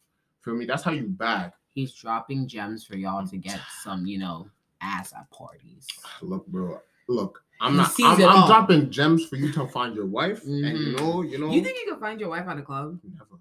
feel 0.42 0.54
me. 0.56 0.66
That's 0.66 0.82
how 0.82 0.90
you 0.90 1.06
bag. 1.06 1.52
He's 1.74 1.92
dropping 1.92 2.46
gems 2.46 2.84
for 2.84 2.96
y'all 2.96 3.26
to 3.26 3.36
get 3.36 3.60
some, 3.82 4.06
you 4.06 4.18
know, 4.18 4.48
ass 4.80 5.12
at 5.12 5.28
parties. 5.30 5.86
Look, 6.22 6.46
bro. 6.46 6.80
Look, 7.08 7.42
I'm 7.60 7.76
not. 7.76 7.92
I'm, 8.02 8.20
I'm 8.22 8.46
dropping 8.46 8.90
gems 8.90 9.26
for 9.26 9.36
you 9.36 9.52
to 9.52 9.66
find 9.68 9.94
your 9.94 10.06
wife, 10.06 10.42
and 10.44 10.58
you 10.60 10.88
Mhm. 10.92 10.98
know, 10.98 11.22
you 11.22 11.38
know, 11.38 11.50
You 11.50 11.62
think 11.62 11.78
you 11.84 11.92
can 11.92 12.00
find 12.00 12.18
your 12.18 12.30
wife 12.30 12.46
at 12.48 12.58
a 12.58 12.62
club? 12.62 12.98
never. 13.04 13.38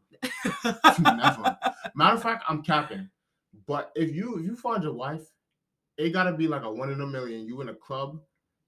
Never. 0.99 1.57
Matter 1.95 2.15
of 2.15 2.21
fact, 2.21 2.43
I'm 2.47 2.61
capping. 2.61 3.09
But 3.67 3.91
if 3.95 4.13
you 4.13 4.37
if 4.39 4.45
you 4.45 4.55
find 4.55 4.83
your 4.83 4.93
wife, 4.93 5.21
it 5.97 6.09
gotta 6.11 6.33
be 6.33 6.47
like 6.47 6.63
a 6.63 6.71
one 6.71 6.91
in 6.91 7.01
a 7.01 7.07
million. 7.07 7.47
You 7.47 7.61
in 7.61 7.69
a 7.69 7.73
club, 7.73 8.13
You 8.15 8.19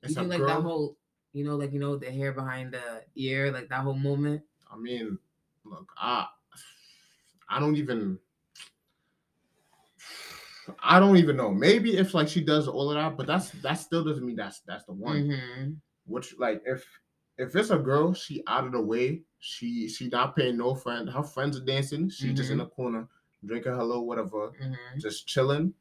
it's 0.03 0.15
a 0.15 0.19
think 0.19 0.29
like 0.29 0.39
girl. 0.39 0.47
that 0.47 0.61
whole, 0.61 0.97
you 1.33 1.43
know, 1.43 1.55
like 1.55 1.73
you 1.73 1.79
know 1.79 1.97
the 1.97 2.09
hair 2.11 2.31
behind 2.31 2.73
the 2.73 3.03
ear, 3.15 3.51
like 3.51 3.67
that 3.69 3.81
whole 3.81 3.93
moment. 3.95 4.41
I 4.71 4.77
mean, 4.77 5.17
look, 5.65 5.91
I 5.97 6.27
I 7.49 7.59
don't 7.59 7.75
even 7.75 8.17
I 10.87 10.99
don't 10.99 11.17
even 11.17 11.35
know. 11.37 11.51
Maybe 11.51 11.97
if 11.97 12.13
like 12.13 12.27
she 12.27 12.41
does 12.41 12.67
all 12.67 12.91
of 12.91 12.95
that, 12.95 13.17
but 13.17 13.27
that's 13.27 13.49
that 13.63 13.73
still 13.75 14.03
doesn't 14.03 14.25
mean 14.25 14.35
that's 14.35 14.61
that's 14.67 14.85
the 14.85 14.93
one. 14.93 15.23
Mm-hmm. 15.29 15.71
Which 16.05 16.35
like 16.37 16.61
if 16.65 16.85
if 17.37 17.55
it's 17.55 17.71
a 17.71 17.77
girl, 17.77 18.13
she 18.13 18.43
out 18.47 18.65
of 18.65 18.71
the 18.71 18.81
way. 18.81 19.21
She 19.39 19.87
she 19.89 20.07
not 20.07 20.35
paying 20.35 20.57
no 20.57 20.73
friend. 20.75 21.09
Her 21.09 21.23
friends 21.23 21.57
are 21.57 21.65
dancing. 21.65 22.09
She 22.09 22.33
just 22.33 22.51
in 22.51 22.57
the 22.59 22.65
corner 22.67 23.07
drinking 23.45 23.73
hello 23.73 24.01
whatever, 24.01 24.51
Mm-hmm. 24.61 24.99
just 24.99 25.27
chilling. 25.27 25.73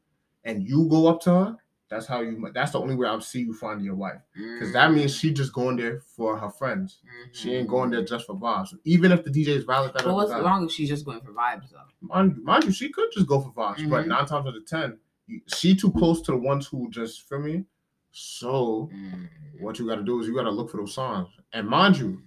And 0.43 0.67
you 0.67 0.87
go 0.87 1.07
up 1.07 1.19
to 1.21 1.29
her. 1.31 1.57
That's 1.95 2.07
how 2.07 2.19
you. 2.19 2.51
That's 2.53 2.73
the 2.73 2.79
only 2.81 2.93
way 2.93 3.07
I'll 3.07 3.21
see 3.21 3.39
you 3.39 3.53
finding 3.53 3.85
your 3.85 3.95
wife. 3.95 4.19
Because 4.33 4.73
that 4.73 4.91
means 4.91 5.15
mm. 5.15 5.19
she 5.19 5.31
just 5.31 5.53
going 5.53 5.77
there 5.77 6.01
for 6.01 6.37
her 6.37 6.49
friends. 6.49 6.99
She 7.31 7.55
ain't 7.55 7.69
going 7.69 7.89
there 7.89 8.01
mm-hmm. 8.01 8.13
just 8.13 8.25
for 8.25 8.35
vibes. 8.35 8.73
Even 8.83 9.13
if 9.13 9.23
the 9.23 9.29
DJ 9.29 9.47
is 9.47 9.63
valid, 9.63 9.93
that 9.93 9.99
But 9.99 10.07
other 10.07 10.13
what's 10.13 10.31
guy. 10.31 10.41
wrong 10.41 10.65
if 10.65 10.71
she's 10.73 10.89
just 10.89 11.05
going 11.05 11.21
for 11.21 11.31
vibes 11.31 11.71
though? 11.71 11.77
mind, 12.01 12.43
mind 12.43 12.65
you, 12.65 12.73
she 12.73 12.89
could 12.89 13.09
just 13.13 13.27
go 13.27 13.39
for 13.39 13.51
vibes, 13.51 13.89
but 13.89 14.03
Mhm. 14.03 14.07
nine 14.07 14.25
times 14.25 14.45
out 14.45 14.57
of 14.57 14.65
ten, 14.65 14.99
she 15.47 15.73
too 15.73 15.89
close 15.91 16.21
to 16.23 16.33
the 16.33 16.37
ones 16.37 16.67
who 16.67 16.89
just 16.89 17.21
for 17.29 17.39
me. 17.39 17.63
So 18.11 18.89
mm. 18.93 19.29
what 19.61 19.79
you 19.79 19.87
got 19.87 19.95
to 19.95 20.03
do 20.03 20.19
is 20.19 20.27
you 20.27 20.35
got 20.35 20.43
to 20.43 20.51
look 20.51 20.69
for 20.69 20.77
those 20.77 20.93
songs, 20.93 21.29
and 21.53 21.65
mind 21.65 21.97
you, 21.97 22.21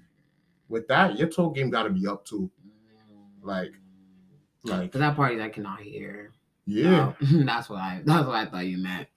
with 0.70 0.88
that, 0.88 1.18
your 1.18 1.28
talk 1.28 1.56
game 1.56 1.68
got 1.68 1.82
to 1.82 1.90
be 1.90 2.06
up 2.06 2.24
too. 2.24 2.50
Like, 3.42 3.72
Like, 4.64 4.92
But 4.92 4.98
that 4.98 5.16
party 5.16 5.40
I 5.40 5.50
cannot 5.50 5.80
hear. 5.80 6.32
Yeah, 6.70 7.12
Oh, 7.22 7.26
that's 7.46 7.70
what 7.70 7.78
I. 7.78 8.02
That's 8.04 8.26
what 8.26 8.36
I 8.36 8.44
thought 8.46 8.66
you 8.66 8.76
meant. 8.78 9.08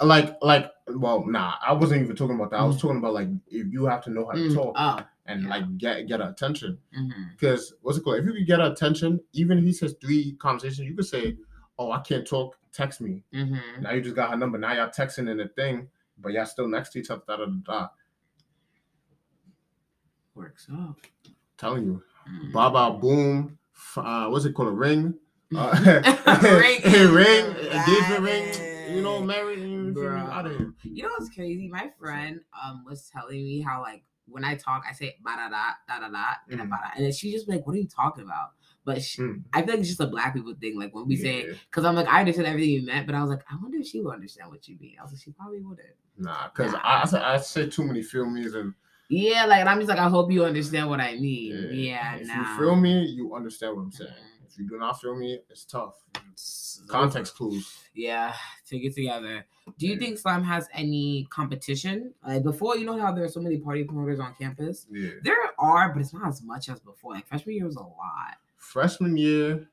like, 0.00 0.36
like, 0.42 0.72
well, 0.88 1.24
nah, 1.26 1.54
I 1.66 1.72
wasn't 1.74 2.02
even 2.02 2.16
talking 2.16 2.36
about 2.36 2.50
that. 2.52 2.60
I 2.60 2.64
was 2.64 2.80
talking 2.80 2.96
about 2.98 3.12
like 3.14 3.28
if 3.48 3.66
you 3.72 3.84
have 3.84 4.02
to 4.04 4.10
know 4.10 4.24
how 4.26 4.32
to 4.32 4.38
Mm, 4.48 4.54
talk 4.54 4.74
Oh. 4.78 5.00
and 5.26 5.42
yeah. 5.42 5.48
like 5.50 5.76
get 5.78 6.06
get 6.08 6.20
attention. 6.20 6.78
mhm. 6.98 7.30
Because 7.32 7.74
what's 7.82 7.98
it 7.98 8.04
called? 8.04 8.18
If 8.20 8.24
you 8.24 8.32
could 8.32 8.46
get 8.46 8.60
attention, 8.60 9.20
even 9.34 9.58
if 9.58 9.64
he 9.64 9.72
says 9.72 9.94
three 10.00 10.32
conversations, 10.38 10.88
you 10.88 10.94
could 10.96 11.06
say, 11.06 11.36
"Oh, 11.78 11.90
I 11.92 12.00
can't 12.00 12.26
talk. 12.26 12.56
Text 12.72 13.00
me." 13.02 13.24
Mhm. 13.34 13.82
Now 13.82 13.92
you 13.92 14.00
just 14.00 14.16
got 14.16 14.30
her 14.30 14.36
number. 14.36 14.56
Now 14.58 14.72
y'all 14.72 14.88
texting 14.88 15.28
in 15.30 15.36
the 15.36 15.48
thing, 15.48 15.88
but 16.18 16.32
y'all 16.32 16.46
still 16.46 16.68
next 16.68 16.90
to 16.90 17.00
each 17.00 17.10
other. 17.10 17.22
Da, 17.26 17.36
da, 17.36 17.46
da. 17.64 17.88
Works 20.34 20.68
out. 20.72 20.96
Telling 21.58 21.84
you, 21.84 22.02
Mhm. 22.28 22.52
Baba 22.52 22.98
Boom. 22.98 23.58
Uh, 23.96 24.28
what's 24.28 24.44
it 24.44 24.54
called? 24.54 24.68
A 24.68 24.72
ring. 24.72 25.14
Uh, 25.54 26.00
Ring. 26.42 26.80
ring, 27.14 27.44
engagement 27.56 28.20
ring. 28.22 28.94
You 28.96 29.02
know, 29.02 29.20
married. 29.22 29.58
You? 29.60 30.06
Out 30.08 30.46
of 30.46 30.56
here. 30.56 30.72
You 30.82 31.02
know 31.04 31.10
what's 31.16 31.32
crazy? 31.34 31.68
My 31.68 31.90
friend 31.98 32.40
um 32.64 32.84
was 32.84 33.08
telling 33.12 33.44
me 33.44 33.60
how 33.60 33.80
like 33.82 34.02
when 34.28 34.44
I 34.44 34.56
talk, 34.56 34.84
I 34.88 34.92
say 34.92 35.16
ba 35.22 35.30
da 35.36 35.48
da 35.48 35.70
da 35.88 36.00
da 36.00 36.08
da 36.10 36.24
and 36.50 36.60
mm. 36.60 36.68
ba 36.68 36.76
da, 36.82 36.90
and 36.96 37.04
then 37.04 37.12
she 37.12 37.30
just 37.30 37.48
like, 37.48 37.64
"What 37.66 37.74
are 37.76 37.78
you 37.78 37.86
talking 37.86 38.24
about?" 38.24 38.50
But 38.84 39.02
she, 39.02 39.22
Mm. 39.22 39.42
I 39.52 39.62
feel 39.62 39.70
like 39.70 39.80
it's 39.80 39.88
just 39.88 40.00
a 40.00 40.06
black 40.06 40.34
people 40.34 40.54
thing. 40.60 40.78
Like 40.78 40.94
when 40.94 41.06
we 41.06 41.16
say, 41.16 41.46
because 41.70 41.84
I'm 41.84 41.94
like, 41.94 42.08
I 42.08 42.20
understand 42.20 42.46
everything 42.48 42.70
you 42.70 42.82
meant, 42.86 43.06
but 43.06 43.14
I 43.14 43.20
was 43.20 43.30
like, 43.30 43.44
I 43.50 43.56
wonder 43.60 43.78
if 43.78 43.86
she 43.86 44.00
would 44.00 44.14
understand 44.14 44.50
what 44.50 44.66
you 44.68 44.76
mean. 44.80 44.96
I 44.98 45.02
was 45.02 45.12
like, 45.12 45.22
she 45.22 45.30
probably 45.32 45.60
wouldn't. 45.60 45.88
Nah, 46.18 46.48
because 46.48 46.72
Nah. 46.72 46.78
I, 46.82 47.02
I 47.02 47.04
say 47.04 47.18
I 47.20 47.36
say 47.38 47.66
too 47.68 47.84
many 47.84 48.02
feel 48.02 48.26
me's 48.26 48.54
and 48.54 48.74
Yeah, 49.08 49.46
like 49.46 49.60
and 49.60 49.68
I'm 49.68 49.78
just 49.78 49.88
like, 49.88 49.98
I 49.98 50.08
hope 50.08 50.30
you 50.32 50.44
understand 50.44 50.88
what 50.88 51.00
I 51.00 51.14
mean. 51.16 51.68
Yeah, 51.72 52.16
If 52.16 52.26
nah. 52.28 52.34
you 52.52 52.58
feel 52.58 52.76
me, 52.76 53.04
you 53.06 53.34
understand 53.34 53.76
what 53.76 53.82
I'm 53.82 53.92
saying. 53.92 54.10
If 54.56 54.60
you 54.62 54.68
do 54.70 54.78
not 54.78 54.98
feel 54.98 55.14
me, 55.14 55.38
it's 55.50 55.66
tough. 55.66 55.96
It's- 56.14 56.80
Context 56.88 57.34
clues. 57.34 57.84
Yeah, 57.94 58.34
take 58.66 58.84
it 58.84 58.94
together. 58.94 59.44
Do 59.78 59.86
you 59.86 59.92
Yeah. 59.94 59.98
think 59.98 60.18
Slime 60.18 60.42
has 60.44 60.66
any 60.72 61.26
competition? 61.28 62.14
Like 62.26 62.42
before, 62.42 62.76
you 62.78 62.86
know 62.86 62.98
how 62.98 63.12
there 63.12 63.24
are 63.24 63.28
so 63.28 63.40
many 63.40 63.58
party 63.58 63.84
promoters 63.84 64.18
on 64.18 64.34
campus? 64.34 64.86
Yeah. 64.90 65.10
There 65.22 65.36
are, 65.58 65.92
but 65.92 66.00
it's 66.00 66.14
not 66.14 66.26
as 66.28 66.42
much 66.42 66.70
as 66.70 66.80
before. 66.80 67.12
Like 67.14 67.26
freshman 67.26 67.54
year 67.56 67.66
was 67.66 67.76
a 67.76 67.80
lot. 67.82 68.36
Freshman 68.56 69.18
year, 69.18 69.68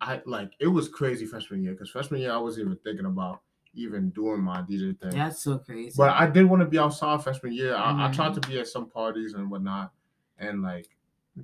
I 0.00 0.22
like 0.24 0.52
it 0.60 0.68
was 0.68 0.88
crazy 0.88 1.26
freshman 1.26 1.62
year 1.62 1.72
because 1.72 1.90
freshman 1.90 2.20
year 2.20 2.32
I 2.32 2.38
wasn't 2.38 2.66
even 2.66 2.78
thinking 2.78 3.06
about 3.06 3.42
even 3.74 4.08
doing 4.10 4.40
my 4.40 4.62
DJ 4.62 4.98
thing. 4.98 5.10
That's 5.10 5.42
so 5.42 5.58
crazy. 5.58 5.92
But 5.94 6.10
I 6.10 6.26
did 6.30 6.46
want 6.46 6.60
to 6.60 6.66
be 6.66 6.78
outside 6.78 7.22
freshman 7.22 7.52
year. 7.52 7.74
I, 7.74 8.06
I 8.06 8.08
Mhm. 8.10 8.14
tried 8.14 8.34
to 8.34 8.48
be 8.48 8.58
at 8.60 8.66
some 8.68 8.88
parties 8.88 9.34
and 9.34 9.50
whatnot, 9.50 9.92
and 10.38 10.62
like 10.62 10.88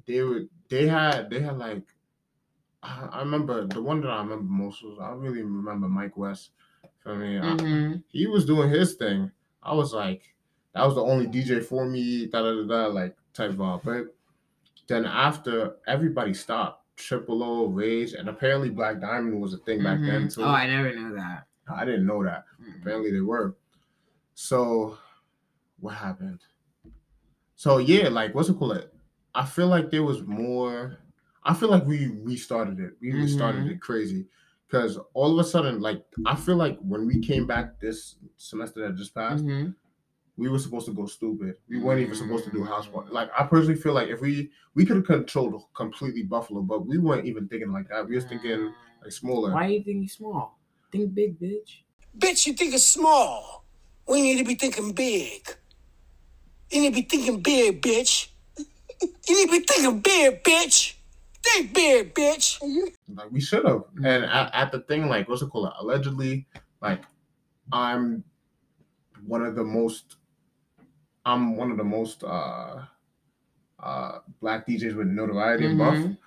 they 0.06 0.22
would, 0.22 0.48
they 0.70 0.86
had, 0.86 1.28
they 1.28 1.40
had 1.40 1.58
like, 1.58 1.82
I, 2.82 3.08
I 3.12 3.18
remember 3.20 3.66
the 3.66 3.80
one 3.82 4.00
that 4.00 4.08
I 4.10 4.18
remember 4.22 4.44
most 4.44 4.82
was 4.82 4.98
I 5.00 5.10
really 5.12 5.42
remember 5.42 5.88
Mike 5.88 6.16
West. 6.16 6.50
For 7.02 7.14
me, 7.16 7.38
I- 7.38 7.42
Mhm. 7.42 8.02
he 8.08 8.26
was 8.26 8.44
doing 8.44 8.70
his 8.70 8.94
thing. 8.94 9.30
I 9.62 9.74
was 9.74 9.92
like, 9.92 10.34
that 10.74 10.84
was 10.84 10.94
the 10.94 11.02
only 11.02 11.26
DJ 11.26 11.60
for 11.64 11.86
me. 11.86 12.26
Da 12.26 12.42
da 12.42 12.52
da 12.54 12.66
da, 12.66 12.86
like 12.88 13.16
type 13.34 13.52
vibe. 13.52 13.82
But 13.84 14.14
then 14.88 15.04
after 15.04 15.76
everybody 15.86 16.34
stopped, 16.34 16.80
Triple 16.96 17.42
O, 17.42 17.66
Rage, 17.66 18.12
and 18.14 18.28
apparently 18.28 18.70
Black 18.70 19.00
Diamond 19.00 19.40
was 19.40 19.54
a 19.54 19.58
thing 19.58 19.82
back 19.82 20.00
then 20.00 20.26
Mhm. 20.26 20.34
too. 20.34 20.42
Oh, 20.42 20.48
I 20.48 20.66
never 20.66 20.94
knew 20.94 21.14
that. 21.16 21.46
I 21.68 21.84
didn't 21.84 22.06
know 22.06 22.22
that. 22.24 22.44
Mhm. 22.60 22.80
Apparently 22.80 23.10
they 23.12 23.20
were. 23.20 23.54
So 24.34 24.98
what 25.80 25.94
happened? 25.94 26.40
So 27.56 27.78
yeah, 27.78 28.08
like 28.08 28.34
what's 28.34 28.48
it 28.48 28.58
called? 28.58 28.88
I 29.34 29.44
feel 29.46 29.68
like 29.68 29.90
there 29.90 30.02
was 30.02 30.22
more. 30.22 30.98
I 31.44 31.54
feel 31.54 31.70
like 31.70 31.84
we 31.86 32.06
restarted 32.08 32.78
it. 32.80 32.96
We 33.00 33.12
restarted 33.12 33.64
Mhm. 33.64 33.70
it 33.72 33.80
crazy. 33.80 34.26
Cause 34.70 34.98
all 35.12 35.38
of 35.38 35.44
a 35.44 35.48
sudden, 35.48 35.80
like 35.80 36.04
I 36.24 36.34
feel 36.34 36.56
like 36.56 36.78
when 36.80 37.06
we 37.06 37.20
came 37.20 37.46
back 37.46 37.78
this 37.80 38.16
semester 38.36 38.80
that 38.86 38.96
just 38.96 39.14
passed, 39.14 39.44
Mhm. 39.44 39.74
we 40.38 40.48
were 40.48 40.58
supposed 40.58 40.86
to 40.86 40.94
go 40.94 41.04
stupid. 41.06 41.56
We 41.68 41.78
weren't 41.78 42.00
even 42.00 42.14
supposed 42.14 42.44
to 42.44 42.50
do 42.50 42.64
house 42.64 42.86
party. 42.86 43.10
Mm. 43.10 43.12
Like 43.12 43.30
I 43.38 43.44
personally 43.44 43.78
feel 43.78 43.92
like 43.92 44.08
if 44.08 44.20
we 44.22 44.50
we 44.74 44.86
could 44.86 44.96
have 44.96 45.04
controlled 45.06 45.62
completely 45.74 46.22
Buffalo, 46.22 46.62
but 46.62 46.86
we 46.86 46.96
weren't 46.96 47.26
even 47.26 47.48
thinking 47.48 47.70
like 47.72 47.88
that. 47.88 48.08
We 48.08 48.14
was 48.14 48.24
thinking 48.24 48.72
like 49.02 49.12
smaller. 49.12 49.52
Why 49.52 49.66
do 49.66 49.74
you 49.74 49.82
think 49.84 50.02
you 50.02 50.08
small? 50.08 50.58
Think 50.90 51.12
big, 51.14 51.38
bitch. 51.38 51.82
Bitch, 52.16 52.46
you 52.46 52.54
think 52.54 52.72
it's 52.72 52.86
small. 52.88 53.64
We 54.08 54.22
need 54.22 54.38
to 54.38 54.44
be 54.44 54.54
thinking 54.54 54.92
big. 54.92 55.42
You 56.70 56.80
need 56.80 56.94
to 56.94 57.02
be 57.02 57.08
thinking 57.08 57.42
big, 57.42 57.82
bitch. 57.82 58.28
You 59.28 59.36
need 59.36 59.50
to 59.52 59.58
be 59.60 59.64
thinking 59.66 60.00
big, 60.00 60.42
bitch. 60.44 60.91
Think 61.44 61.74
big, 61.74 62.14
bitch. 62.14 62.60
Like 63.14 63.30
we 63.30 63.40
should 63.40 63.64
have. 63.64 63.84
Mhm. 63.94 64.06
And 64.06 64.24
at, 64.24 64.50
at 64.54 64.72
the 64.72 64.80
thing, 64.80 65.08
like 65.08 65.28
what's 65.28 65.42
it 65.42 65.50
called? 65.50 65.72
Allegedly, 65.78 66.46
like 66.80 67.02
I'm 67.72 68.24
one 69.26 69.42
of 69.44 69.54
the 69.54 69.64
most 69.64 70.16
I'm 71.24 71.56
one 71.56 71.70
of 71.70 71.76
the 71.76 71.84
most 71.84 72.24
uh 72.24 72.82
uh 73.80 74.18
black 74.40 74.66
DJs 74.66 74.94
with 74.96 75.08
notoriety 75.08 75.66
in 75.66 75.78
Buff. 75.78 75.94
Mhm. 75.94 76.18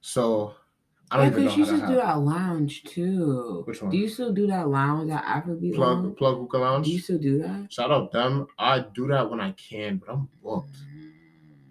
So 0.00 0.54
I 1.10 1.16
don't 1.18 1.26
Yeah, 1.26 1.30
even 1.32 1.44
know 1.44 1.50
because 1.50 1.70
you 1.70 1.76
should 1.78 1.86
do 1.86 1.94
that 1.96 2.18
lounge 2.18 2.82
too. 2.84 3.62
Which 3.66 3.80
one? 3.82 3.90
Do 3.92 3.96
you 3.96 4.08
still 4.08 4.32
do 4.32 4.46
that 4.48 4.68
lounge, 4.68 5.08
that 5.10 5.24
Afrobeat 5.24 5.74
Plug 5.74 6.02
lounge? 6.04 6.16
plug 6.16 6.38
hookah 6.38 6.58
lounge. 6.58 6.86
Do 6.86 6.92
you 6.92 6.98
still 6.98 7.18
do 7.18 7.38
that? 7.42 7.72
Shout 7.72 7.90
out 7.92 8.10
them. 8.10 8.46
I 8.58 8.80
do 8.80 9.06
that 9.08 9.30
when 9.30 9.40
I 9.40 9.52
can, 9.52 9.98
but 9.98 10.12
I'm 10.12 10.28
booked. 10.42 10.76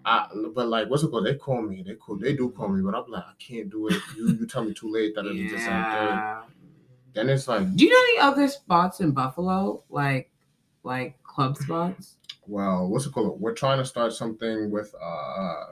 I, 0.04 0.26
but 0.54 0.68
like, 0.68 0.88
what's 0.90 1.02
it 1.02 1.10
called? 1.10 1.26
They 1.26 1.34
call 1.34 1.62
me. 1.62 1.82
They 1.86 1.94
call. 1.94 2.16
They 2.16 2.34
do 2.34 2.50
call 2.50 2.68
me, 2.68 2.82
but 2.82 2.94
I'm 2.94 3.10
like, 3.10 3.24
I 3.24 3.32
can't 3.38 3.70
do 3.70 3.88
it. 3.88 4.00
You 4.16 4.28
you 4.28 4.46
tell 4.46 4.64
me 4.64 4.74
too 4.74 4.90
late 4.90 5.14
that 5.14 5.26
it's 5.26 5.52
just 5.52 5.66
like 5.66 5.70
yeah. 5.70 6.42
Then 7.14 7.28
it's 7.28 7.46
like, 7.46 7.74
Do 7.76 7.84
you 7.84 7.90
know 7.90 8.24
any 8.24 8.32
other 8.32 8.48
spots 8.48 9.00
in 9.00 9.12
Buffalo, 9.12 9.84
like 9.88 10.30
like 10.82 11.22
club 11.22 11.56
spots? 11.56 12.16
well, 12.46 12.88
what's 12.88 13.06
it 13.06 13.12
called? 13.12 13.40
We're 13.40 13.54
trying 13.54 13.78
to 13.78 13.84
start 13.84 14.12
something 14.12 14.70
with 14.70 14.94
uh, 15.00 15.64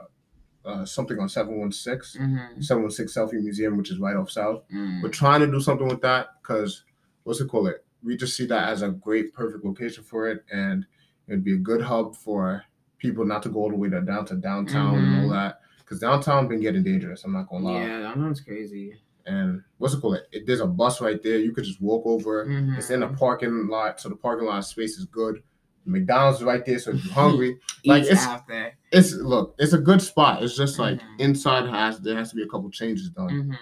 uh 0.65 0.85
something 0.85 1.19
on 1.19 1.29
seven 1.29 1.59
one 1.59 1.71
six. 1.71 2.17
Mm-hmm. 2.19 2.61
716 2.61 3.07
Selfie 3.07 3.43
Museum, 3.43 3.77
which 3.77 3.91
is 3.91 3.99
right 3.99 4.15
off 4.15 4.31
South. 4.31 4.63
Mm. 4.73 5.03
We're 5.03 5.09
trying 5.09 5.41
to 5.41 5.47
do 5.47 5.59
something 5.59 5.87
with 5.87 6.01
that 6.01 6.41
because 6.41 6.83
what's 7.23 7.39
it 7.39 7.49
called? 7.49 7.67
It 7.67 7.85
we 8.03 8.17
just 8.17 8.35
see 8.35 8.45
that 8.47 8.69
as 8.69 8.81
a 8.81 8.89
great, 8.89 9.33
perfect 9.33 9.63
location 9.63 10.03
for 10.03 10.27
it, 10.27 10.43
and 10.51 10.85
it'd 11.27 11.43
be 11.43 11.53
a 11.53 11.57
good 11.57 11.81
hub 11.81 12.15
for 12.15 12.63
people 13.03 13.25
not 13.25 13.43
to 13.43 13.49
go 13.49 13.59
all 13.59 13.69
the 13.69 13.75
way 13.75 13.89
to 13.89 14.01
down 14.01 14.25
to 14.25 14.35
downtown 14.35 14.95
and 14.97 15.15
all 15.25 15.29
Mhm. 15.29 15.33
that 15.33 15.59
because 15.79 15.99
downtown 15.99 16.47
been 16.47 16.61
getting 16.61 16.83
dangerous. 16.83 17.23
I'm 17.25 17.33
not 17.33 17.47
gonna 17.49 17.65
lie. 17.65 17.85
Yeah, 17.85 18.13
sounds 18.15 18.41
crazy. 18.41 18.95
And 19.25 19.61
what's 19.77 19.93
it 19.93 20.01
called? 20.01 20.17
It, 20.31 20.47
there's 20.47 20.61
a 20.61 20.65
bus 20.67 20.99
right 21.01 21.21
there. 21.21 21.37
You 21.37 21.51
could 21.53 21.65
just 21.65 21.81
walk 21.81 22.03
over. 22.05 22.45
It's 22.77 22.89
in 22.89 23.03
a 23.03 23.09
parking 23.09 23.67
lot, 23.67 23.99
so 24.01 24.09
the 24.09 24.15
parking 24.15 24.47
lot 24.47 24.61
space 24.65 24.97
is 24.97 25.05
good. 25.05 25.43
McDonald's 25.85 26.39
is 26.39 26.45
right 26.45 26.65
there, 26.65 26.79
so 26.79 26.91
if 26.91 27.03
you're 27.03 27.13
hungry, 27.13 27.59
like, 27.85 28.03
it's- 28.03 28.25
after. 28.25 28.71
it's 28.91 29.13
look, 29.15 29.53
it's 29.59 29.73
a 29.73 29.77
good 29.77 30.01
spot. 30.01 30.41
It's 30.41 30.55
just 30.55 30.79
like 30.79 30.99
Mhm. 30.99 31.19
inside 31.19 31.65
has 31.69 31.99
there 31.99 32.15
has 32.17 32.29
to 32.29 32.35
be 32.37 32.43
a 32.43 32.47
couple 32.47 32.69
changes 32.71 33.09
done. 33.09 33.29
Mhm. 33.29 33.57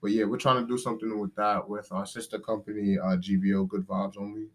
But 0.00 0.12
yeah, 0.12 0.24
we're 0.24 0.38
trying 0.38 0.62
to 0.62 0.66
do 0.66 0.78
something 0.78 1.18
with 1.18 1.34
that 1.34 1.68
with 1.68 1.86
our 1.92 2.06
sister 2.06 2.38
company, 2.38 2.98
uh, 2.98 3.16
GVO 3.18 3.64
Good 3.68 3.86
Vibes 3.86 4.16
Only. 4.18 4.48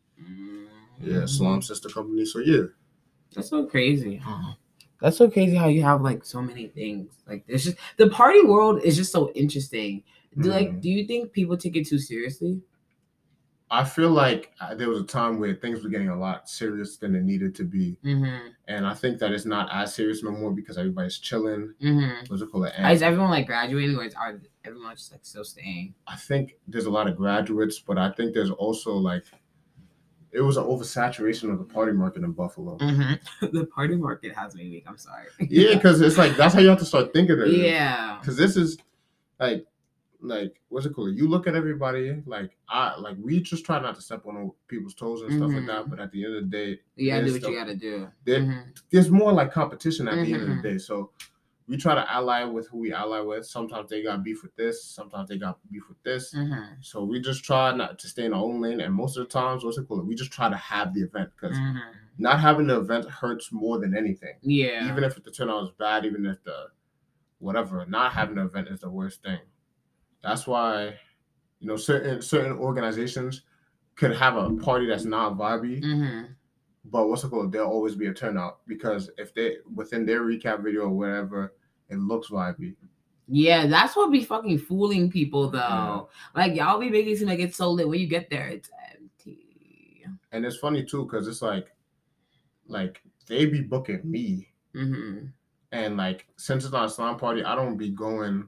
Yeah, 0.99 1.21
Mhm. 1.21 1.29
Slum 1.29 1.61
Sister 1.61 1.89
Company. 1.89 2.25
So 2.25 2.39
yeah, 2.39 2.63
That's 3.35 3.49
so 3.49 3.65
crazy. 3.65 4.15
Huh? 4.17 4.53
That's 5.01 5.17
so 5.17 5.29
crazy 5.29 5.55
how 5.55 5.67
you 5.67 5.83
have 5.83 6.01
like 6.01 6.23
so 6.25 6.41
many 6.41 6.67
things. 6.67 7.13
Like 7.27 7.43
it's 7.47 7.65
just 7.65 7.77
the 7.97 8.09
party 8.09 8.41
world 8.43 8.81
is 8.83 8.95
just 8.95 9.11
so 9.11 9.29
interesting. 9.33 10.03
Do 10.39 10.49
like 10.49 10.69
Mhm. 10.69 10.81
do 10.81 10.89
you 10.89 11.05
think 11.05 11.31
people 11.33 11.57
take 11.57 11.75
it 11.75 11.87
too 11.87 11.99
seriously? 11.99 12.61
I 13.71 13.83
feel 13.83 14.11
like 14.11 14.51
uh, 14.61 14.75
there 14.75 14.89
was 14.89 14.99
a 15.01 15.05
time 15.05 15.39
where 15.39 15.55
things 15.55 15.83
were 15.83 15.89
getting 15.89 16.09
a 16.09 16.17
lot 16.17 16.47
serious 16.47 16.97
than 16.97 17.15
it 17.15 17.23
needed 17.23 17.55
to 17.55 17.63
be, 17.63 17.97
Mm-hmm. 18.05 18.49
and 18.67 18.85
I 18.85 18.93
think 18.93 19.17
that 19.19 19.31
it's 19.31 19.45
not 19.45 19.69
as 19.73 19.93
serious 19.95 20.21
no 20.23 20.29
more 20.31 20.51
because 20.51 20.77
everybody's 20.77 21.17
chilling. 21.17 21.73
Mm-hmm. 21.81 22.25
What's 22.27 22.43
it 22.43 22.51
called? 22.51 22.67
Is 22.67 23.01
everyone 23.01 23.31
like 23.31 23.47
graduating 23.47 23.97
or 23.97 24.05
is 24.05 24.13
everyone 24.63 24.95
just 24.95 25.11
like 25.11 25.25
still 25.25 25.43
staying? 25.43 25.95
I 26.07 26.15
think 26.15 26.57
there's 26.67 26.85
a 26.85 26.91
lot 26.91 27.07
of 27.07 27.17
graduates, 27.17 27.79
but 27.79 27.97
I 27.97 28.11
think 28.11 28.33
there's 28.35 28.51
also 28.51 28.93
like 28.93 29.25
it 30.35 30.41
was 30.41 30.57
an 30.57 30.63
oversaturation 30.65 31.51
of 31.51 31.57
the 31.59 31.63
party 31.63 31.91
market 31.93 32.23
in 32.23 32.31
Buffalo. 32.33 32.77
Mm-hmm. 32.77 33.45
the 33.57 33.65
party 33.67 33.95
market 33.95 34.33
has 34.35 34.53
me 34.55 34.69
weak. 34.69 34.83
I'm 34.87 34.97
sorry. 34.97 35.27
Yeah, 35.39 35.73
because 35.75 36.01
it's 36.01 36.17
like 36.17 36.35
that's 36.37 36.53
how 36.53 36.59
you 36.61 36.67
have 36.69 36.79
to 36.79 36.85
start 36.85 37.13
thinking 37.13 37.33
of 37.39 37.47
it. 37.47 37.51
yeah. 37.57 38.17
because 38.19 38.35
this 38.37 38.57
is 38.57 38.77
like 39.39 39.65
like 40.21 40.59
what's 40.69 40.85
it 40.87 40.93
called 40.95 41.13
you 41.15 41.27
look 41.27 41.45
at 41.45 41.55
everybody 41.55 42.19
like 42.25 42.49
i 42.69 42.95
like 42.97 43.15
we 43.21 43.39
just 43.41 43.63
try 43.65 43.79
not 43.79 43.93
to 43.93 44.01
step 44.01 44.25
on 44.25 44.49
people's 44.67 44.95
toes 44.95 45.21
and 45.21 45.31
stuff 45.37 45.51
like 45.51 45.67
that 45.67 45.85
Mhm. 45.85 45.89
but 45.89 45.99
at 45.99 46.09
the 46.13 46.25
end 46.25 46.35
of 46.35 46.43
the 46.43 46.49
day 46.49 46.79
yeah, 46.95 47.15
gotta 47.19 47.25
do 47.25 47.31
there's 47.31 47.43
what 47.43 47.51
you 47.51 47.57
gotta 47.59 47.75
do. 47.75 48.07
there- 48.23 48.39
Mhm. 48.39 48.63
there's 48.91 49.11
more 49.11 49.31
like 49.33 49.51
competition 49.51 50.07
at 50.07 50.15
the 50.25 50.33
end 50.33 50.41
of 50.43 50.49
the 50.49 50.61
day 50.69 50.77
so 50.79 51.11
we 51.67 51.77
try 51.77 51.95
to 51.95 52.11
ally 52.11 52.43
with 52.43 52.67
who 52.69 52.77
we 52.77 52.93
ally 52.93 53.19
with 53.19 53.45
sometimes 53.45 53.89
they 53.89 54.03
got 54.03 54.23
beef 54.23 54.43
with 54.43 54.55
this 54.55 54.83
sometimes 54.83 55.29
they 55.29 55.37
got 55.37 55.57
beef 55.71 55.83
with 55.89 56.01
this 56.03 56.33
Mhm. 56.33 56.83
so 56.83 57.03
we 57.03 57.19
just 57.19 57.43
try 57.43 57.75
not 57.75 57.97
to 57.99 58.07
stay 58.07 58.25
in 58.25 58.33
our 58.33 58.43
own 58.43 58.61
lane 58.61 58.81
and 58.81 58.93
most 58.93 59.17
of 59.17 59.25
the 59.27 59.29
times 59.31 59.63
what's 59.63 59.77
it 59.77 59.87
called 59.87 60.07
we 60.07 60.15
just 60.15 60.31
try 60.31 60.47
to 60.49 60.55
have 60.57 60.93
the 60.93 61.01
event 61.01 61.29
because 61.35 61.57
Mhm. 61.57 61.81
not 62.17 62.39
having 62.39 62.67
the 62.67 62.79
event 62.79 63.05
hurts 63.09 63.51
more 63.51 63.79
than 63.79 63.95
anything 63.97 64.35
Yeah. 64.41 64.87
even 64.89 65.03
if 65.03 65.21
the 65.23 65.31
turnout 65.31 65.63
is 65.63 65.71
bad, 65.71 66.05
even 66.05 66.25
if 66.25 66.43
the 66.43 66.69
whatever, 67.39 67.85
not 67.85 68.13
having 68.13 68.37
an 68.37 68.45
event 68.45 68.69
is 68.69 68.79
the 68.79 68.89
worst 68.89 69.21
thing. 69.21 69.39
That's 70.21 70.47
why, 70.47 70.97
you 71.59 71.67
know, 71.67 71.75
certain 71.75 72.21
certain 72.21 72.53
organizations 72.57 73.41
could 73.95 74.15
have 74.15 74.35
a 74.37 74.53
party 74.55 74.85
that's 74.87 75.03
not 75.05 75.33
vibey, 75.37 75.81
mm-hmm. 75.83 76.31
But 76.91 77.07
what's 77.07 77.23
it 77.23 77.29
called? 77.29 77.51
There'll 77.51 77.71
always 77.71 77.95
be 77.95 78.07
a 78.07 78.13
turnout 78.13 78.59
because 78.67 79.09
if 79.17 79.33
they 79.33 79.57
within 79.73 80.05
their 80.05 80.21
recap 80.21 80.63
video 80.63 80.83
or 80.83 80.89
whatever, 80.89 81.53
it 81.89 81.97
looks 81.97 82.29
vibey. 82.29 82.75
Yeah, 83.27 83.65
that's 83.65 83.95
what 83.95 84.11
be 84.11 84.23
fucking 84.23 84.59
fooling 84.59 85.09
people 85.09 85.49
though. 85.49 85.57
Yeah. 85.59 86.01
Like 86.35 86.55
y'all 86.55 86.79
be 86.79 86.89
making 86.89 87.13
it 87.13 87.17
seem 87.19 87.27
like 87.27 87.39
it's 87.39 87.57
so 87.57 87.71
lit. 87.71 87.87
When 87.87 87.99
you 87.99 88.07
get 88.07 88.29
there, 88.29 88.47
it's 88.47 88.69
empty. 88.93 90.05
And 90.31 90.45
it's 90.45 90.57
funny 90.57 90.83
too, 90.83 91.05
because 91.05 91.27
it's 91.27 91.41
like 91.41 91.73
like 92.67 93.01
they 93.27 93.45
be 93.47 93.61
booking 93.61 94.01
me. 94.03 94.49
Mm-hmm. 94.75 95.27
And 95.71 95.97
like 95.97 96.27
since 96.37 96.63
it's 96.63 96.73
not 96.73 96.85
a 96.85 96.89
slime 96.89 97.17
party, 97.17 97.43
I 97.43 97.55
don't 97.55 97.77
be 97.77 97.89
going. 97.89 98.47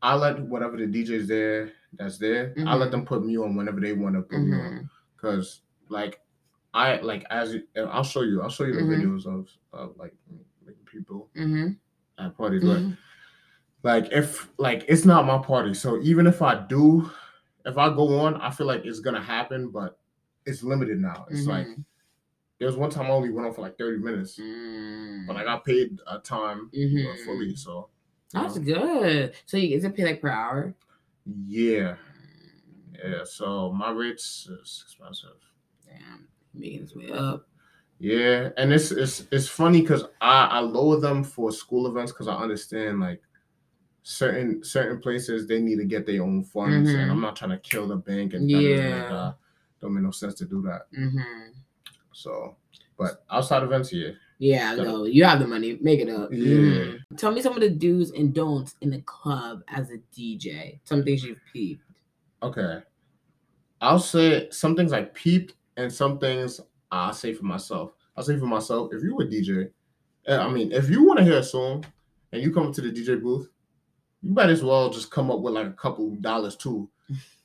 I 0.00 0.14
let 0.14 0.38
whatever 0.40 0.76
the 0.76 0.86
DJ's 0.86 1.26
there 1.26 1.72
that's 1.94 2.18
there. 2.18 2.54
I 2.66 2.74
let 2.74 2.88
Mhm. 2.88 2.90
them 2.90 3.06
put 3.06 3.24
me 3.24 3.38
on 3.38 3.56
whenever 3.56 3.80
they 3.80 3.94
want 3.94 4.14
to 4.16 4.22
put 4.22 4.38
me 4.38 4.52
on. 4.54 4.60
Mm-hmm. 4.60 4.84
Cause 5.16 5.62
like 5.88 6.20
I 6.74 6.98
like 7.00 7.24
as 7.30 7.56
I'll 7.76 8.04
show 8.04 8.22
you. 8.22 8.42
I'll 8.42 8.50
show 8.50 8.64
you 8.64 8.74
the 8.74 8.82
Mhm. 8.82 9.02
videos 9.02 9.26
of 9.26 9.48
of 9.72 9.96
like 9.96 10.14
like, 10.66 10.76
people 10.86 11.30
Mm-hmm. 11.36 11.72
at 12.18 12.36
parties. 12.36 12.62
But 12.64 12.82
like 13.82 14.12
if 14.12 14.50
like 14.58 14.84
it's 14.88 15.04
not 15.04 15.26
my 15.26 15.38
party, 15.38 15.74
so 15.74 16.00
even 16.02 16.26
if 16.26 16.42
I 16.42 16.54
do, 16.66 17.10
if 17.64 17.76
I 17.78 17.88
go 17.94 18.20
on, 18.20 18.40
I 18.40 18.50
feel 18.50 18.66
like 18.66 18.84
it's 18.84 19.00
gonna 19.00 19.22
happen, 19.22 19.70
but 19.70 19.98
it's 20.46 20.62
limited 20.62 20.98
now. 21.00 21.26
It's 21.30 21.46
like 21.46 21.68
there 22.58 22.68
was 22.68 22.76
one 22.76 22.90
time 22.90 23.06
I 23.06 23.10
only 23.10 23.30
went 23.30 23.46
on 23.48 23.54
for 23.54 23.62
like 23.62 23.78
thirty 23.78 23.98
minutes, 23.98 24.38
Mm-hmm. 24.38 25.26
but 25.26 25.36
I 25.36 25.44
got 25.44 25.64
paid 25.64 25.98
a 26.06 26.18
time 26.18 26.70
uh, 26.74 26.78
Mhm. 26.78 27.24
fully. 27.24 27.56
So 27.56 27.90
That's 28.32 28.56
know. 28.56 28.64
good. 28.64 29.34
So 29.46 29.56
you 29.56 29.76
is 29.76 29.84
it 29.84 29.94
pay 29.96 30.04
like 30.04 30.20
per 30.20 30.28
hour? 30.30 30.74
yeah, 31.26 31.96
yeah. 32.92 33.24
So 33.24 33.72
my 33.72 33.90
rates 33.90 34.46
is 34.48 34.82
expensive. 34.86 35.40
Damn, 35.86 36.28
making 36.54 36.80
his 36.80 36.94
way 36.96 37.10
up. 37.10 37.46
Yeah, 37.98 38.50
and 38.56 38.72
it's 38.72 38.90
it's 38.90 39.26
it's 39.30 39.48
funny 39.48 39.80
because 39.80 40.04
I 40.20 40.46
I 40.46 40.58
lower 40.60 40.98
them 41.00 41.22
for 41.24 41.52
school 41.52 41.86
events 41.86 42.12
because 42.12 42.28
I 42.28 42.34
understand 42.36 43.00
like 43.00 43.22
certain 44.02 44.62
certain 44.64 45.00
places 45.00 45.46
they 45.46 45.60
need 45.60 45.76
to 45.76 45.84
get 45.84 46.04
their 46.06 46.22
own 46.22 46.42
funds, 46.44 46.90
Mhm. 46.90 46.98
and 46.98 47.10
I'm 47.10 47.20
not 47.20 47.36
trying 47.36 47.52
to 47.52 47.58
kill 47.58 47.86
the 47.88 47.96
bank 47.96 48.34
and. 48.34 48.50
Yeah. 48.50 49.32
don't 49.80 49.92
make 49.92 50.02
no 50.02 50.10
sense 50.12 50.32
to 50.32 50.46
do 50.46 50.62
that. 50.62 50.90
Mm-hmm. 50.98 51.50
So, 52.12 52.56
but 52.96 53.22
outside 53.30 53.62
events, 53.62 53.92
yeah, 53.92 54.12
Yeah, 54.38 54.74
no, 54.76 55.04
you 55.04 55.24
have 55.24 55.40
the 55.40 55.46
money. 55.46 55.76
Make 55.82 56.00
it 56.00 56.08
up. 56.08 56.32
Yeah. 56.32 56.38
Mhm. 56.56 56.98
Tell 57.18 57.30
me 57.32 57.42
some 57.42 57.52
of 57.54 57.60
the 57.60 57.68
do's 57.68 58.10
and 58.12 58.32
don'ts 58.34 58.76
in 58.80 58.88
the 58.90 59.02
club 59.02 59.62
as 59.68 59.90
a 59.90 59.98
DJ. 60.16 60.80
Some 60.84 61.04
things 61.04 61.22
you've 61.22 61.40
peeped. 61.52 61.84
okay. 62.42 62.82
I'll 63.82 63.98
say 63.98 64.48
some 64.50 64.74
things 64.74 64.92
I 64.94 65.02
peeped, 65.04 65.52
and 65.76 65.92
some 65.92 66.18
things 66.18 66.60
I 66.90 67.12
say 67.12 67.32
for 67.34 67.44
myself. 67.44 67.92
I'll 68.16 68.24
say 68.24 68.38
for 68.38 68.46
myself, 68.46 68.90
if 68.92 69.02
you 69.02 69.18
a 69.20 69.24
DJ, 69.24 69.70
uh, 70.28 70.38
I 70.38 70.48
mean, 70.50 70.72
if 70.72 70.88
you 70.88 71.04
want 71.04 71.18
to 71.18 71.24
hear 71.24 71.38
a 71.38 71.42
song 71.42 71.84
and 72.32 72.42
you 72.42 72.52
come 72.52 72.72
to 72.72 72.80
the 72.80 72.90
DJ 72.92 73.20
booth, 73.20 73.48
you 74.22 74.32
might 74.32 74.48
as 74.50 74.62
well 74.62 74.88
just 74.90 75.10
come 75.10 75.30
up 75.30 75.40
with 75.40 75.54
like 75.54 75.66
a 75.66 75.72
couple 75.72 76.10
dollars 76.16 76.56
too. 76.56 76.88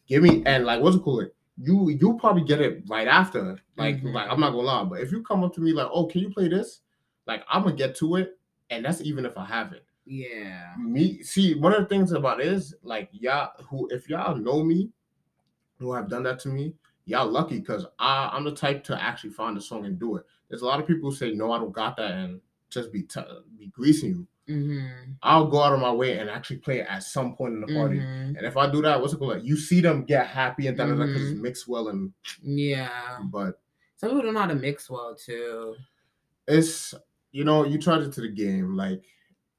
Give 0.08 0.24
me 0.24 0.44
and 0.46 0.66
like 0.66 0.82
what's 0.82 0.96
it 0.96 1.02
called? 1.02 1.28
You 1.62 1.90
you 1.90 2.18
probably 2.18 2.44
get 2.44 2.62
it 2.62 2.84
right 2.88 3.08
after. 3.08 3.60
Like 3.76 4.02
Mhm. 4.02 4.14
like 4.14 4.30
I'm 4.30 4.40
not 4.40 4.52
gonna 4.52 4.62
lie, 4.64 4.84
but 4.86 5.02
if 5.02 5.12
you 5.12 5.22
come 5.24 5.44
up 5.44 5.54
to 5.56 5.62
me 5.62 5.74
like, 5.74 5.88
oh, 5.92 6.06
can 6.06 6.22
you 6.22 6.30
play 6.30 6.48
this? 6.48 6.82
Like 7.28 7.44
I'm 7.50 7.64
gonna 7.64 7.76
get 7.76 7.96
to 7.98 8.16
it, 8.16 8.38
and 8.70 8.86
that's 8.86 9.02
even 9.02 9.26
if 9.26 9.38
I 9.38 9.46
have 9.46 9.74
it. 9.74 9.86
Yeah. 10.06 10.74
Me 10.80 11.22
see 11.22 11.54
one 11.56 11.74
of 11.74 11.82
the 11.82 11.86
things 11.88 12.12
about 12.14 12.40
it 12.40 12.48
is 12.48 12.74
like 12.82 13.10
y'all 13.12 13.52
who 13.70 13.88
if 13.92 14.08
y'all 14.10 14.36
know 14.36 14.64
me, 14.64 14.90
who 15.80 15.94
have 15.94 16.10
done 16.10 16.24
that 16.24 16.40
to 16.40 16.50
me, 16.50 16.74
y'all 17.10 17.28
lucky 17.28 17.60
because 17.60 17.86
I 18.00 18.30
I'm 18.32 18.44
the 18.44 18.52
type 18.52 18.84
to 18.86 19.02
actually 19.02 19.32
find 19.32 19.58
a 19.58 19.62
song 19.62 19.86
and 19.86 20.00
do 20.00 20.16
it. 20.18 20.26
There's 20.50 20.62
a 20.62 20.66
lot 20.66 20.80
of 20.80 20.88
people 20.88 21.10
who 21.10 21.16
say 21.16 21.32
no, 21.34 21.52
I 21.52 21.58
don't 21.60 21.72
got 21.74 21.98
that, 21.98 22.12
and 22.12 22.40
just 22.70 22.92
be 22.94 23.04
t- 23.04 23.22
be 23.58 23.68
greasing 23.68 24.10
you. 24.12 24.28
Mm-hmm. 24.54 25.12
I'll 25.22 25.46
go 25.48 25.62
out 25.62 25.74
of 25.74 25.80
my 25.80 25.92
way 25.92 26.18
and 26.18 26.30
actually 26.30 26.58
play 26.58 26.80
it 26.80 26.88
at 26.90 27.04
some 27.04 27.36
point 27.36 27.54
in 27.54 27.62
the 27.62 27.68
party. 27.74 28.00
Mhm. 28.00 28.36
And 28.38 28.46
if 28.48 28.58
I 28.58 28.70
do 28.72 28.82
that, 28.82 29.00
what's 29.00 29.14
it 29.14 29.18
called? 29.18 29.34
Like, 29.34 29.44
you 29.44 29.56
see 29.56 29.80
them 29.80 30.06
get 30.06 30.26
happy 30.26 30.66
and 30.66 30.76
that 30.80 30.88
because 30.88 31.22
it's 31.22 31.38
Mhm. 31.40 31.42
mixed 31.42 31.68
well 31.68 31.90
and 31.90 32.12
Yeah. 32.42 33.20
but 33.26 33.60
Some 33.98 34.10
people 34.10 34.24
don't 34.24 34.34
know 34.34 34.40
how 34.40 34.48
to 34.48 34.56
mix 34.56 34.90
well 34.90 35.16
too. 35.16 35.76
it's 36.48 36.96
you 37.32 37.44
know 37.44 37.64
you 37.64 37.78
charge 37.78 38.04
it 38.04 38.12
to 38.14 38.22
the 38.22 38.28
game 38.28 38.76
like 38.76 39.04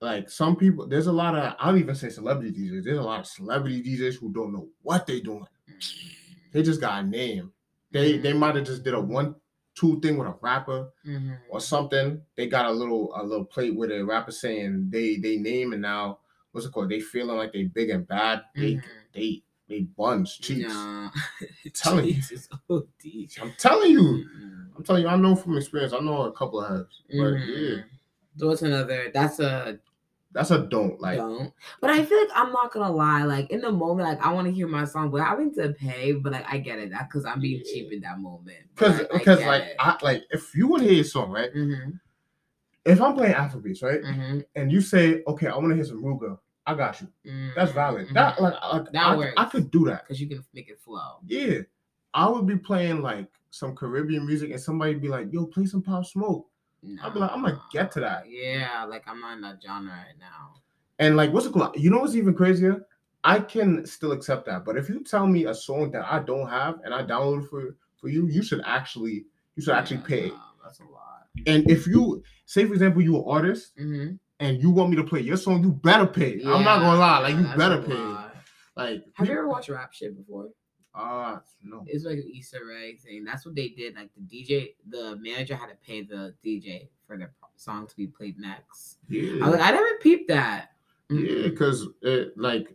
like 0.01 0.29
some 0.29 0.57
people 0.57 0.89
there's 0.89 1.07
a 1.07 1.13
lot 1.13 1.37
of 1.37 1.55
I'll 1.61 1.77
even 1.77 1.95
say 1.95 2.09
celebrity 2.09 2.51
DJs. 2.51 2.83
There's 2.83 2.99
a 2.99 3.03
lot 3.03 3.21
of 3.21 3.27
celebrity 3.29 3.81
DJs 3.83 4.17
who 4.19 4.33
don't 4.33 4.53
know 4.53 4.69
what 4.83 5.07
they're 5.07 5.21
doing. 5.21 5.47
They 6.53 6.63
just 6.63 6.81
got 6.81 7.05
a 7.05 7.07
name. 7.07 7.53
They 7.91 8.19
they 8.19 8.33
might 8.33 8.55
have 8.57 8.65
just 8.67 8.85
did 8.85 8.95
a 8.95 9.01
one 9.01 9.37
two 9.75 10.01
thing 10.01 10.19
with 10.19 10.29
a 10.29 10.35
rapper 10.41 10.91
Mm-hmm. 11.07 11.35
or 11.49 11.61
something. 11.61 12.23
They 12.37 12.47
got 12.49 12.67
a 12.67 12.71
little 12.71 13.13
a 13.17 13.23
little 13.23 13.45
plate 13.45 13.75
with 13.75 13.91
a 13.91 14.03
rapper 14.05 14.33
saying 14.33 14.91
they 14.91 15.17
they 15.17 15.37
name 15.37 15.73
and 15.73 15.83
now 15.83 16.19
what's 16.53 16.67
it 16.67 16.73
called? 16.73 16.91
They 16.91 17.01
feeling 17.01 17.37
like 17.37 17.53
they 17.53 17.65
big 17.65 17.91
and 17.91 18.07
bad. 18.07 18.43
They 18.55 18.75
Mhm. 18.75 18.83
they 19.13 19.43
they 19.69 19.81
buns 19.83 20.37
cheeks. 20.37 20.69
Nah. 20.69 21.11
telling 21.75 22.07
you. 22.07 22.23
I'm 23.41 23.53
telling 23.59 23.91
you. 23.93 24.29
I'm 24.77 24.85
telling 24.85 25.03
you, 25.03 25.09
I 25.09 25.17
know 25.17 25.37
from 25.37 25.57
experience. 25.57 25.93
I 25.93 26.01
know 26.01 26.23
a 26.23 26.33
couple 26.33 26.61
of 26.61 26.71
heads. 26.71 27.03
But 27.09 27.15
yeah, 27.17 27.83
Mhm. 27.83 27.85
So 28.37 28.51
another? 28.67 29.11
That's 29.13 29.41
a 29.41 29.79
that's 30.33 30.51
a 30.51 30.59
don't. 30.67 31.01
Like 31.01 31.19
don't. 31.19 31.53
But 31.81 31.91
I 31.91 32.05
feel 32.05 32.19
like 32.21 32.29
I'm 32.35 32.53
not 32.53 32.73
gonna 32.73 32.93
lie. 32.95 33.25
Like 33.25 33.51
in 33.51 33.61
the 33.61 33.73
moment, 33.73 34.09
like 34.09 34.25
I 34.25 34.33
want 34.33 34.47
to 34.47 34.53
hear 34.53 34.69
my 34.69 34.85
song, 34.85 35.11
but 35.11 35.23
having 35.23 35.53
to 35.55 35.71
pay. 35.73 36.13
But 36.13 36.33
like 36.33 36.47
I 36.49 36.59
get 36.59 36.79
it, 36.79 36.91
that 36.91 37.09
because 37.09 37.25
I'm 37.25 37.41
being 37.41 37.63
cheap 37.65 37.93
in 37.93 38.01
that 38.03 38.19
moment. 38.21 38.59
because 38.75 39.01
because 39.13 39.41
like 39.41 39.63
it. 39.63 39.77
I 39.81 39.97
like 40.03 40.23
if 40.31 40.55
you 40.55 40.69
want 40.69 40.83
to 40.83 40.89
hear 40.89 40.97
your 40.97 41.05
song, 41.05 41.31
right? 41.31 41.53
Mhm, 41.55 41.99
If 42.85 43.01
I'm 43.03 43.15
playing 43.15 43.35
Afrobeats, 43.35 43.83
right, 43.83 44.01
mhm, 44.03 44.45
and 44.55 44.73
you 44.73 44.81
say, 44.81 45.23
okay, 45.27 45.49
I 45.49 45.57
want 45.57 45.71
to 45.71 45.75
hear 45.75 45.85
some 45.85 46.03
Ruga, 46.03 46.39
I 46.67 46.75
got 46.75 47.01
you. 47.01 47.09
That's 47.57 47.73
valid. 47.73 48.09
mhm, 48.09 48.15
That 48.15 48.41
like, 48.41 48.55
like 48.73 48.93
That 48.93 49.07
I, 49.07 49.17
works. 49.17 49.35
I 49.37 49.45
could 49.47 49.71
do 49.71 49.85
that. 49.87 50.05
because 50.05 50.21
you 50.21 50.29
can 50.29 50.43
make 50.55 50.69
it 50.69 50.81
flow. 50.81 51.19
Yeah, 51.27 51.59
I 52.15 52.29
would 52.29 52.47
be 52.47 52.57
playing 52.57 53.03
like 53.03 53.29
some 53.51 53.75
Caribbean 53.75 54.25
music, 54.27 54.51
and 54.53 54.61
somebody 54.61 54.95
be 54.95 55.09
like, 55.09 55.33
"Yo, 55.33 55.47
play 55.47 55.67
some 55.67 55.83
Pop 55.83 56.07
Smoke." 56.07 56.47
Be 56.83 56.97
like, 57.21 57.31
I'm 57.33 57.43
gonna 57.43 57.61
get 57.73 57.93
to 57.93 58.01
that. 58.01 58.25
Yeah, 58.29 58.85
like 58.89 59.05
I'm 59.07 59.21
not 59.21 59.35
in 59.35 59.41
that 59.43 59.59
genre 59.65 59.91
right 59.93 60.19
now. 60.19 60.55
And 60.99 61.17
like, 61.17 61.33
what's 61.33 61.47
it 61.47 61.53
called? 61.53 61.77
You 61.77 61.91
know 61.91 61.99
what's 61.99 62.15
even 62.15 62.35
crazier? 62.35 62.87
I 63.23 63.39
can 63.41 63.85
still 63.85 64.13
accept 64.13 64.47
that. 64.47 64.65
But 64.65 64.77
if 64.77 64.89
you 64.89 65.03
tell 65.05 65.27
me 65.27 65.45
a 65.47 65.55
song 65.55 65.91
that 65.93 66.07
I 66.11 66.21
don't 66.21 66.49
have 66.49 66.81
and 66.85 66.95
I 66.95 67.03
download 67.03 67.49
for 67.49 67.77
for 68.01 68.09
you, 68.09 68.27
you 68.29 68.43
should 68.43 68.63
actually 68.65 69.25
you 69.57 69.63
should 69.63 69.75
actually 69.75 69.99
Yeah, 69.99 70.07
pay. 70.07 70.29
no, 70.29 70.37
that's 70.65 70.81
a 70.81 70.85
lot. 70.85 71.27
And 71.47 71.71
if 71.71 71.87
you 71.87 72.23
say, 72.47 72.65
for 72.65 72.73
example, 72.73 73.03
you're 73.03 73.19
an 73.23 73.25
artist 73.29 73.77
Mm-hmm. 73.79 74.15
and 74.41 74.63
you 74.63 74.71
want 74.71 74.91
me 74.91 74.97
to 74.97 75.05
play 75.05 75.21
your 75.21 75.37
song, 75.37 75.63
you 75.63 75.71
better 75.73 76.07
pay. 76.07 76.41
I'm 76.45 76.65
not 76.65 76.81
gonna 76.81 76.99
lie, 76.99 77.19
like 77.19 77.37
you 77.37 77.45
better 77.57 77.83
pay. 77.83 78.17
Like, 78.77 79.05
Have 79.15 79.27
you 79.27 79.35
ever 79.35 79.49
watched 79.49 79.69
rap 79.69 79.93
shit 79.93 80.17
before? 80.17 80.49
Uh, 80.95 81.39
no. 81.63 81.85
It's 81.87 82.05
like 82.05 82.19
an 82.19 82.31
Easter 82.33 82.59
egg 82.85 83.01
thing. 83.01 83.25
That's 83.25 83.45
what 83.47 83.55
they 83.55 83.69
did. 83.69 83.95
Like 83.95 84.11
the 84.17 84.23
DJ, 84.23 84.75
the 84.89 85.17
manager 85.17 85.55
had 85.55 85.69
to 85.69 85.77
pay 85.77 86.03
the 86.03 86.35
DJ 86.45 86.89
for 87.07 87.17
the 87.17 87.29
song 87.57 87.87
to 87.87 87.97
be 87.97 88.07
played 88.07 88.39
next. 88.39 88.97
I 89.11 89.15
Yeah, 89.15 89.47
was 89.47 89.55
like, 89.59 89.61
I 89.61 89.71
never 89.71 89.99
peeped 90.01 90.29
that. 90.29 90.73
yeah, 91.11 91.49
because 91.49 91.87
it 92.03 92.37
like 92.37 92.75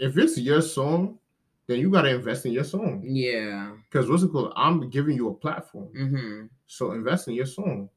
if 0.00 0.16
it's 0.16 0.38
your 0.38 0.60
song, 0.62 1.18
then 1.66 1.78
you 1.80 1.90
gotta 1.90 2.10
invest 2.14 2.46
in 2.46 2.52
your 2.52 2.64
song. 2.64 3.02
Yeah. 3.06 3.72
Because 3.90 4.08
what's 4.10 4.22
it 4.22 4.32
called? 4.32 4.52
I'm 4.56 4.88
giving 4.90 5.16
you 5.16 5.28
a 5.28 5.34
platform, 5.34 5.88
Mm-hmm. 5.96 6.46
so 6.66 6.92
invest 6.92 7.28
in 7.28 7.34
your 7.34 7.46
song. 7.46 7.88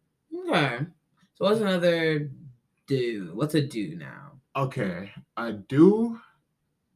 Okay. 0.48 0.80
So 1.36 1.46
what's 1.46 1.60
another 1.62 2.30
do? 2.88 3.32
What's 3.34 3.56
a 3.56 3.62
do 3.62 3.96
now? 3.96 4.34
Okay, 4.56 5.12
I 5.36 5.52
do. 5.54 6.20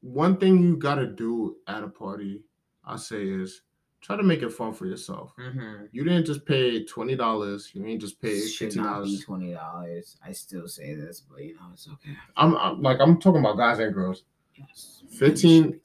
One 0.02 0.38
thing 0.38 0.62
you 0.62 0.78
gotta 0.78 1.08
do 1.08 1.58
at 1.68 1.84
a 1.84 1.88
party, 1.88 2.44
I 2.86 2.96
say, 2.98 3.24
is 3.28 3.62
try 4.02 4.16
to 4.16 4.24
make 4.24 4.42
it 4.42 4.54
fun 4.54 4.74
for 4.74 4.86
yourself. 4.86 5.34
Mm-hmm. 5.38 5.86
You 5.92 6.04
didn't 6.04 6.26
just 6.26 6.46
pay 6.46 6.86
twenty 6.86 7.16
dollars. 7.16 7.72
You 7.74 7.86
ain't 7.86 8.02
just 8.02 8.22
pay 8.22 8.40
fifteen 8.40 8.84
dollars. 8.84 9.24
twenty 9.24 9.54
dollars. 9.54 10.18
I 10.26 10.32
still 10.32 10.68
say 10.68 10.96
this, 10.96 11.22
but 11.30 11.44
you 11.44 11.56
know 11.56 11.68
it's 11.74 11.88
okay. 11.88 12.16
I'm, 12.38 12.56
I'm 12.58 12.82
like 12.82 13.00
I'm 13.02 13.20
talking 13.20 13.42
about 13.42 13.58
guys 13.58 13.80
and 13.80 13.94
girls. 13.94 14.24
Yes. 14.56 15.04
15 15.18 15.80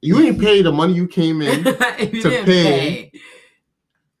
You 0.00 0.20
ain't 0.20 0.40
pay 0.40 0.62
the 0.62 0.70
money 0.70 0.92
you 0.94 1.08
came 1.08 1.42
in 1.42 1.64
to 1.64 1.72
didn't 1.72 2.44
pay. 2.44 3.10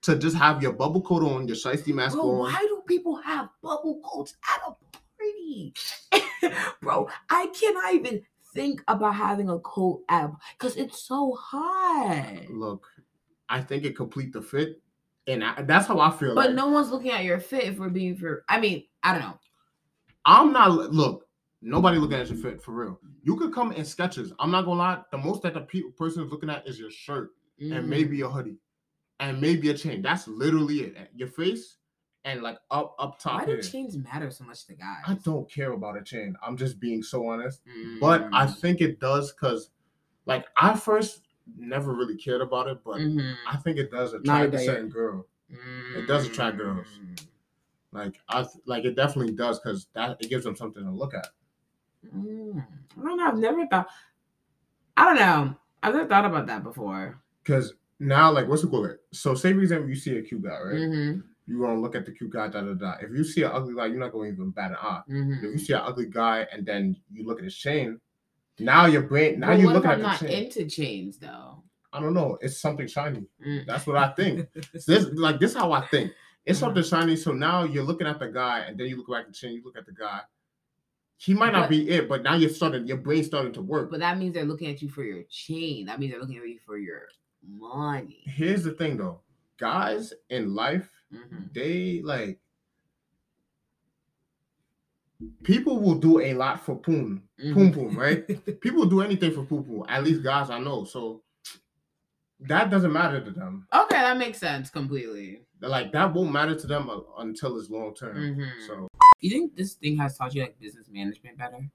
to 0.02 0.16
just 0.16 0.36
have 0.36 0.60
your 0.60 0.72
bubble 0.72 1.00
coat 1.00 1.22
on, 1.22 1.46
your 1.46 1.56
shiesty 1.56 1.94
mask 1.94 2.16
Bro, 2.16 2.30
on. 2.30 2.38
why 2.52 2.58
do 2.60 2.82
people 2.86 3.14
have 3.16 3.48
bubble 3.62 4.00
coats 4.04 4.34
at 4.52 4.60
a 4.66 4.74
party? 4.74 5.72
Bro, 6.82 7.08
I 7.30 7.46
cannot 7.58 7.94
even 7.94 8.22
think 8.54 8.82
about 8.88 9.14
having 9.14 9.50
a 9.50 9.58
coat 9.60 10.02
at 10.08 10.30
because 10.58 10.76
it's 10.76 11.02
so 11.02 11.36
hot. 11.38 12.48
Look, 12.50 12.86
I 13.48 13.60
think 13.60 13.84
it 13.84 13.96
complete 13.96 14.32
the 14.32 14.42
fit, 14.42 14.80
and 15.26 15.44
I, 15.44 15.62
that's 15.62 15.86
how 15.86 16.00
I 16.00 16.10
feel. 16.10 16.34
But 16.34 16.46
like. 16.46 16.54
no 16.54 16.68
one's 16.68 16.90
looking 16.90 17.10
at 17.10 17.24
your 17.24 17.40
fit 17.40 17.64
if 17.64 17.78
we're 17.78 17.88
being 17.90 18.16
for. 18.16 18.44
I 18.48 18.60
mean, 18.60 18.84
I 19.02 19.12
don't 19.12 19.22
know. 19.22 19.38
I'm 20.24 20.52
not 20.52 20.70
look. 20.92 21.26
Nobody 21.60 21.98
looking 21.98 22.18
at 22.18 22.28
your 22.28 22.38
fit 22.38 22.62
for 22.62 22.72
real. 22.72 23.00
You 23.22 23.36
could 23.36 23.52
come 23.52 23.72
in 23.72 23.84
sketches. 23.84 24.32
I'm 24.38 24.50
not 24.50 24.64
gonna 24.64 24.78
lie. 24.78 25.02
The 25.10 25.18
most 25.18 25.42
that 25.42 25.54
the 25.54 25.62
pe- 25.62 25.90
person 25.96 26.24
is 26.24 26.30
looking 26.30 26.50
at 26.50 26.66
is 26.68 26.78
your 26.78 26.90
shirt 26.90 27.30
and 27.58 27.72
Mhm. 27.72 27.88
maybe 27.88 28.20
a 28.20 28.28
hoodie, 28.28 28.58
and 29.20 29.40
maybe 29.40 29.70
a 29.70 29.74
chain. 29.74 30.02
That's 30.02 30.28
literally 30.28 30.80
it. 30.80 31.10
Your 31.14 31.28
face 31.28 31.76
and 32.24 32.42
like 32.42 32.58
up 32.70 32.94
up 32.98 33.18
top 33.18 33.40
Why 33.40 33.46
do 33.46 33.52
here. 33.52 33.62
chains 33.62 33.96
matter 33.96 34.30
so 34.30 34.44
much 34.44 34.66
to 34.66 34.74
guys? 34.74 35.02
I 35.06 35.14
don't 35.24 35.50
care 35.50 35.72
about 35.72 35.96
a 35.96 36.02
chain. 36.02 36.36
I'm 36.42 36.56
just 36.56 36.80
being 36.80 37.02
so 37.02 37.26
honest. 37.28 37.60
But 38.00 38.22
I 38.32 38.46
Mm. 38.46 38.56
think 38.58 38.80
it 38.80 38.98
does 39.00 39.32
because, 39.32 39.70
like, 40.26 40.46
I 40.56 40.74
first 40.76 41.22
never 41.58 41.92
really 41.94 42.16
cared 42.16 42.40
about 42.40 42.68
it, 42.68 42.82
but 42.84 43.00
Mhm. 43.00 43.36
I 43.46 43.56
think 43.58 43.78
it 43.78 43.90
does 43.90 44.14
attract 44.14 44.54
a 44.54 44.58
certain 44.58 44.88
girl. 44.88 45.26
It 45.94 46.06
does 46.06 46.26
attract 46.26 46.56
girls. 46.56 46.86
Mm. 47.00 47.26
Like 47.92 48.20
I 48.28 48.44
like 48.66 48.84
it 48.84 48.96
definitely 48.96 49.34
does 49.34 49.60
because 49.60 49.86
that 49.92 50.16
it 50.20 50.28
gives 50.28 50.44
them 50.44 50.56
something 50.56 50.82
to 50.82 50.90
look 50.90 51.14
at. 51.14 51.28
Mm. 52.12 52.66
I 52.98 53.02
don't 53.02 53.16
know. 53.18 53.26
I've 53.28 53.38
never 53.38 53.66
thought. 53.68 53.88
I 54.96 55.04
don't 55.04 55.16
know. 55.16 55.56
I've 55.82 55.94
never 55.94 56.08
thought 56.08 56.24
about 56.24 56.46
that 56.46 56.62
before. 56.64 57.22
Because 57.42 57.74
now, 58.00 58.32
like, 58.32 58.48
what's 58.48 58.62
the 58.62 58.68
called? 58.68 58.88
So, 59.12 59.34
say 59.34 59.52
for 59.52 59.60
example, 59.60 59.88
you 59.88 59.94
see 59.94 60.16
a 60.16 60.22
cute 60.22 60.42
guy, 60.42 60.60
right? 60.60 60.74
Mhm. 60.76 61.22
You 61.46 61.60
gonna 61.60 61.80
look 61.80 61.94
at 61.94 62.06
the 62.06 62.12
cute 62.12 62.30
guy, 62.30 62.48
da 62.48 62.62
da 62.62 62.72
da. 62.74 62.94
If 63.02 63.10
you 63.12 63.22
see 63.24 63.42
an 63.42 63.50
ugly 63.52 63.74
guy, 63.74 63.86
you're 63.86 63.98
not 64.00 64.12
gonna 64.12 64.28
even 64.28 64.50
bat 64.50 64.70
an 64.70 64.76
eye. 64.80 65.02
If 65.06 65.42
you 65.42 65.58
see 65.58 65.72
an 65.74 65.82
ugly 65.84 66.06
guy 66.06 66.46
and 66.52 66.64
then 66.64 66.96
you 67.12 67.26
look 67.26 67.38
at 67.38 67.44
his 67.44 67.56
chain, 67.56 68.00
now 68.58 68.86
your 68.86 69.02
brain, 69.02 69.40
now 69.40 69.48
But 69.48 69.58
you 69.60 69.66
what 69.66 69.70
if 69.76 69.82
looking 69.82 69.90
I'm 69.90 69.98
the 69.98 70.06
not 70.06 70.20
chain. 70.20 70.44
into 70.44 70.64
chains 70.66 71.18
though? 71.18 71.62
I 71.92 72.00
don't 72.00 72.14
know. 72.14 72.38
It's 72.40 72.60
something 72.60 72.86
shiny. 72.86 73.24
Mm. 73.46 73.66
That's 73.66 73.86
what 73.86 73.96
I 73.96 74.08
think. 74.14 74.48
this 74.86 75.06
like 75.12 75.38
this 75.38 75.54
how 75.54 75.72
I 75.72 75.86
think. 75.86 76.12
It's 76.46 76.60
Uh-huh. 76.62 76.68
something 76.74 76.82
shiny. 76.84 77.16
So 77.16 77.32
now 77.32 77.64
you're 77.64 77.84
looking 77.84 78.06
at 78.06 78.18
the 78.18 78.28
guy, 78.28 78.60
and 78.60 78.78
then 78.78 78.86
you 78.88 78.96
look 78.96 79.08
back 79.08 79.22
at 79.22 79.26
the 79.28 79.32
chain. 79.34 79.52
You 79.54 79.62
look 79.64 79.76
at 79.76 79.86
the 79.86 79.92
guy. 79.92 80.20
He 81.16 81.32
might 81.34 81.52
not 81.52 81.64
But- 81.64 81.70
be 81.70 81.88
it, 81.90 82.08
but 82.08 82.22
now 82.22 82.34
you're 82.34 82.50
starting. 82.50 82.86
Your 82.86 82.96
brain's 82.96 83.26
starting 83.26 83.52
to 83.52 83.62
work. 83.62 83.90
But 83.90 84.00
that 84.00 84.18
means 84.18 84.34
they're 84.34 84.44
looking 84.44 84.68
at 84.70 84.82
you 84.82 84.88
for 84.88 85.04
your 85.04 85.22
chain. 85.30 85.86
That 85.86 86.00
means 86.00 86.12
they're 86.12 86.20
looking 86.20 86.38
at 86.38 86.48
you 86.48 86.58
for 86.66 86.76
your 86.78 87.02
money. 87.46 88.22
Here's 88.24 88.64
the 88.64 88.72
thing, 88.72 88.96
though. 88.96 89.20
Guys 89.58 90.12
in 90.30 90.54
life, 90.54 90.90
Mhm. 91.14 91.52
they 91.54 92.02
like 92.02 92.40
people 95.42 95.80
will 95.80 95.94
do 95.96 96.20
a 96.20 96.34
lot 96.34 96.60
for 96.64 96.76
poon, 96.76 97.22
poom 97.38 97.70
Mhm. 97.70 97.74
poom, 97.74 97.98
right? 97.98 98.26
people 98.60 98.86
do 98.86 99.00
anything 99.00 99.32
for 99.32 99.44
poom 99.44 99.64
poom. 99.64 99.84
At 99.88 100.04
least 100.04 100.22
guys 100.22 100.50
I 100.50 100.58
know. 100.58 100.84
So 100.84 101.22
that 102.40 102.70
doesn't 102.70 102.92
matter 102.92 103.24
to 103.24 103.30
them. 103.30 103.66
Okay, 103.72 103.96
that 103.96 104.16
makes 104.18 104.38
sense 104.38 104.70
completely. 104.70 105.46
Like 105.60 105.92
that 105.92 106.12
won't 106.12 106.32
matter 106.32 106.54
to 106.54 106.66
them 106.66 106.90
uh, 106.90 107.00
until 107.18 107.58
it's 107.58 107.70
long 107.70 107.94
term. 107.94 108.16
Mhm. 108.16 108.66
So 108.66 108.88
You 109.20 109.30
think 109.30 109.56
this 109.56 109.74
thing 109.74 109.96
has 109.98 110.18
taught 110.18 110.34
you 110.34 110.42
like 110.42 110.58
business 110.60 110.88
management 110.88 111.38
better? 111.38 111.70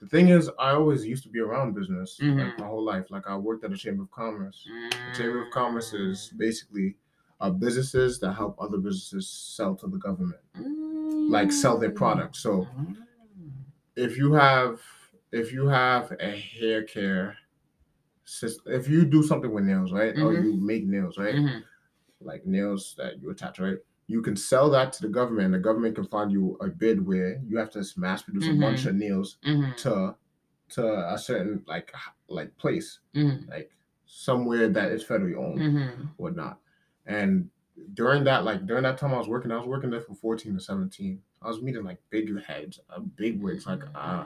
the 0.00 0.06
thing 0.06 0.28
is, 0.28 0.48
I 0.60 0.70
always 0.74 1.04
used 1.04 1.24
to 1.24 1.28
be 1.28 1.40
around 1.40 1.74
business 1.74 2.18
like 2.20 2.30
Mhm. 2.30 2.58
my 2.60 2.66
whole 2.66 2.84
life. 2.84 3.10
Like 3.10 3.26
I 3.26 3.36
worked 3.36 3.64
at 3.64 3.72
a 3.72 3.76
chamber 3.76 4.04
of 4.04 4.10
commerce. 4.12 4.64
The 4.64 5.12
chamber 5.16 5.42
of 5.44 5.50
commerce 5.52 5.92
Mm. 5.92 6.10
is 6.10 6.32
basically 6.36 6.96
uh, 7.40 7.50
businesses 7.50 8.18
that 8.20 8.32
help 8.32 8.56
other 8.60 8.78
businesses 8.78 9.28
sell 9.28 9.74
to 9.76 9.86
the 9.88 9.98
government, 9.98 10.40
like 11.28 11.52
sell 11.52 11.78
their 11.78 11.90
products. 11.92 12.40
So 12.40 12.66
Mm. 12.66 12.96
if 13.96 14.16
you 14.16 14.32
have 14.34 14.80
if 15.32 15.52
you 15.52 15.68
have 15.68 16.12
a 16.20 16.30
hair 16.40 16.82
care 16.84 17.38
system, 18.24 18.72
if 18.74 18.88
you 18.88 19.04
do 19.06 19.22
something 19.22 19.52
with 19.52 19.64
nails, 19.64 19.92
right, 19.92 20.16
or 20.18 20.34
Mhm. 20.34 20.44
you 20.44 20.54
make 20.54 20.86
nails, 20.86 21.18
right, 21.18 21.34
Mhm. 21.34 21.64
like 22.20 22.46
nails 22.46 22.94
that 22.98 23.20
you 23.22 23.30
attach, 23.30 23.58
right, 23.60 23.78
you 24.08 24.22
can 24.22 24.36
sell 24.36 24.70
that 24.70 24.92
to 24.94 25.02
the 25.02 25.08
government. 25.08 25.52
The 25.52 25.58
government 25.58 25.96
can 25.96 26.06
find 26.06 26.32
you 26.32 26.56
a 26.60 26.68
bid 26.68 27.06
where 27.06 27.40
you 27.46 27.58
have 27.58 27.70
to 27.72 27.84
mass 27.98 28.22
produce 28.22 28.48
a 28.48 28.54
bunch 28.54 28.84
Mhm. 28.84 28.88
of 28.88 28.96
nails 28.96 29.38
Mhm. 29.44 29.76
to 29.78 30.16
to 30.70 31.14
a 31.14 31.18
certain 31.18 31.64
like 31.66 31.92
like 32.28 32.56
place, 32.58 33.00
like 33.48 33.72
somewhere 34.06 34.68
that 34.68 34.92
is 34.92 35.04
federally 35.04 35.36
owned, 35.36 35.64
Mhm. 35.64 36.08
whatnot. 36.16 36.60
And 37.08 37.48
during 37.94 38.22
that, 38.24 38.44
like 38.44 38.66
during 38.66 38.82
that 38.84 38.98
time 38.98 39.12
I 39.14 39.18
was 39.18 39.28
working, 39.28 39.50
I 39.50 39.56
was 39.56 39.66
working 39.66 39.90
there 39.90 40.00
from 40.00 40.14
14 40.14 40.54
to 40.54 40.60
17. 40.60 41.20
I 41.42 41.48
was 41.48 41.60
meeting 41.62 41.82
like 41.84 41.98
big 42.10 42.40
heads, 42.44 42.78
uh, 42.90 43.00
big 43.00 43.40
wigs, 43.42 43.66
like 43.66 43.80
uh 43.94 44.24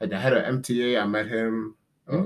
like 0.00 0.10
the 0.10 0.18
head 0.18 0.32
of 0.34 0.44
MTA. 0.44 1.00
I 1.02 1.06
met 1.06 1.26
him. 1.26 1.74
Uh, 2.08 2.16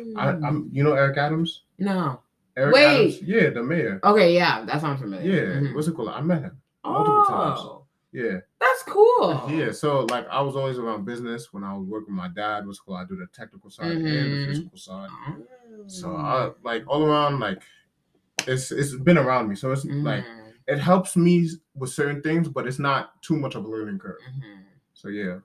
Mm. 0.00 0.44
I'm, 0.44 0.68
you 0.72 0.82
know, 0.82 0.94
Eric 0.94 1.18
Adams. 1.18 1.62
no. 1.78 2.20
Eric 2.56 2.74
Wait. 2.74 2.84
Adams, 2.86 3.22
yeah, 3.22 3.50
the 3.50 3.62
mayor. 3.62 4.00
Okay, 4.02 4.34
yeah, 4.34 4.64
that 4.64 4.80
sounds 4.80 5.00
familiar. 5.00 5.30
Yeah, 5.30 5.60
Mhm. 5.60 5.74
what's 5.74 5.86
it 5.86 5.94
called? 5.94 6.08
I 6.08 6.20
met 6.20 6.42
him 6.42 6.60
multiple 6.84 7.24
times. 7.28 7.60
Oh, 7.62 7.84
Yeah, 8.12 8.38
that's 8.58 8.82
cool. 8.84 9.44
yeah. 9.48 9.70
So 9.70 10.04
like, 10.06 10.26
I 10.28 10.40
was 10.40 10.56
always 10.56 10.78
around 10.78 11.04
business 11.04 11.52
when 11.52 11.62
I 11.62 11.76
was 11.76 11.86
working 11.86 12.14
with 12.14 12.22
my 12.24 12.28
dad. 12.28 12.66
What's 12.66 12.80
cool. 12.80 12.94
I 12.94 13.04
do 13.04 13.14
the 13.16 13.28
technical 13.28 13.70
side 13.70 13.92
and 13.92 14.04
the 14.04 14.10
Mhm. 14.10 14.46
physical 14.46 14.78
side. 14.78 15.10
So 15.86 16.08
Mm. 16.08 16.18
I 16.18 16.50
like 16.64 16.82
all 16.88 17.04
around 17.04 17.38
like, 17.38 17.62
it's 18.50 18.70
it's 18.72 18.94
been 18.96 19.18
around 19.18 19.48
me. 19.48 19.54
So 19.56 19.72
it's 19.72 19.84
like 19.84 20.24
Mhm. 20.24 20.52
it 20.66 20.78
helps 20.78 21.16
me 21.16 21.48
with 21.74 21.90
certain 21.90 22.20
things, 22.22 22.48
but 22.48 22.66
it's 22.66 22.78
not 22.78 23.20
too 23.22 23.36
much 23.36 23.54
of 23.54 23.64
a 23.64 23.68
learning 23.68 23.98
curve. 23.98 24.18
Mhm. 24.38 24.62
So 24.94 25.08
yeah. 25.08 25.38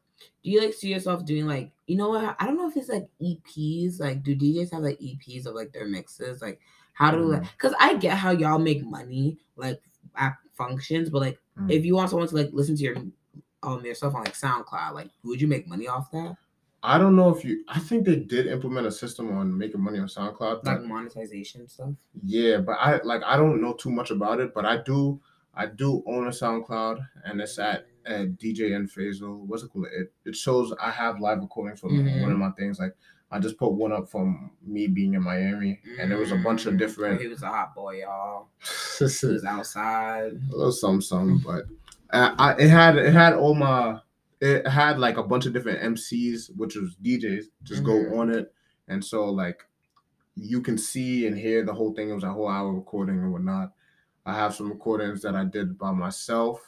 Do 0.43 0.51
you 0.51 0.61
like 0.61 0.73
see 0.73 0.91
yourself 0.93 1.25
doing 1.25 1.45
like 1.45 1.71
you 1.87 1.95
know 1.97 2.09
what? 2.09 2.35
I 2.39 2.45
don't 2.45 2.57
know 2.57 2.67
if 2.69 2.75
it's 2.77 2.89
like 2.89 3.07
EPs. 3.21 3.99
Like, 3.99 4.23
do 4.23 4.35
DJs 4.35 4.71
have 4.71 4.81
like 4.81 4.99
EPs 4.99 5.45
of 5.45 5.53
like 5.53 5.71
their 5.71 5.85
mixes? 5.87 6.41
Like, 6.41 6.59
how 6.93 7.11
do 7.11 7.19
like? 7.19 7.43
Mm. 7.43 7.51
Because 7.51 7.73
I 7.79 7.95
get 7.95 8.17
how 8.17 8.31
y'all 8.31 8.57
make 8.59 8.83
money 8.83 9.37
like 9.55 9.81
at 10.15 10.35
functions, 10.53 11.09
but 11.09 11.21
like 11.21 11.39
Mm. 11.59 11.71
if 11.71 11.85
you 11.85 11.95
want 11.95 12.09
someone 12.09 12.27
to 12.27 12.35
like 12.35 12.49
listen 12.53 12.75
to 12.75 12.83
your 12.83 12.97
um 13.63 13.83
your 13.85 13.93
stuff 13.95 14.15
on 14.15 14.23
like 14.23 14.33
SoundCloud, 14.33 14.93
like 14.93 15.09
would 15.23 15.39
you 15.41 15.47
make 15.47 15.67
money 15.67 15.87
off 15.87 16.09
that? 16.11 16.37
I 16.85 16.97
don't 16.97 17.15
know 17.15 17.29
if 17.35 17.43
you. 17.43 17.63
I 17.67 17.79
think 17.79 18.05
they 18.05 18.17
did 18.17 18.47
implement 18.47 18.87
a 18.87 18.91
system 18.91 19.35
on 19.37 19.57
making 19.57 19.81
money 19.81 19.99
on 19.99 20.07
SoundCloud. 20.07 20.63
Like 20.63 20.83
monetization 20.83 21.67
stuff. 21.67 21.89
yeah, 22.23 22.57
but 22.57 22.73
I 22.73 22.99
like 23.03 23.23
I 23.25 23.37
don't 23.37 23.61
know 23.61 23.73
too 23.73 23.89
much 23.91 24.11
about 24.11 24.39
it. 24.39 24.53
But 24.53 24.65
I 24.65 24.77
do. 24.77 25.19
I 25.57 25.67
do 25.67 26.03
own 26.05 26.27
a 26.27 26.31
SoundCloud, 26.31 26.99
and 27.23 27.39
it's 27.39 27.57
at 27.59 27.87
uh, 28.05 28.25
DJ 28.41 28.73
N 28.75 28.87
Fazo. 28.87 29.39
What's 29.47 29.63
it 29.63 29.69
called? 29.71 29.87
It 29.93 30.11
it 30.25 30.35
shows 30.35 30.73
I 30.81 30.91
have 30.91 31.19
live 31.19 31.39
recordings 31.39 31.79
for 31.79 31.89
Mhm. 31.89 32.21
one 32.21 32.31
of 32.31 32.37
my 32.37 32.51
things. 32.51 32.77
Like 32.77 32.93
I 33.31 33.39
just 33.39 33.57
put 33.57 33.71
one 33.73 33.91
up 33.93 34.09
from 34.09 34.51
me 34.61 34.87
being 34.87 35.13
in 35.13 35.23
Miami, 35.23 35.79
and 35.99 36.11
there 36.11 36.17
was 36.19 36.31
a 36.31 36.35
bunch 36.37 36.65
of 36.67 36.73
Mm, 36.75 36.77
different. 36.79 37.21
He 37.21 37.27
was 37.27 37.41
a 37.41 37.47
hot 37.47 37.73
boy, 37.73 38.01
y'all. 38.01 38.49
He 38.99 39.27
was 39.27 39.45
outside. 39.45 40.33
A 40.33 40.55
little 40.55 40.71
some 40.71 41.01
some, 41.01 41.41
but 41.45 41.63
uh, 42.11 42.35
I 42.37 42.53
it 42.59 42.69
had 42.69 42.97
it 42.97 43.13
had 43.13 43.33
all 43.33 43.55
my 43.55 43.99
it 44.41 44.67
had 44.67 44.99
like 44.99 45.17
a 45.17 45.23
bunch 45.23 45.45
of 45.45 45.53
different 45.53 45.81
MCs, 45.81 46.51
which 46.55 46.75
was 46.75 46.95
DJs, 46.97 47.45
just 47.63 47.83
Mhm. 47.83 47.85
go 47.85 48.19
on 48.19 48.29
it, 48.29 48.53
and 48.87 49.03
so 49.03 49.29
like 49.29 49.65
you 50.35 50.61
can 50.61 50.77
see 50.77 51.27
and 51.27 51.37
hear 51.37 51.63
the 51.63 51.73
whole 51.73 51.93
thing. 51.93 52.09
It 52.09 52.13
was 52.13 52.23
a 52.25 52.31
whole 52.33 52.49
hour 52.49 52.73
recording 52.73 53.19
and 53.19 53.31
whatnot. 53.31 53.73
I 54.25 54.33
have 54.35 54.53
some 54.55 54.69
recordings 54.69 55.21
that 55.21 55.35
I 55.35 55.45
did 55.45 55.77
by 55.77 55.91
myself 55.91 56.61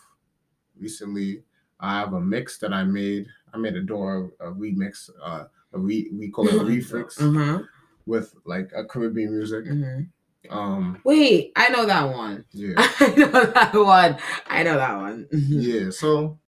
recently. 0.80 1.44
I 1.80 2.00
have 2.00 2.14
a 2.14 2.22
mix 2.22 2.58
that 2.60 2.74
I 2.74 2.84
made. 2.84 3.28
I 3.54 3.58
made 3.58 3.76
a 3.76 3.82
door 3.84 4.32
a 4.40 4.48
remix. 4.52 5.10
Uh, 5.22 5.46
a 5.74 5.80
re 5.80 6.10
we 6.14 6.30
call 6.30 6.48
it 6.48 6.56
a 6.56 6.64
refix 6.64 7.20
Uh-huh. 7.20 7.64
with 8.06 8.34
like 8.46 8.72
a 8.76 8.86
Caribbean 8.86 9.32
music. 9.32 9.66
mhm. 9.66 10.08
Um, 10.50 11.02
Wait, 11.04 11.52
I 11.58 11.68
know 11.70 11.86
that 11.86 12.06
one. 12.10 12.46
yeah, 12.54 12.76
I 12.78 13.14
know 13.18 13.32
that 13.52 13.74
one. 13.74 14.18
I 14.48 14.64
know 14.64 14.78
that 14.78 14.96
one. 14.96 15.28
yeah. 15.32 15.90
So, 15.90 16.40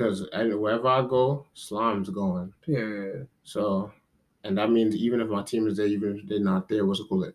because 0.00 0.22
wherever 0.32 0.88
I 0.88 1.02
go, 1.02 1.46
Slime's 1.52 2.08
going. 2.08 2.52
Yeah. 2.66 3.24
So, 3.44 3.92
and 4.44 4.56
that 4.56 4.70
means 4.70 4.96
even 4.96 5.20
if 5.20 5.28
my 5.28 5.42
team 5.42 5.66
is 5.66 5.76
there, 5.76 5.86
even 5.86 6.18
if 6.18 6.26
they're 6.26 6.40
not 6.40 6.68
there, 6.68 6.86
what's 6.86 7.00
it 7.00 7.08
called? 7.08 7.32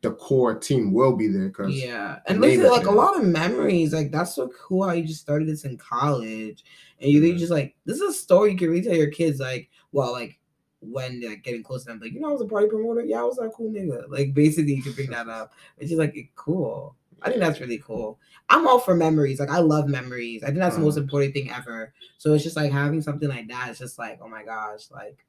The 0.00 0.10
core 0.14 0.58
team 0.58 0.92
will 0.92 1.14
be 1.14 1.28
there 1.28 1.46
because 1.46 1.80
Yeah, 1.80 2.18
and 2.26 2.44
is 2.44 2.58
like 2.58 2.86
a 2.86 2.90
lot 2.90 3.16
of 3.16 3.24
memories. 3.24 3.92
Like 3.92 4.10
that's 4.10 4.34
so 4.34 4.48
cool 4.48 4.84
how 4.88 4.94
you 4.94 5.04
just 5.04 5.20
started 5.20 5.46
this 5.46 5.64
in 5.64 5.76
college, 5.78 6.64
and 7.00 7.08
you 7.08 7.20
Mhm. 7.20 7.38
just 7.38 7.52
like 7.52 7.76
this 7.84 8.00
is 8.00 8.02
a 8.02 8.12
story 8.12 8.50
you 8.50 8.58
can 8.58 8.70
retell 8.70 8.96
your 8.96 9.10
kids. 9.12 9.38
Like, 9.38 9.70
well, 9.92 10.10
like 10.10 10.40
when 10.80 11.20
they're 11.20 11.30
like, 11.30 11.44
getting 11.44 11.62
close 11.62 11.84
to 11.84 11.90
them, 11.90 12.00
like 12.00 12.12
you 12.12 12.18
know, 12.18 12.30
I 12.30 12.32
was 12.32 12.40
a 12.40 12.46
party 12.46 12.66
promoter. 12.66 13.02
Yeah, 13.02 13.20
I 13.20 13.24
was 13.24 13.36
that 13.36 13.52
cool 13.54 13.70
nigga. 13.70 14.08
Like 14.08 14.34
basically, 14.34 14.74
you 14.74 14.82
can 14.82 14.92
bring 14.92 15.10
that 15.10 15.28
up. 15.28 15.52
It's 15.78 15.90
just 15.90 16.00
like 16.00 16.16
cool. 16.34 16.96
I 17.24 17.28
think 17.28 17.40
that's 17.40 17.60
really 17.60 17.78
cool. 17.78 18.18
I'm 18.48 18.66
all 18.66 18.78
for 18.78 18.94
memories. 18.94 19.40
Like 19.40 19.50
I 19.50 19.58
love 19.58 19.88
memories. 19.88 20.42
I 20.42 20.46
think 20.46 20.58
that's 20.58 20.76
the 20.76 20.82
most 20.82 20.96
Mhm. 20.96 21.02
important 21.02 21.34
thing 21.34 21.50
ever. 21.50 21.92
So 22.18 22.34
it's 22.34 22.44
just 22.44 22.56
like 22.56 22.72
having 22.72 23.00
something 23.02 23.28
like 23.28 23.48
that. 23.48 23.68
It's 23.70 23.78
just 23.78 23.98
like, 23.98 24.18
oh 24.22 24.28
my 24.28 24.42
gosh, 24.44 24.90
like 24.90 25.24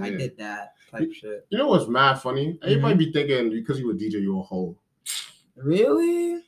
I 0.00 0.10
did 0.10 0.36
that 0.38 0.74
type 0.90 1.12
shit. 1.12 1.44
You 1.50 1.58
know 1.58 1.66
what's 1.68 1.88
mad 1.88 2.14
funny? 2.20 2.52
Mm-hmm. 2.54 2.64
Everybody 2.68 2.94
be 3.06 3.12
thinking 3.12 3.50
because 3.50 3.78
you 3.80 3.86
were 3.88 3.94
DJ, 3.94 4.20
you 4.20 4.38
a 4.38 4.42
hoe. 4.42 4.76
Really? 5.56 6.42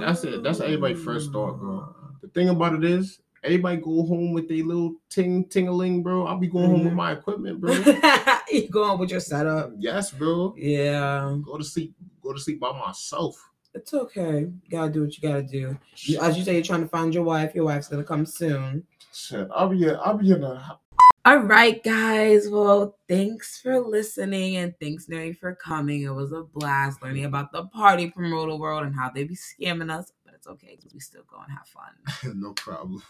that's 0.00 0.24
it. 0.24 0.42
That's 0.42 0.60
everybody's 0.60 1.02
first 1.02 1.32
thought, 1.32 1.58
bro. 1.58 1.94
The 2.22 2.28
thing 2.28 2.48
about 2.48 2.74
it 2.74 2.84
is, 2.84 3.20
everybody 3.44 3.76
go 3.76 4.04
home 4.04 4.32
with 4.32 4.48
their 4.48 4.64
little 4.64 4.94
ting 5.08 5.44
tingaling, 5.44 6.02
bro. 6.02 6.26
I'll 6.26 6.38
be 6.38 6.48
going 6.48 6.70
home 6.70 6.82
with 6.84 6.92
Mhm. 6.92 6.96
my 6.96 7.12
equipment, 7.12 7.60
bro. 7.60 7.72
you 8.50 8.68
going 8.68 8.98
with 8.98 9.10
your 9.10 9.20
setup? 9.20 9.72
yes, 9.78 10.10
bro. 10.10 10.54
Yeah, 10.56 11.36
Go 11.44 11.58
to 11.58 11.64
sleep. 11.64 11.94
Go 12.22 12.32
to 12.32 12.40
sleep 12.40 12.58
by 12.58 12.72
myself. 12.72 13.36
It's 13.76 13.92
okay. 13.94 14.40
You 14.40 14.60
gotta 14.70 14.90
do 14.90 15.02
what 15.02 15.16
you 15.16 15.28
gotta 15.28 15.42
do. 15.42 15.78
You- 15.96 16.18
As 16.20 16.36
you 16.38 16.44
say, 16.44 16.54
you're 16.54 16.62
trying 16.62 16.82
to 16.82 16.88
find 16.88 17.14
your 17.14 17.24
wife. 17.24 17.54
Your 17.54 17.64
wife's 17.66 17.88
gonna 17.88 18.04
come 18.04 18.24
soon. 18.26 18.86
Shit, 19.12 19.48
I'll 19.54 19.68
be. 19.68 19.88
I'll 19.90 20.16
be 20.18 20.32
in 20.32 20.42
a. 20.42 20.78
All 21.24 21.38
right, 21.38 21.82
guys. 21.82 22.48
Well, 22.48 22.96
thanks 23.08 23.58
for 23.60 23.80
listening 23.80 24.56
and 24.56 24.74
thanks, 24.80 25.06
Nuri, 25.06 25.36
for 25.36 25.54
coming. 25.56 26.02
It 26.02 26.14
was 26.14 26.30
a 26.32 26.42
blast 26.44 27.02
learning 27.02 27.24
about 27.24 27.50
the 27.52 27.64
party 27.66 28.10
promoter 28.10 28.54
world 28.56 28.84
and 28.86 28.94
how 28.94 29.10
they 29.10 29.24
be 29.24 29.34
scamming 29.34 29.90
us, 29.90 30.12
but 30.24 30.34
it's 30.34 30.46
okay 30.46 30.76
because 30.76 30.94
we 30.94 31.00
still 31.00 31.22
go 31.28 31.38
and 31.42 31.50
have 31.50 31.66
fun. 31.66 32.34
no 32.40 32.52
problem. 32.52 33.02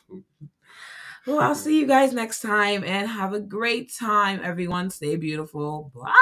Well, 1.26 1.40
I'll 1.40 1.54
see 1.54 1.78
you 1.78 1.86
guys 1.86 2.14
next 2.14 2.40
time 2.40 2.84
and 2.84 3.06
have 3.06 3.34
a 3.34 3.40
great 3.40 3.92
time, 3.92 4.40
everyone. 4.42 4.88
Stay 4.90 5.16
beautiful. 5.16 5.92
Bye. 5.94 6.12